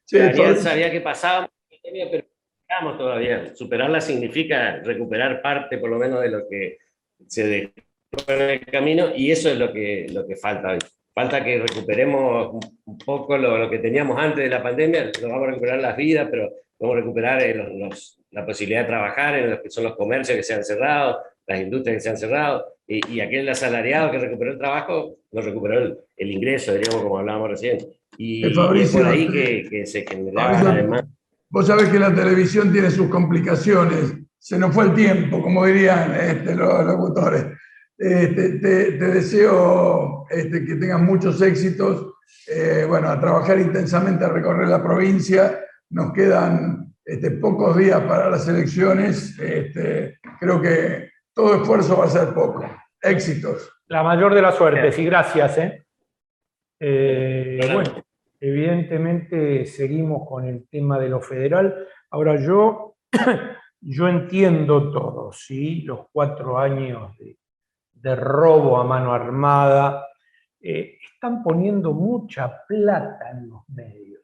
sí, 0.04 0.18
la 0.18 0.56
sabía 0.56 0.90
que 0.90 1.00
pasaba, 1.00 1.48
pero 2.10 2.24
todavía. 2.96 3.54
Superarla 3.54 4.00
significa 4.00 4.80
recuperar 4.84 5.42
parte 5.42 5.78
por 5.78 5.90
lo 5.90 5.98
menos 5.98 6.20
de 6.20 6.30
lo 6.30 6.48
que 6.48 6.78
se 7.26 7.72
en 8.26 8.50
el 8.50 8.60
camino 8.66 9.08
y 9.14 9.30
eso 9.30 9.50
es 9.50 9.58
lo 9.58 9.72
que, 9.72 10.06
lo 10.10 10.26
que 10.26 10.36
falta 10.36 10.72
hoy. 10.72 10.78
Falta 11.14 11.42
que 11.44 11.58
recuperemos 11.58 12.64
un 12.84 12.98
poco 12.98 13.36
lo, 13.36 13.58
lo, 13.58 13.68
que 13.68 13.78
teníamos 13.78 14.18
antes 14.18 14.44
de 14.44 14.50
la 14.50 14.62
pandemia, 14.62 15.10
no 15.20 15.28
vamos 15.28 15.48
a 15.48 15.50
recuperar 15.50 15.80
las 15.80 15.96
vidas, 15.96 16.28
pero 16.30 16.52
vamos 16.78 16.96
a 16.96 17.00
recuperar 17.00 17.42
eh, 17.42 17.54
los, 17.54 17.68
los, 17.74 18.20
la 18.30 18.46
posibilidad 18.46 18.82
de 18.82 18.86
trabajar 18.86 19.34
en 19.36 19.50
los 19.50 19.60
que 19.60 19.70
son 19.70 19.84
los 19.84 19.96
comercios 19.96 20.36
que 20.36 20.44
se 20.44 20.54
han 20.54 20.64
cerrado, 20.64 21.18
las 21.46 21.60
industrias 21.60 21.96
que 21.96 22.00
se 22.00 22.10
han 22.10 22.18
cerrado, 22.18 22.66
y, 22.86 23.00
y 23.12 23.20
aquel 23.20 23.48
asalariado 23.48 24.12
que 24.12 24.18
recuperó 24.18 24.52
el 24.52 24.58
trabajo, 24.58 25.16
no 25.32 25.40
recuperó 25.40 25.78
el, 25.80 25.98
el 26.16 26.30
ingreso, 26.30 26.72
diríamos, 26.72 27.02
como 27.02 27.18
hablábamos 27.18 27.50
recién. 27.50 27.78
Y, 28.16 28.46
y 28.46 28.80
es 28.80 28.92
por 28.92 29.06
ahí 29.06 29.28
que, 29.28 29.66
que 29.68 29.86
se 29.86 30.06
generaba 30.06 30.72
demanda. 30.72 31.08
Vos 31.50 31.66
sabés 31.66 31.88
que 31.88 31.98
la 31.98 32.14
televisión 32.14 32.72
tiene 32.72 32.90
sus 32.90 33.08
complicaciones, 33.08 34.14
se 34.38 34.58
nos 34.58 34.74
fue 34.74 34.84
el 34.84 34.94
tiempo, 34.94 35.42
como 35.42 35.66
dirían 35.66 36.14
este, 36.14 36.54
los 36.54 36.84
locutores. 36.84 37.44
Este, 37.98 38.50
te, 38.60 38.92
te, 38.92 39.06
deseo 39.08 40.24
este, 40.30 40.64
que 40.64 40.76
tengas 40.76 41.00
muchos 41.00 41.42
éxitos. 41.42 42.14
Eh, 42.46 42.84
bueno, 42.88 43.08
a 43.08 43.20
trabajar 43.20 43.58
intensamente, 43.58 44.24
a 44.24 44.28
recorrer 44.28 44.68
la 44.68 44.82
provincia. 44.82 45.58
Nos 45.90 46.12
quedan 46.12 46.94
este, 47.04 47.32
pocos 47.32 47.76
días 47.76 48.00
para 48.02 48.30
las 48.30 48.46
elecciones. 48.46 49.36
Este, 49.38 50.18
creo 50.38 50.62
que 50.62 51.10
todo 51.34 51.56
esfuerzo 51.56 51.98
va 51.98 52.04
a 52.04 52.08
ser 52.08 52.28
poco. 52.32 52.64
Éxitos. 53.00 53.68
La 53.88 54.02
mayor 54.04 54.32
de 54.34 54.42
las 54.42 54.54
suertes 54.54 54.96
y 54.98 55.04
gracias. 55.04 55.58
¿eh? 55.58 55.84
Eh, 56.78 57.58
bueno, 57.72 58.04
evidentemente 58.38 59.66
seguimos 59.66 60.28
con 60.28 60.44
el 60.44 60.68
tema 60.68 61.00
de 61.00 61.08
lo 61.08 61.20
federal. 61.20 61.86
Ahora 62.10 62.40
yo, 62.40 62.96
yo 63.80 64.08
entiendo 64.08 64.92
todo, 64.92 65.32
¿sí? 65.32 65.82
Los 65.82 66.06
cuatro 66.12 66.58
años 66.58 67.16
de, 67.18 67.37
robo 68.16 68.78
a 68.78 68.84
mano 68.84 69.12
armada, 69.12 70.06
eh, 70.60 70.98
están 71.12 71.42
poniendo 71.42 71.92
mucha 71.92 72.64
plata 72.66 73.30
en 73.30 73.48
los 73.48 73.68
medios. 73.68 74.22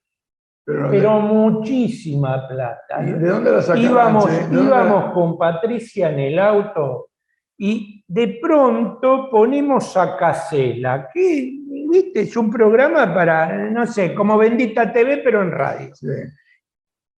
Pero, 0.65 1.21
muchísima 1.21 2.49
plata. 2.49 3.03
¿De 3.03 3.29
dónde 3.29 3.53
la 3.53 3.61
sacaron? 3.61 3.91
Íbamos, 3.91 4.31
íbamos 4.51 5.13
con 5.13 5.37
Patricia 5.37 6.11
en 6.11 6.21
el 6.21 6.39
auto 6.39 7.11
y 7.59 8.03
de 8.09 8.39
pronto 8.41 9.29
ponemos 9.31 9.97
a 9.97 10.17
Casela, 10.17 11.09
que 11.13 11.53
¿viste? 11.91 12.23
es 12.23 12.37
un 12.37 12.51
programa 12.51 13.13
para, 13.15 13.71
no 13.71 13.87
sé, 13.87 14.15
como 14.15 14.39
Bendita 14.39 14.93
TV, 14.93 15.19
pero 15.19 15.43
en 15.43 15.53
radio. 15.53 15.93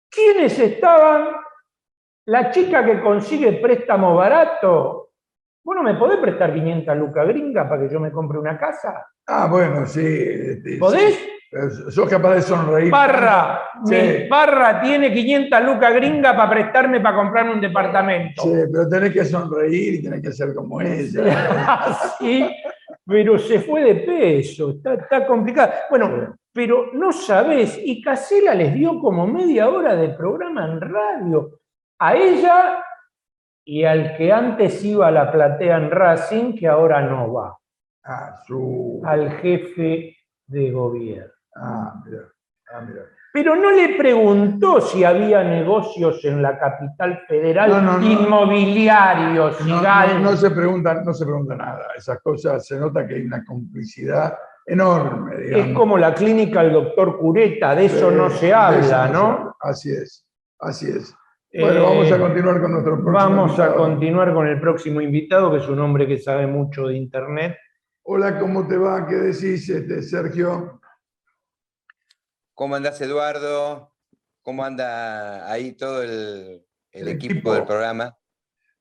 ¿Quiénes 0.09 0.57
estaban? 0.59 1.27
La 2.27 2.49
chica 2.49 2.83
que 2.83 3.01
consigue 3.01 3.53
préstamo 3.53 4.15
barato. 4.15 5.04
¿Vos 5.65 5.75
no 5.75 5.81
me 5.81 5.95
podés 5.95 6.19
prestar 6.19 6.53
500 6.53 6.95
lucas 6.95 7.27
gringa 7.27 7.67
para 7.67 7.81
que 7.81 7.91
yo 7.91 7.99
me 7.99 8.11
compre 8.11 8.37
una 8.37 8.55
casa? 8.55 9.07
Ah, 9.25 9.47
bueno, 9.49 9.87
sí. 9.87 10.05
Este, 10.05 10.77
¿Podés? 10.77 11.19
Sos 11.89 12.07
capaz 12.07 12.35
de 12.35 12.41
sonreír. 12.43 12.91
Parra, 12.91 13.61
Parra 14.29 14.81
tiene 14.81 15.11
500 15.11 15.63
lucas 15.63 15.93
gringa 15.95 16.35
para 16.35 16.49
prestarme 16.51 16.99
para 16.99 17.15
comprarme 17.15 17.53
un 17.53 17.61
departamento. 17.61 18.43
Sí, 18.43 18.51
pero 18.71 18.87
tenés 18.87 19.11
que 19.11 19.25
sonreír 19.25 19.95
y 19.95 20.03
tenés 20.03 20.21
que 20.21 20.31
ser 20.33 20.53
como 20.53 20.81
ella. 20.81 21.79
sí, 22.19 22.47
pero 23.03 23.39
se 23.39 23.59
fue 23.61 23.83
de 23.85 23.95
peso, 23.95 24.71
está, 24.71 24.93
está 24.93 25.25
complicado. 25.25 25.71
Bueno, 25.89 26.35
pero 26.53 26.91
no 26.93 27.11
sabés, 27.11 27.79
y 27.83 28.03
Casela 28.03 28.53
les 28.53 28.71
dio 28.73 28.99
como 28.99 29.25
media 29.25 29.67
hora 29.69 29.95
de 29.95 30.09
programa 30.09 30.65
en 30.65 30.81
radio. 30.81 31.59
A 31.99 32.15
ella 32.15 32.84
y 33.65 33.83
al 33.83 34.15
que 34.15 34.31
antes 34.31 34.83
iba 34.85 35.07
a 35.07 35.11
la 35.11 35.31
platea 35.31 35.77
en 35.77 35.89
Racing, 35.89 36.53
que 36.55 36.67
ahora 36.67 37.01
no 37.01 37.33
va. 37.33 37.57
Ah, 38.03 38.35
su... 38.45 39.01
Al 39.03 39.31
jefe 39.37 40.15
de 40.45 40.71
gobierno. 40.71 41.33
Ah, 41.55 41.93
ah, 42.71 42.81
mira. 42.81 43.01
Pero 43.33 43.55
no 43.55 43.71
le 43.71 43.97
preguntó 43.97 44.79
si 44.79 45.03
había 45.03 45.43
negocios 45.43 46.23
en 46.23 46.41
la 46.41 46.57
capital 46.57 47.19
federal 47.27 48.01
inmobiliarios. 48.01 49.59
No, 49.65 50.37
se 50.37 50.51
pregunta, 50.51 51.01
no 51.03 51.13
se 51.13 51.25
pregunta 51.25 51.55
nada. 51.55 51.87
Esas 51.97 52.21
cosas 52.21 52.65
se 52.65 52.79
nota 52.79 53.05
que 53.05 53.15
hay 53.15 53.23
una 53.23 53.43
complicidad 53.43 54.37
enorme. 54.65 55.35
Es 55.49 55.73
como 55.75 55.97
la 55.97 56.13
clínica 56.13 56.63
del 56.63 56.73
doctor 56.73 57.17
Cureta, 57.17 57.75
de 57.75 57.85
eso 57.85 58.09
no 58.09 58.29
se 58.29 58.53
habla, 58.53 59.09
¿no? 59.09 59.57
Así 59.59 59.91
es, 59.91 60.25
así 60.59 60.89
es. 60.91 61.13
Bueno, 61.57 61.83
vamos 61.83 62.11
a 62.11 62.17
eh, 62.17 62.19
continuar 62.19 62.61
con 62.61 62.71
nuestro 62.71 62.95
próximo 62.95 63.13
Vamos 63.13 63.59
a 63.59 63.73
continuar 63.73 64.33
con 64.33 64.45
el 64.45 64.59
próximo 64.59 64.99
invitado, 64.99 65.51
que 65.51 65.59
es 65.59 65.67
un 65.69 65.79
hombre 65.79 66.05
que 66.05 66.17
sabe 66.17 66.47
mucho 66.47 66.87
de 66.87 66.97
Internet. 66.97 67.57
Hola, 68.03 68.37
¿cómo 68.37 68.67
te 68.67 68.75
va? 68.75 69.07
¿Qué 69.07 69.15
decís, 69.15 69.69
este, 69.69 70.01
Sergio? 70.01 70.81
¿Cómo 72.53 72.75
andás, 72.75 72.99
Eduardo? 72.99 73.93
¿Cómo 74.41 74.65
anda 74.65 75.49
ahí 75.49 75.71
todo 75.71 76.03
el, 76.03 76.65
equipo, 76.91 77.53
del 77.53 77.63
programa? 77.63 78.13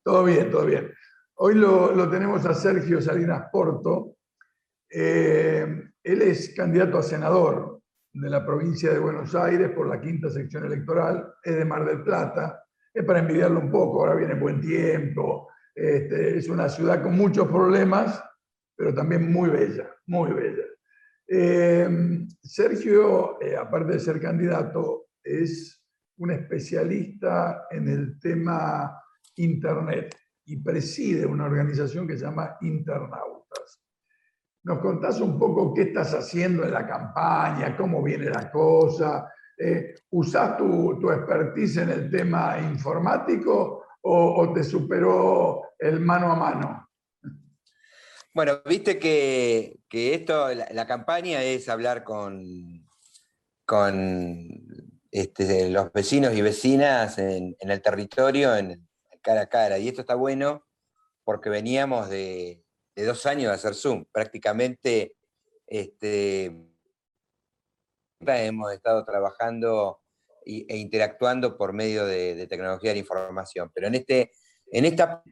Todo 0.03 0.25
bien, 0.25 0.51
todo 0.51 0.67
bien. 0.67 0.93
Hoy 1.37 1.55
lo, 1.55 2.11
tenemos 2.11 2.45
a 2.45 2.55
Sergio 2.55 3.01
Salinas 3.01 3.51
Porto. 3.53 4.17
Eh, 4.91 5.65
él 6.03 6.23
es 6.23 6.53
candidato 6.57 6.99
a 6.99 7.05
senador 7.05 7.81
de 8.13 8.31
la 8.31 8.45
provincia 8.45 8.93
de 8.93 8.99
Buenos 8.99 9.33
Aires 9.37 9.71
por 9.71 9.89
la 9.89 10.01
quinta 10.01 10.29
sección 10.29 10.65
electoral, 10.65 11.35
es 11.43 11.55
de 11.57 11.65
Mar 11.65 11.85
del 11.85 12.03
Plata, 12.03 12.64
es 12.95 13.05
para 13.05 13.19
envidiarlo 13.19 13.59
un 13.59 13.71
poco, 13.71 14.01
ahora 14.01 14.15
viene 14.15 14.35
buen 14.35 14.61
tiempo, 14.61 15.49
este, 15.75 16.39
es 16.39 16.49
una 16.49 16.69
ciudad 16.69 17.03
con 17.03 17.17
muchos 17.17 17.49
problemas, 17.49 18.23
pero 18.77 18.95
también 18.95 19.33
muy 19.33 19.51
bella, 19.51 19.91
muy 20.07 20.33
bella. 20.33 20.63
Eh, 21.27 21.89
Sergio, 22.41 23.41
eh, 23.43 23.57
aparte 23.57 23.95
de 23.95 24.01
ser 24.01 24.21
candidato, 24.21 25.09
es 25.23 25.83
un 26.19 26.31
especialista 26.31 27.67
en 27.71 27.89
el 27.89 28.21
tema 28.21 29.03
Internet 29.37 30.15
y 30.45 30.63
preside 30.63 31.27
una 31.27 31.47
organización 31.47 32.07
que 32.07 32.17
se 32.17 32.25
llama 32.25 32.57
Internautas. 32.61 33.83
¿Nos 34.63 34.79
contás 34.79 35.21
un 35.21 35.39
poco 35.39 35.75
qué 35.75 35.83
estás 35.83 36.15
haciendo 36.15 36.65
en 36.65 36.73
la 36.73 36.87
campaña, 36.87 37.77
cómo 37.77 38.03
viene 38.03 38.31
la 38.31 38.51
cosa? 38.53 39.29
Eh, 39.59 39.95
¿Usás 40.11 40.57
tu, 40.57 40.99
tu, 41.01 41.11
expertise 41.11 41.79
en 41.79 41.91
el 41.91 42.11
tema 42.11 42.59
informático 42.61 43.85
o 44.03 44.53
te 44.53 44.63
superó 44.63 45.75
el 45.79 46.01
mano 46.01 46.31
a 46.33 46.37
mano? 46.37 46.85
Bueno, 48.35 48.63
viste 48.67 48.99
que, 48.99 49.79
esto, 49.93 50.53
la, 50.53 50.87
campaña 50.89 51.45
es 51.45 51.69
hablar 51.69 52.03
con, 52.03 52.85
con 53.65 54.51
este, 55.13 55.71
los 55.71 55.93
vecinos 55.93 56.35
y 56.35 56.43
vecinas 56.43 57.17
en, 57.19 57.55
el 57.61 57.81
territorio, 57.81 58.57
en, 58.57 58.89
cara 59.23 59.43
a 59.43 59.47
cara. 59.47 59.79
Y 59.79 59.87
esto 59.87 60.01
está 60.01 60.17
bueno 60.17 60.67
porque 61.23 61.49
veníamos 61.49 62.11
de, 62.11 62.65
dos 62.97 63.25
años 63.25 63.51
de 63.51 63.55
hacer 63.55 63.77
Zoom. 63.77 64.05
Prácticamente 64.11 65.15
este, 65.69 66.74
hemos 68.29 68.73
estado 68.73 69.05
trabajando 69.05 70.01
e 70.47 70.77
interactuando 70.77 71.57
por 71.57 71.73
medio 71.73 72.05
de, 72.07 72.47
tecnología 72.47 72.93
de 72.93 72.99
información. 72.99 73.71
Pero 73.75 73.87
en, 73.87 73.95
este, 73.95 74.33
en 74.67 74.85
esta 74.85 75.23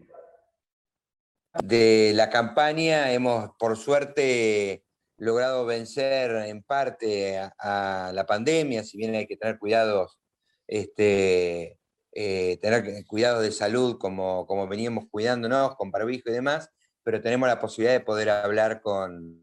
de 1.62 2.12
la 2.14 2.30
campaña 2.30 3.12
hemos, 3.12 3.51
por 3.59 3.76
suerte, 3.76 4.84
logrado 5.18 5.66
vencer 5.66 6.30
en 6.47 6.62
parte 6.62 7.38
a, 7.59 8.11
la 8.14 8.26
pandemia, 8.26 8.84
si 8.84 8.97
bien 8.97 9.14
hay 9.14 9.26
que 9.26 9.36
tener 9.36 9.59
cuidados, 9.59 10.18
este, 10.66 11.78
eh, 12.12 12.59
tener 12.62 13.05
cuidados 13.07 13.43
de 13.43 13.53
salud 13.53 13.99
como, 13.99 14.47
como 14.47 14.66
veníamos 14.66 15.05
cuidándonos, 15.11 15.76
con 15.76 15.90
barbijo 15.90 16.30
y 16.30 16.32
demás, 16.32 16.70
pero 17.05 17.20
tenemos 17.20 17.49
la 17.49 17.61
posibilidad 17.61 17.93
de 17.93 18.05
poder 18.05 18.30
hablar 18.30 18.80
con 18.80 19.43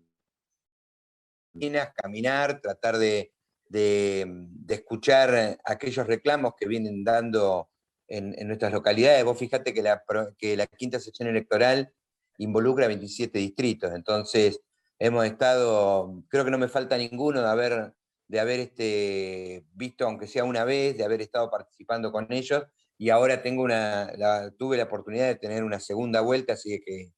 caminar, 1.96 2.62
tratar 2.62 2.98
de, 2.98 3.34
escuchar 3.72 5.60
aquellos 5.64 6.08
reclamos 6.08 6.54
que 6.58 6.68
vienen 6.68 7.04
dando 7.04 7.70
en, 8.08 8.48
nuestras 8.48 8.74
localidades. 8.74 9.24
Vos 9.24 9.38
fíjate 9.38 9.74
que 9.74 9.82
la, 9.82 10.04
que 10.38 10.58
la 10.58 10.68
quinta 10.68 11.00
sección 11.00 11.30
electoral 11.30 11.94
involucra 12.38 12.88
27 12.88 13.38
distritos. 13.38 13.94
Entonces, 13.94 14.62
hemos 14.98 15.26
estado, 15.26 16.24
creo 16.30 16.46
que 16.46 16.52
no 16.52 16.58
me 16.58 16.68
falta 16.68 16.98
ninguno 16.98 17.42
de 17.42 17.48
haber, 17.48 17.94
de 18.28 18.40
haber 18.40 18.60
este, 18.60 19.66
visto, 19.74 20.06
aunque 20.06 20.28
sea 20.28 20.44
una 20.44 20.64
vez, 20.64 20.98
de 20.98 21.04
haber 21.04 21.22
estado 21.22 21.50
participando 21.50 22.12
con 22.12 22.32
ellos, 22.32 22.64
y 22.98 23.12
ahora 23.12 23.42
tengo 23.42 23.64
una, 23.64 24.12
tuve 24.58 24.78
la 24.78 24.84
oportunidad 24.84 25.28
de 25.28 25.36
tener 25.36 25.64
una 25.64 25.80
segunda 25.80 26.22
vuelta, 26.22 26.54
así 26.54 26.82
que, 26.86 27.14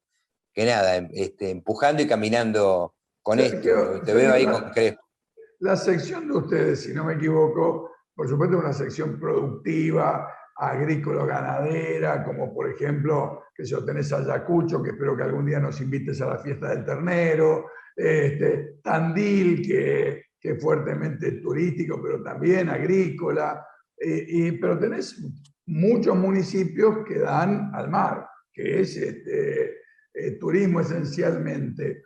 que 0.54 0.66
nada, 0.66 0.95
em, 0.95 1.10
este, 1.14 1.49
empujando 1.49 2.04
y 2.04 2.08
caminando 2.08 2.95
con 3.24 3.39
esto. 3.39 4.02
Te 4.06 4.14
veo 4.14 4.32
ahí 4.32 4.45
con 4.45 4.72
La 5.62 5.76
sección 5.76 6.28
de 6.28 6.38
ustedes, 6.38 6.82
si 6.82 6.93
no 6.93 7.05
me 7.05 7.14
equivoco, 7.14 7.91
por 8.16 8.28
supuesto, 8.28 8.57
es 8.57 8.64
una 8.64 8.74
sección 8.74 9.20
productiva, 9.20 10.28
agrícola-ganadera, 10.55 12.24
como 12.24 12.51
por 12.51 12.68
ejemplo, 12.68 13.43
que 13.53 13.64
si 13.64 13.76
tenés 13.86 14.12
Ayacucho, 14.12 14.82
que 14.82 14.89
espero 14.89 15.16
que 15.16 15.22
algún 15.22 15.45
día 15.45 15.59
nos 15.59 15.80
invites 15.80 16.20
a 16.22 16.30
la 16.30 16.39
fiesta 16.39 16.70
del 16.70 16.84
ternero, 16.84 17.68
este, 17.95 18.80
Tandil, 18.82 19.62
que, 19.62 20.24
que 20.39 20.49
es 20.49 20.62
fuertemente 20.62 21.34
turístico, 21.34 22.01
pero 22.01 22.24
también 22.24 22.70
agrícola, 22.70 23.64
eh, 23.95 24.26
y, 24.28 24.51
pero 24.53 24.80
tenés 24.80 25.24
muchos 25.68 26.16
municipios 26.16 27.05
que 27.05 27.20
dan 27.20 27.70
al 27.76 27.88
mar, 27.88 28.28
que 28.51 28.82
es 28.82 28.97
este, 28.97 29.76
eh, 30.12 30.32
turismo 30.39 30.82
esencialmente. 30.82 32.01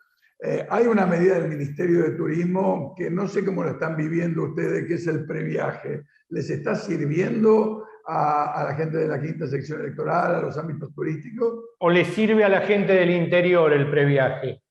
Eh, 0.47 0.67
hay 0.69 0.85
una 0.85 1.07
medida 1.07 1.39
del 1.39 1.49
Ministerio 1.49 2.03
de 2.03 2.11
Turismo 2.11 2.93
que 2.95 3.09
no 3.09 3.27
sé 3.27 3.43
cómo 3.43 3.63
la 3.63 3.71
están 3.71 3.97
viviendo 3.97 4.43
ustedes, 4.43 4.85
que 4.87 4.93
es 4.93 5.07
el 5.07 5.25
previaje. 5.25 6.03
¿Les 6.29 6.51
está 6.51 6.75
sirviendo 6.75 7.83
a, 8.05 8.65
la 8.69 8.75
gente 8.75 8.97
de 8.97 9.07
la 9.07 9.19
quinta 9.19 9.47
sección 9.47 9.81
electoral, 9.81 10.35
a 10.35 10.41
los 10.41 10.55
ámbitos 10.55 10.93
turísticos? 10.93 11.71
¿O 11.79 11.89
le 11.89 12.05
sirve 12.05 12.43
a 12.43 12.49
la 12.49 12.61
gente 12.61 12.93
del 12.93 13.09
interior 13.09 13.73
el 13.73 13.89
previaje? 13.89 14.61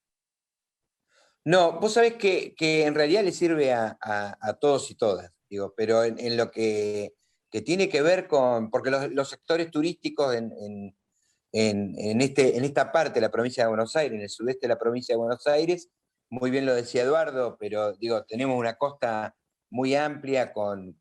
No, 1.44 1.80
vos 1.80 1.94
sabés 1.94 2.14
que, 2.14 2.54
en 2.58 2.94
realidad 2.94 3.24
le 3.24 3.32
sirve 3.32 3.72
a, 3.72 4.58
todos 4.60 4.90
y 4.92 4.94
todas, 4.94 5.32
digo, 5.50 5.74
pero 5.76 6.04
en, 6.04 6.36
lo 6.36 6.52
que, 6.52 7.14
tiene 7.64 7.88
que 7.88 8.00
ver 8.00 8.28
con, 8.28 8.70
porque 8.70 8.92
los, 9.10 9.28
sectores 9.28 9.72
turísticos 9.72 10.36
en, 10.36 10.96
este, 11.54 12.56
en 12.56 12.64
esta 12.64 12.90
parte 12.90 13.14
de 13.14 13.20
la 13.20 13.30
provincia 13.30 13.64
de 13.64 13.68
Buenos 13.68 13.94
Aires, 13.96 14.16
en 14.16 14.22
el 14.22 14.28
sudeste 14.28 14.66
de 14.66 14.74
la 14.74 14.78
provincia 14.78 15.14
de 15.14 15.18
Buenos 15.18 15.46
Aires, 15.46 15.88
muy 16.30 16.50
bien 16.50 16.66
lo 16.66 16.74
decía 16.74 17.02
Eduardo, 17.02 17.56
pero 17.58 17.92
digo, 17.92 18.24
tenemos 18.24 18.58
una 18.58 18.74
costa 18.74 19.36
muy 19.70 19.94
amplia 19.94 20.52
con, 20.52 20.96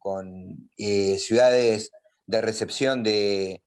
eh, 0.78 1.18
ciudades 1.18 1.92
de 2.26 2.42
recepción 2.42 3.04
de, 3.04 3.62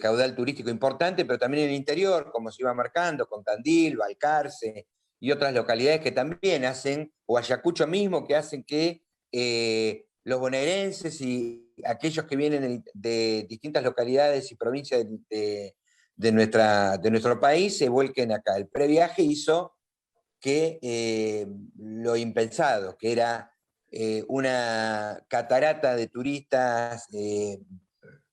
caudal 0.00 0.34
turístico 0.36 0.70
importante, 0.70 1.24
pero 1.24 1.38
también 1.38 1.64
en 1.64 1.70
el 1.70 1.76
interior, 1.76 2.30
como 2.32 2.50
se 2.50 2.62
iba 2.62 2.72
marcando, 2.72 3.26
con 3.26 3.42
Tandil, 3.42 3.96
Balcarce 3.96 4.86
y 5.20 5.32
otras 5.32 5.52
localidades 5.52 6.00
que 6.00 6.12
también 6.12 6.64
hacen, 6.64 7.12
o 7.26 7.36
Ayacucho 7.36 7.86
mismo, 7.86 8.24
que 8.24 8.36
hacen 8.36 8.64
que 8.64 9.02
eh, 9.32 10.06
los 10.24 10.38
bonaerenses 10.38 11.20
y 11.20 11.72
aquellos 11.84 12.26
que 12.26 12.36
vienen 12.36 12.84
de, 12.94 13.46
distintas 13.48 13.82
localidades 13.82 14.50
y 14.52 14.56
provincias 14.56 15.04
de, 15.28 15.74
nuestra, 16.30 16.98
de 16.98 17.10
nuestro 17.10 17.40
país 17.40 17.78
se 17.78 17.88
vuelquen 17.88 18.30
acá. 18.30 18.56
El 18.56 18.68
previaje 18.68 19.22
hizo 19.22 19.74
que 20.42 20.78
eh, 20.82 21.46
lo 21.76 22.16
impensado, 22.16 22.96
que 22.98 23.12
era 23.12 23.52
eh, 23.90 24.24
una 24.28 25.24
catarata 25.28 25.94
de 25.94 26.08
turistas 26.08 27.06
eh, 27.12 27.58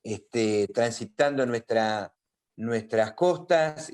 este, 0.03 0.67
transitando 0.73 1.45
nuestra, 1.45 2.13
nuestras 2.57 3.13
costas, 3.13 3.91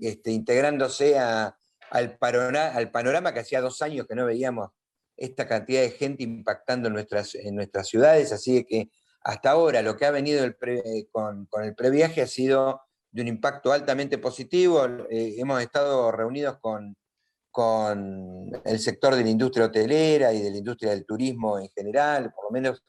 este, 0.00 0.30
integrándose 0.30 1.18
al, 1.18 1.54
al, 1.90 2.90
panorama 2.90 3.34
que 3.34 3.40
hacía 3.40 3.60
dos 3.60 3.82
años 3.82 4.06
que 4.06 4.14
no 4.14 4.24
veíamos 4.26 4.70
esta 5.16 5.46
cantidad 5.46 5.82
de 5.82 5.90
gente 5.90 6.22
impactando 6.22 6.88
en 6.88 6.94
nuestras, 6.94 7.34
en 7.34 7.54
nuestras 7.56 7.88
ciudades, 7.88 8.32
así 8.32 8.64
que 8.64 8.90
hasta 9.22 9.50
ahora 9.50 9.82
lo 9.82 9.96
que 9.96 10.06
ha 10.06 10.10
venido 10.10 10.46
con, 11.12 11.44
con, 11.46 11.64
el 11.64 11.74
previaje 11.74 12.22
ha 12.22 12.26
sido 12.26 12.80
de 13.10 13.22
un 13.22 13.28
impacto 13.28 13.72
altamente 13.72 14.18
positivo. 14.18 14.86
hemos 15.10 15.62
estado 15.62 16.12
reunidos 16.12 16.58
con 16.60 16.96
con 17.50 18.50
el 18.64 18.78
sector 18.78 19.14
de 19.14 19.24
la 19.24 19.30
industria 19.30 19.66
hotelera 19.66 20.32
y 20.32 20.40
de 20.40 20.50
la 20.50 20.58
industria 20.58 20.90
del 20.92 21.04
turismo 21.04 21.58
en 21.58 21.68
general, 21.70 22.32
por 22.32 22.44
lo 22.44 22.50
menos 22.50 22.84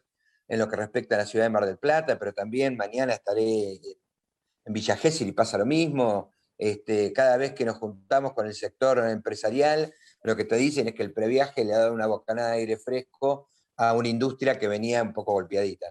en 0.48 0.60
lo 0.60 0.68
que 0.68 0.76
respecta 0.76 1.16
a 1.16 1.20
la 1.20 1.26
ciudad 1.26 1.46
de 1.46 1.50
Mar 1.50 1.66
del 1.66 1.78
Plata, 1.78 2.20
pero 2.20 2.34
también 2.34 2.78
mañana 2.78 3.14
estaré 3.14 3.74
en 4.66 4.74
Villa 4.74 4.98
Gesell 4.98 5.30
y 5.30 5.32
pasa 5.32 5.58
lo 5.58 5.66
mismo. 5.66 6.32
Este, 6.58 7.12
cada 7.12 7.38
vez 7.38 7.54
que 7.54 7.66
nos 7.66 7.78
juntamos 7.78 8.34
con 8.34 8.46
el 8.46 8.54
sector 8.54 9.00
empresarial, 9.10 9.94
lo 10.24 10.36
que 10.36 10.46
te 10.46 10.58
dicen 10.58 10.88
es 10.88 10.94
que 10.94 11.04
el 11.04 11.14
previaje 11.14 11.66
le 11.66 11.74
ha 11.74 11.80
dado 11.80 11.94
una 11.94 12.06
bocanada 12.06 12.52
de 12.52 12.58
aire 12.58 12.78
fresco 12.78 13.50
a 13.78 13.94
una 13.94 14.10
industria 14.10 14.60
que 14.60 14.68
venía 14.68 15.02
un 15.02 15.14
poco 15.14 15.34
golpeadita. 15.34 15.88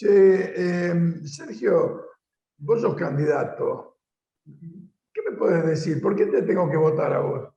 Em, 0.00 1.24
Sergio, 1.26 2.06
vos 2.58 2.80
sos 2.80 2.94
candidato. 2.96 3.98
¿Qué 4.44 5.22
me 5.30 5.36
puedes 5.36 5.66
decir? 5.66 6.00
¿Por 6.00 6.16
qué 6.16 6.26
te 6.26 6.42
tengo 6.42 6.70
que 6.70 6.76
votar 6.76 7.12
a 7.12 7.20
vos? 7.20 7.48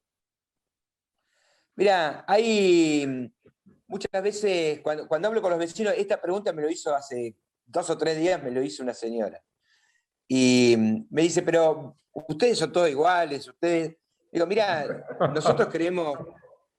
Mira, 1.76 2.24
hay 2.28 3.06
mm, 3.08 3.50
muchas 3.88 4.24
veces, 4.24 4.82
cuando, 4.82 5.28
hablo 5.28 5.42
con 5.42 5.52
los 5.52 5.60
vecinos, 5.60 5.94
esta 5.98 6.22
pregunta 6.22 6.54
me 6.54 6.62
lo 6.62 6.70
hizo 6.70 6.94
hace 6.94 7.36
dos 7.66 7.90
o 7.90 7.98
tres 7.98 8.18
días, 8.18 8.42
me 8.44 8.52
lo 8.52 8.62
hizo 8.62 8.84
una 8.84 8.94
señora. 8.94 9.42
Y 10.28 10.76
mm, 10.78 11.08
me 11.10 11.24
dice, 11.24 11.42
pero 11.42 11.98
ustedes 12.14 12.58
son 12.58 12.72
todos 12.72 12.90
iguales, 12.90 13.48
ustedes... 13.48 13.98
Digo, 14.32 14.46
mira, 14.46 15.06
nosotros 15.34 15.68
creemos... 15.70 16.18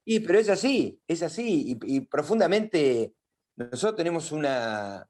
Y, 0.04 0.20
pero 0.20 0.38
es 0.38 0.48
así, 0.48 1.00
es 1.06 1.22
así, 1.22 1.78
y, 1.80 2.00
profundamente 2.00 3.14
nosotros 3.54 3.96
tenemos 3.96 4.32
una, 4.32 5.08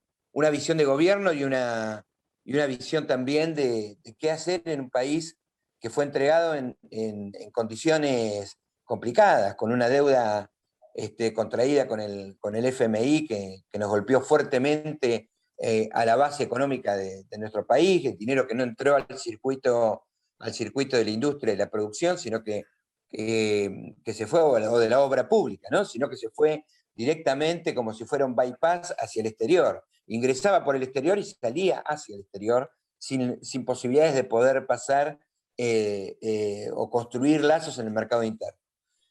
visión 0.51 0.77
de 0.77 0.85
gobierno 0.85 1.33
y 1.33 1.45
una, 1.45 2.05
y 2.45 2.55
una 2.55 2.67
visión 2.67 3.07
también 3.07 3.55
de, 3.55 3.99
qué 4.19 4.31
hacer 4.31 4.63
en 4.67 4.81
un 4.81 4.91
país 4.91 5.39
que 5.81 5.91
fue 5.91 6.05
entregado 6.05 6.55
en, 6.55 6.77
en 6.91 7.51
condiciones 7.51 8.59
complicadas, 8.85 9.55
con 9.57 9.73
una 9.73 9.89
deuda 9.89 10.53
este, 10.95 11.33
contraída 11.33 11.89
con 11.89 12.01
el, 12.01 12.37
con 12.39 12.55
el 12.55 12.67
FMI 12.67 13.27
que, 13.27 13.65
nos 13.79 13.89
golpeó 13.89 14.21
fuertemente 14.21 15.31
eh, 15.59 15.89
a 15.93 16.05
la 16.05 16.17
base 16.17 16.43
económica 16.43 16.97
de, 16.97 17.25
nuestro 17.39 17.67
país, 17.67 18.05
el 18.05 18.19
dinero 18.19 18.47
que 18.47 18.55
no 18.55 18.63
entró 18.63 18.97
al 18.97 19.19
circuito, 19.19 20.05
al 20.39 20.53
circuito 20.53 20.97
de 20.99 21.05
la 21.05 21.11
industria 21.11 21.55
y 21.55 21.57
la 21.57 21.71
producción, 21.71 22.19
sino 22.19 22.43
que, 22.43 22.65
que 23.11 24.13
se 24.13 24.27
fue, 24.27 24.41
o 24.41 24.79
de 24.79 24.91
la 24.91 25.01
obra 25.01 25.29
pública, 25.29 25.69
¿no? 25.71 25.85
sino 25.87 26.11
que 26.11 26.17
se 26.17 26.29
fue 26.29 26.65
directamente 26.95 27.75
como 27.75 27.93
si 27.93 28.05
fuera 28.05 28.27
un 28.27 28.37
bypass 28.37 28.95
hacia 28.99 29.21
el 29.21 29.27
exterior. 29.27 29.85
Ingresaba 30.07 30.65
por 30.65 30.77
el 30.77 30.83
exterior 30.83 31.19
y 31.19 31.25
salía 31.25 31.81
hacia 31.81 32.15
el 32.15 32.23
exterior 32.23 32.71
sin, 32.99 33.65
posibilidades 33.65 34.15
de 34.15 34.25
poder 34.25 34.67
pasar 34.67 35.19
eh, 35.57 36.17
eh, 36.21 36.69
o 36.73 36.89
construir 36.91 37.43
lazos 37.43 37.79
en 37.79 37.87
el 37.87 37.93
mercado 37.93 38.23
interno. 38.23 38.59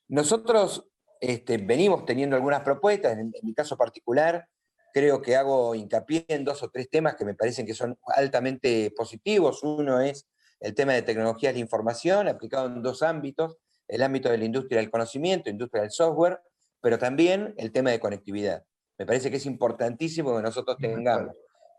Nosotros 0.07 0.87
este, 1.19 1.57
venimos 1.57 2.05
teniendo 2.05 2.35
algunas 2.35 2.61
propuestas, 2.61 3.17
en, 3.17 3.31
mi 3.43 3.53
caso 3.53 3.77
particular, 3.77 4.47
creo 4.93 5.21
que 5.21 5.35
hago 5.35 5.75
hincapié 5.75 6.25
en 6.27 6.43
dos 6.43 6.63
o 6.63 6.69
tres 6.69 6.89
temas 6.89 7.15
que 7.15 7.25
me 7.25 7.35
parecen 7.35 7.65
que 7.65 7.73
son 7.73 7.97
altamente 8.07 8.91
positivos. 8.95 9.63
Uno 9.63 10.01
es 10.01 10.27
el 10.59 10.73
tema 10.73 10.93
de 10.93 11.01
tecnologías 11.01 11.53
de 11.53 11.59
información, 11.59 12.27
aplicado 12.27 12.67
en 12.67 12.81
dos 12.81 13.03
ámbitos, 13.03 13.57
el 13.87 14.03
ámbito 14.03 14.29
de 14.29 14.37
la 14.37 14.45
industria 14.45 14.79
del 14.79 14.89
conocimiento, 14.89 15.49
industria 15.49 15.83
del 15.83 15.91
software, 15.91 16.39
pero 16.81 16.97
también 16.97 17.53
el 17.57 17.71
tema 17.71 17.91
de 17.91 17.99
conectividad. 17.99 18.63
Me 18.97 19.05
parece 19.05 19.31
que 19.31 19.37
es 19.37 19.45
importantísimo 19.45 20.35
que 20.35 20.43
nosotros 20.43 20.77
tengamos 20.77 21.35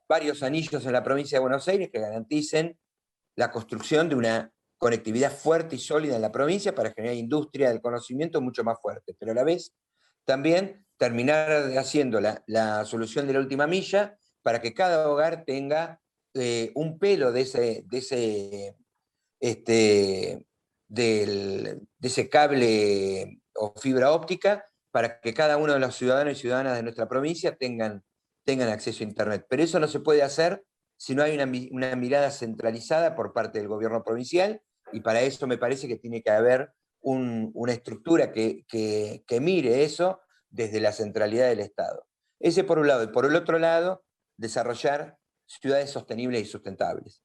varios 0.09 0.43
anillos 0.43 0.85
en 0.87 0.93
la 0.93 1.03
provincia 1.03 1.37
de 1.37 1.43
Buenos 1.43 1.67
Aires 1.69 1.91
que 1.93 2.01
garanticen 2.01 2.79
la 3.37 3.51
construcción 3.51 4.09
de 4.09 4.15
una 4.15 4.53
conectividad 4.79 5.33
fuerte 5.33 5.77
y 5.77 5.79
sólida 5.79 6.17
en 6.17 6.23
la 6.23 6.33
provincia 6.33 6.75
para 6.75 6.93
generar 6.93 7.17
industria 7.17 7.69
del 7.69 7.81
conocimiento 7.81 8.41
mucho 8.41 8.65
más 8.65 8.81
fuerte, 8.81 9.15
pero 9.19 9.33
a 9.33 9.35
la 9.35 9.45
vez 9.45 9.73
también 10.25 10.87
terminar 10.97 11.51
haciendo 11.79 12.21
la, 12.21 12.85
solución 12.85 13.27
de 13.27 13.33
la 13.33 13.41
última 13.41 13.67
milla 13.67 14.17
para 14.43 14.61
que 14.61 14.75
cada 14.75 15.09
hogar 15.09 15.45
tenga 15.45 16.01
eh, 16.35 16.73
un 16.75 16.99
pelo 16.99 17.33
de 17.33 17.41
ese, 17.43 17.85
de 17.87 17.99
ese, 17.99 18.77
este, 19.41 20.47
de 20.89 21.81
ese 22.01 22.29
cable 22.29 23.41
o 23.55 23.73
fibra 23.81 24.13
óptica 24.13 24.67
para 24.93 25.21
que 25.21 25.35
cada 25.35 25.57
uno 25.57 25.73
de 25.73 25.81
los 25.81 25.97
ciudadanos 25.97 26.35
y 26.35 26.41
ciudadanas 26.41 26.77
de 26.77 26.83
nuestra 26.83 27.09
provincia 27.09 27.57
tengan, 27.57 28.05
tengan 28.45 28.69
acceso 28.69 29.03
a 29.03 29.09
Internet. 29.09 29.47
Pero 29.49 29.63
eso 29.63 29.81
no 29.81 29.89
se 29.89 30.01
puede 30.01 30.23
hacer 30.23 30.65
si 30.97 31.17
no 31.17 31.25
hay 31.25 31.35
una, 31.35 31.47
mirada 31.97 32.31
centralizada 32.31 33.17
por 33.17 33.33
parte 33.33 33.59
del 33.59 33.67
gobierno 33.67 34.05
provincial 34.05 34.63
y 34.93 35.01
para 35.01 35.23
eso 35.23 35.49
me 35.49 35.59
parece 35.59 35.89
que 35.89 35.97
tiene 35.97 36.23
que 36.23 36.31
haber 36.31 36.73
una 37.01 37.73
estructura 37.73 38.31
que, 38.31 38.65
mire 39.41 39.83
eso 39.83 40.21
desde 40.51 40.81
la 40.81 40.93
centralidad 40.93 41.49
del 41.49 41.59
Estado. 41.59 42.07
Ese 42.39 42.63
por 42.63 42.79
un 42.79 42.87
lado. 42.87 43.03
Y 43.03 43.09
por 43.09 43.25
el 43.25 43.35
otro 43.35 43.59
lado, 43.59 44.05
desarrollar 44.37 45.19
ciudades 45.47 45.91
sostenibles 45.91 46.43
y 46.43 46.45
sustentables. 46.45 47.23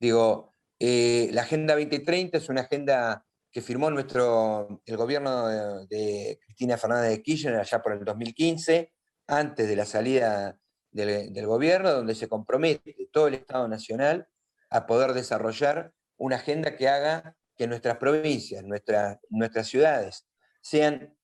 Digo, 0.00 0.54
eh, 0.78 1.28
la 1.32 1.42
Agenda 1.42 1.74
2030 1.74 2.38
es 2.38 2.48
una 2.48 2.62
agenda 2.62 3.26
que 3.50 3.62
firmó 3.62 3.90
nuestro, 3.90 4.82
el 4.84 4.96
gobierno 4.96 5.86
de, 5.86 6.38
Cristina 6.44 6.76
Fernández 6.76 7.10
de 7.10 7.22
Kirchner 7.22 7.56
allá 7.56 7.82
por 7.82 7.92
el 7.92 8.04
2015, 8.04 8.92
antes 9.26 9.68
de 9.68 9.76
la 9.76 9.84
salida 9.84 10.58
del, 10.90 11.46
gobierno, 11.46 11.92
donde 11.92 12.14
se 12.14 12.28
compromete 12.28 12.94
todo 13.12 13.28
el 13.28 13.34
Estado 13.34 13.68
Nacional 13.68 14.28
a 14.70 14.86
poder 14.86 15.12
desarrollar 15.12 15.92
una 16.16 16.36
agenda 16.36 16.76
que 16.76 16.88
haga 16.88 17.36
que 17.56 17.66
nuestras 17.66 17.96
provincias, 17.96 18.64
nuestras 18.64 19.66
ciudades 19.66 20.26
sean 20.60 21.16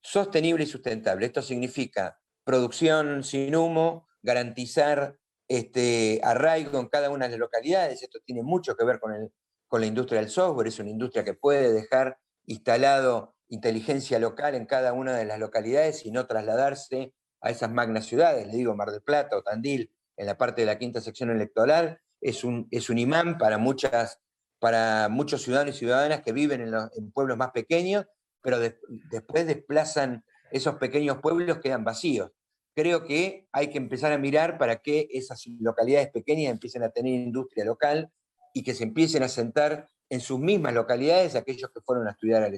sostenibles 0.00 0.68
y 0.68 0.72
sustentables. 0.72 1.28
Esto 1.28 1.42
significa 1.42 2.18
producción 2.44 3.24
sin 3.24 3.54
humo, 3.54 4.06
garantizar 4.22 5.16
este, 5.48 6.20
arraigo 6.22 6.78
en 6.78 6.88
cada 6.88 7.10
una 7.10 7.26
de 7.26 7.32
las 7.32 7.40
localidades. 7.40 8.02
Esto 8.02 8.20
tiene 8.24 8.42
mucho 8.42 8.76
que 8.76 8.84
ver 8.84 9.00
con, 9.00 9.12
el, 9.12 9.32
con 9.70 9.80
la 9.80 9.86
industria 9.86 10.20
del 10.20 10.28
software. 10.28 10.66
Es 10.66 10.80
una 10.80 10.90
industria 10.90 11.24
que 11.24 11.32
puede 11.32 11.72
dejar 11.72 12.18
instalado 12.44 13.34
inteligencia 13.48 14.18
local 14.18 14.54
en 14.54 14.66
cada 14.66 14.92
una 14.92 15.16
de 15.16 15.24
las 15.24 15.38
localidades 15.38 16.04
y 16.04 16.10
no 16.10 16.26
trasladarse 16.26 17.14
a 17.40 17.50
esas 17.50 17.70
magnas 17.70 18.04
ciudades. 18.04 18.46
Le 18.48 18.56
digo 18.56 18.76
Mar 18.76 18.90
del 18.90 19.02
Plata 19.02 19.36
o 19.36 19.42
Tandil, 19.42 19.90
en 20.16 20.26
la 20.26 20.36
parte 20.36 20.62
de 20.62 20.66
la 20.66 20.78
quinta 20.78 21.00
sección 21.00 21.30
electoral, 21.30 22.00
es 22.20 22.44
un, 22.44 22.66
es 22.70 22.90
un 22.90 22.98
imán 22.98 23.38
para 23.38 23.56
muchas 23.56 24.20
para 24.58 25.08
muchos 25.08 25.40
ciudadanos 25.42 25.74
y 25.74 25.78
ciudadanas 25.78 26.20
que 26.20 26.32
viven 26.32 26.60
en, 26.60 27.12
pueblos 27.12 27.38
más 27.38 27.50
pequeños, 27.50 28.04
pero 28.42 28.58
después 28.58 29.46
desplazan 29.46 30.22
esos 30.50 30.74
pequeños 30.74 31.18
pueblos, 31.22 31.60
quedan 31.60 31.82
vacíos. 31.82 32.30
Creo 32.74 33.04
que 33.04 33.48
hay 33.52 33.68
que 33.70 33.78
empezar 33.78 34.12
a 34.12 34.18
mirar 34.18 34.58
para 34.58 34.76
que 34.76 35.08
esas 35.12 35.46
localidades 35.60 36.10
pequeñas 36.10 36.52
empiecen 36.52 36.82
a 36.82 36.90
tener 36.90 37.14
industria 37.14 37.64
local 37.64 38.12
y 38.52 38.62
que 38.62 38.74
se 38.74 38.84
empiecen 38.84 39.22
a 39.22 39.28
sentar 39.28 39.88
en 40.08 40.20
sus 40.20 40.38
mismas 40.40 40.74
localidades 40.74 41.36
aquellos 41.36 41.70
que 41.70 41.80
fueron 41.80 42.08
a 42.08 42.10
estudiar 42.10 42.50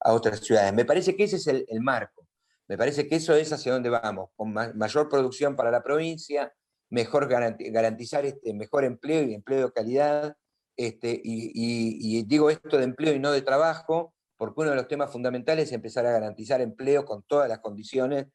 a 0.00 0.12
otras 0.12 0.40
ciudades. 0.40 0.72
Me 0.74 0.84
parece 0.84 1.16
que 1.16 1.24
ese 1.24 1.36
es 1.36 1.46
el, 1.46 1.80
marco. 1.80 2.26
Me 2.68 2.76
parece 2.76 3.08
que 3.08 3.16
eso 3.16 3.34
es 3.34 3.52
hacia 3.52 3.72
donde 3.72 3.88
vamos, 3.88 4.30
con 4.36 4.52
mayor 4.52 5.08
producción 5.08 5.56
para 5.56 5.70
la 5.70 5.82
provincia, 5.82 6.52
mejor 6.90 7.28
garantizar 7.28 8.26
este 8.26 8.52
mejor 8.52 8.84
empleo 8.84 9.22
y 9.22 9.34
empleo 9.34 9.66
de 9.66 9.72
calidad, 9.72 10.36
este, 10.76 11.20
y, 11.24 12.22
digo 12.24 12.50
esto 12.50 12.78
de 12.78 12.84
empleo 12.84 13.14
y 13.14 13.18
no 13.18 13.32
de 13.32 13.42
trabajo, 13.42 14.14
porque 14.36 14.60
uno 14.60 14.70
de 14.70 14.76
los 14.76 14.86
temas 14.86 15.10
fundamentales 15.10 15.68
es 15.68 15.72
empezar 15.72 16.06
a 16.06 16.12
garantizar 16.12 16.60
empleo 16.60 17.04
con 17.04 17.24
todas 17.24 17.48
las 17.48 17.58
condiciones 17.58 18.26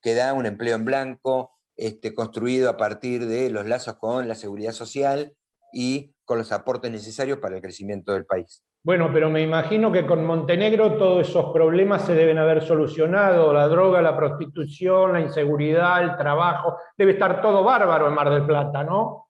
que 0.00 0.14
da 0.14 0.32
un 0.32 0.46
empleo 0.46 0.74
en 0.74 0.84
blanco, 0.84 1.52
este, 1.76 2.12
construido 2.12 2.68
a 2.68 2.76
partir 2.76 3.26
de 3.26 3.50
los 3.50 3.66
lazos 3.66 3.96
con 3.96 4.26
la 4.26 4.34
seguridad 4.34 4.72
social 4.72 5.36
y 5.72 6.14
con 6.32 6.38
los 6.38 6.50
aportes 6.50 6.90
necesarios 6.90 7.38
para 7.40 7.56
el 7.56 7.60
crecimiento 7.60 8.14
del 8.14 8.24
país. 8.24 8.64
Bueno, 8.82 9.10
pero 9.12 9.28
me 9.28 9.42
imagino 9.42 9.92
que 9.92 10.06
con 10.06 10.24
Montenegro 10.24 10.96
todos 10.96 11.28
esos 11.28 11.52
problemas 11.52 12.06
se 12.06 12.14
deben 12.14 12.38
haber 12.38 12.66
solucionado, 12.66 13.52
la 13.52 13.68
droga, 13.68 14.00
la 14.00 14.16
prostitución, 14.16 15.12
la 15.12 15.20
inseguridad, 15.20 16.02
el 16.02 16.16
trabajo, 16.16 16.78
debe 16.96 17.12
estar 17.12 17.42
todo 17.42 17.62
bárbaro 17.62 18.08
en 18.08 18.14
Mar 18.14 18.30
del 18.30 18.46
Plata, 18.46 18.82
¿no? 18.82 19.28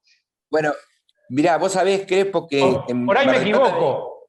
Bueno, 0.48 0.70
mirá, 1.30 1.58
vos 1.58 1.72
sabés, 1.72 2.06
Crespo, 2.06 2.46
que... 2.46 2.60
por 3.04 3.18
ahí 3.18 3.26
me 3.26 3.38
equivoco. 3.38 4.28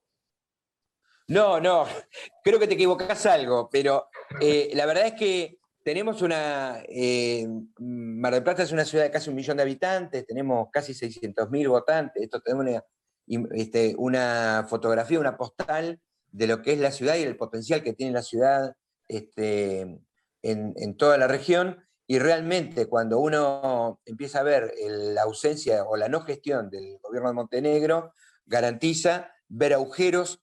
No, 1.28 1.60
no, 1.60 1.86
creo 2.44 2.58
que 2.58 2.68
te 2.68 2.74
equivocás 2.74 3.24
algo, 3.28 3.70
pero 3.72 4.08
eh, 4.42 4.72
la 4.74 4.88
verdad 4.88 5.06
es 5.06 5.14
que 5.14 5.60
tenemos 5.84 6.22
una... 6.22 6.84
Eh, 6.88 7.48
Mar 7.80 8.34
del 8.34 8.44
Plata 8.44 8.64
es 8.64 8.72
una 8.72 8.86
ciudad 8.86 9.04
de 9.04 9.12
casi 9.12 9.30
un 9.30 9.36
millón 9.36 9.58
de 9.58 9.64
habitantes, 9.64 10.26
tenemos 10.26 10.70
casi 10.72 10.94
600.000 10.94 11.70
votantes, 11.70 12.24
esto 12.24 12.42
tenemos 12.42 12.66
una 12.66 12.84
este, 13.28 13.96
una 13.98 14.66
fotografía, 14.70 15.20
una 15.20 15.38
postal 15.38 16.02
de 16.32 16.48
lo 16.48 16.62
que 16.62 16.74
es 16.74 16.80
la 16.80 16.92
ciudad 16.92 17.16
y 17.16 17.24
el 17.24 17.38
potencial 17.38 17.84
que 17.84 17.94
tiene 17.94 18.12
la 18.12 18.24
ciudad 18.24 18.76
este, 19.08 20.02
en, 20.42 20.98
toda 20.98 21.18
la 21.18 21.28
región. 21.28 21.86
Y 22.06 22.20
realmente 22.20 22.88
cuando 22.88 23.20
uno 23.20 24.02
empieza 24.06 24.40
a 24.40 24.44
ver 24.44 24.74
la 24.86 25.22
ausencia 25.24 25.86
o 25.86 25.96
la 25.96 26.10
no 26.10 26.22
gestión 26.22 26.70
del 26.70 26.98
gobierno 27.02 27.30
de 27.30 27.36
Montenegro, 27.36 28.14
garantiza 28.46 29.32
ver 29.48 29.74
agujeros 29.74 30.42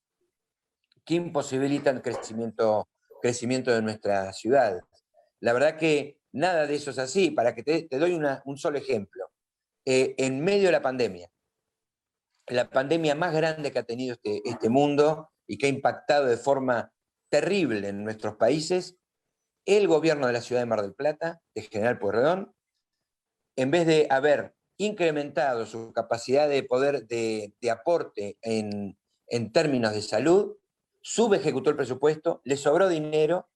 que 1.04 1.14
imposibilitan 1.14 2.00
crecimiento, 2.00 2.88
crecimiento 3.20 3.72
de 3.72 3.82
nuestra 3.82 4.32
ciudad. 4.32 4.80
La 5.40 5.52
verdad 5.52 5.76
que 5.76 6.20
nada 6.32 6.66
de 6.66 6.74
eso 6.74 6.90
es 6.90 6.98
así. 6.98 7.30
Para 7.30 7.54
que 7.54 7.62
te, 7.62 7.98
doy 7.98 8.12
un 8.12 8.56
solo 8.56 8.78
ejemplo. 8.78 9.30
Eh, 9.84 10.14
en 10.18 10.44
medio 10.44 10.66
de 10.66 10.72
la 10.72 10.82
pandemia, 10.82 11.30
la 12.48 12.68
pandemia 12.68 13.14
más 13.14 13.32
grande 13.32 13.72
que 13.72 13.78
ha 13.78 13.84
tenido 13.84 14.14
este, 14.14 14.42
este 14.44 14.68
mundo 14.68 15.30
y 15.46 15.56
que 15.56 15.66
ha 15.66 15.70
impactado 15.70 16.26
de 16.26 16.36
forma 16.36 16.92
terrible 17.30 17.88
en 17.88 18.04
nuestros 18.04 18.36
países, 18.36 18.96
el 19.66 19.88
gobierno 19.88 20.26
de 20.26 20.32
la 20.32 20.40
ciudad 20.40 20.62
de 20.62 20.66
Mar 20.66 20.82
del 20.82 20.94
Plata, 20.94 21.40
de 21.54 21.62
General 21.62 21.98
Pueyrredón, 21.98 22.54
en 23.56 23.70
vez 23.70 23.86
de 23.86 24.06
haber 24.10 24.54
incrementado 24.78 25.66
su 25.66 25.92
capacidad 25.92 26.48
de 26.48 26.62
poder 26.62 27.06
de, 27.06 27.52
aporte 27.70 28.38
en, 28.42 28.98
en, 29.28 29.52
términos 29.52 29.92
de 29.92 30.02
salud, 30.02 30.56
subejecutó 31.02 31.70
el 31.70 31.76
presupuesto, 31.76 32.40
le 32.44 32.56
sobró 32.56 32.88
dinero, 32.88 33.48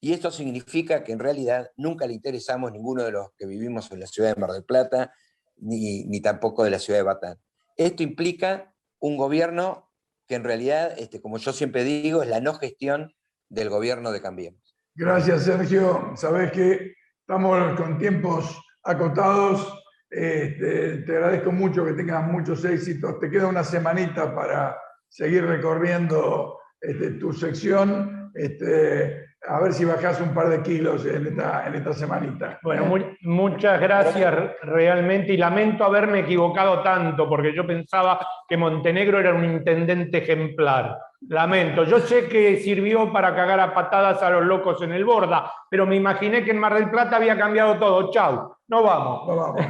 y 0.00 0.12
esto 0.12 0.30
significa 0.30 1.02
que 1.02 1.12
en 1.12 1.18
realidad 1.18 1.70
nunca 1.76 2.06
le 2.06 2.14
interesamos 2.14 2.72
ninguno 2.72 3.02
de 3.02 3.12
los 3.12 3.32
que 3.36 3.46
vivimos 3.46 3.90
en 3.90 4.00
la 4.00 4.06
ciudad 4.06 4.34
de 4.34 4.40
Mar 4.40 4.52
del 4.52 4.64
Plata, 4.64 5.12
ni, 5.56 6.04
ni 6.04 6.20
tampoco 6.20 6.64
de 6.64 6.70
la 6.70 6.78
ciudad 6.78 7.00
de 7.00 7.04
Batán. 7.04 7.38
Esto 7.76 8.02
implica 8.02 8.72
un 9.00 9.16
gobierno 9.16 9.90
que 10.26 10.34
en 10.34 10.44
realidad, 10.44 10.94
este, 10.98 11.20
como 11.20 11.38
yo 11.38 11.52
siempre 11.52 11.84
digo, 11.84 12.22
es 12.22 12.28
la 12.28 12.40
no 12.40 12.54
gestión 12.54 13.12
del 13.48 13.70
gobierno 13.70 14.12
de 14.12 14.20
Cambiemos. 14.20 14.76
Gracias, 14.94 15.44
Sergio. 15.44 16.12
Sabes 16.16 16.52
que 16.52 16.94
estamos 17.20 17.76
con 17.76 17.98
tiempos 17.98 18.60
acotados. 18.82 19.72
Este, 20.10 20.98
te 20.98 21.16
agradezco 21.16 21.50
mucho 21.52 21.84
que 21.84 21.92
tengas 21.92 22.26
muchos 22.30 22.64
éxitos. 22.64 23.18
Te 23.20 23.30
queda 23.30 23.46
una 23.46 23.64
semanita 23.64 24.34
para 24.34 24.76
seguir 25.08 25.44
recorriendo 25.44 26.58
este, 26.80 27.12
tu 27.12 27.32
sección. 27.32 28.30
A 29.46 29.60
ver 29.60 29.72
si 29.72 29.84
bajas 29.84 30.20
un 30.20 30.34
par 30.34 30.48
de 30.48 30.62
kilos 30.62 31.06
en 31.06 31.26
esta, 31.26 31.66
en 31.66 31.74
esta 31.74 31.92
semanita. 31.92 32.58
Bueno, 32.62 32.92
muchas 33.22 33.80
gracias 33.80 34.34
realmente 34.62 35.32
y 35.32 35.36
lamento 35.36 35.84
haberme 35.84 36.20
equivocado 36.20 36.82
tanto 36.82 37.28
porque 37.28 37.54
yo 37.54 37.66
pensaba 37.66 38.18
que 38.48 38.56
Montenegro 38.56 39.20
era 39.20 39.34
un 39.34 39.44
intendente 39.44 40.18
ejemplar. 40.18 40.98
Lamento, 41.28 41.84
yo 41.84 41.98
sé 41.98 42.28
que 42.28 42.58
sirvió 42.58 43.12
para 43.12 43.34
cagar 43.34 43.60
a 43.60 43.74
patadas 43.74 44.22
a 44.22 44.30
los 44.30 44.44
locos 44.44 44.82
en 44.82 44.92
el 44.92 45.04
Borda, 45.04 45.50
pero 45.68 45.86
me 45.86 45.96
imaginé 45.96 46.44
que 46.44 46.52
en 46.52 46.58
Mar 46.58 46.74
del 46.74 46.90
Plata 46.90 47.16
había 47.16 47.36
cambiado 47.36 47.78
todo. 47.78 48.10
Chau, 48.10 48.54
no 48.68 48.82
vamos. 48.82 49.26
No 49.26 49.36
vamos. 49.36 49.60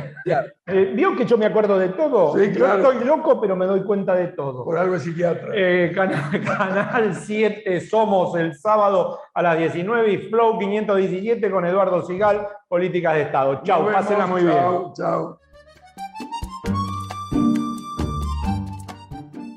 Eh, 0.67 0.93
¿Vio 0.95 1.17
que 1.17 1.25
yo 1.25 1.39
me 1.39 1.47
acuerdo 1.47 1.79
de 1.79 1.91
todo? 1.91 2.37
Sí, 2.37 2.51
claro. 2.51 2.83
Yo 2.83 2.91
estoy 2.91 3.07
loco, 3.07 3.41
pero 3.41 3.55
me 3.55 3.65
doy 3.65 3.85
cuenta 3.85 4.15
de 4.15 4.29
todo. 4.29 4.65
Por 4.65 4.77
algo 4.77 4.97
es 4.97 5.03
psiquiatra. 5.03 5.51
Eh, 5.55 5.93
canal, 5.95 7.15
7, 7.15 7.81
somos 7.81 8.37
el 8.37 8.55
sábado 8.55 9.21
a 9.33 9.43
las 9.43 9.57
19 9.57 10.13
y 10.13 10.19
Flow 10.29 10.59
517 10.59 11.51
con 11.51 11.65
Eduardo 11.65 12.03
Sigal, 12.03 12.47
Políticas 12.69 13.15
de 13.15 13.23
Estado. 13.23 13.61
Chau, 13.63 13.87
pásenla 13.91 14.27
muy 14.27 14.43
bien. 14.43 14.93
Chau. 14.95 15.39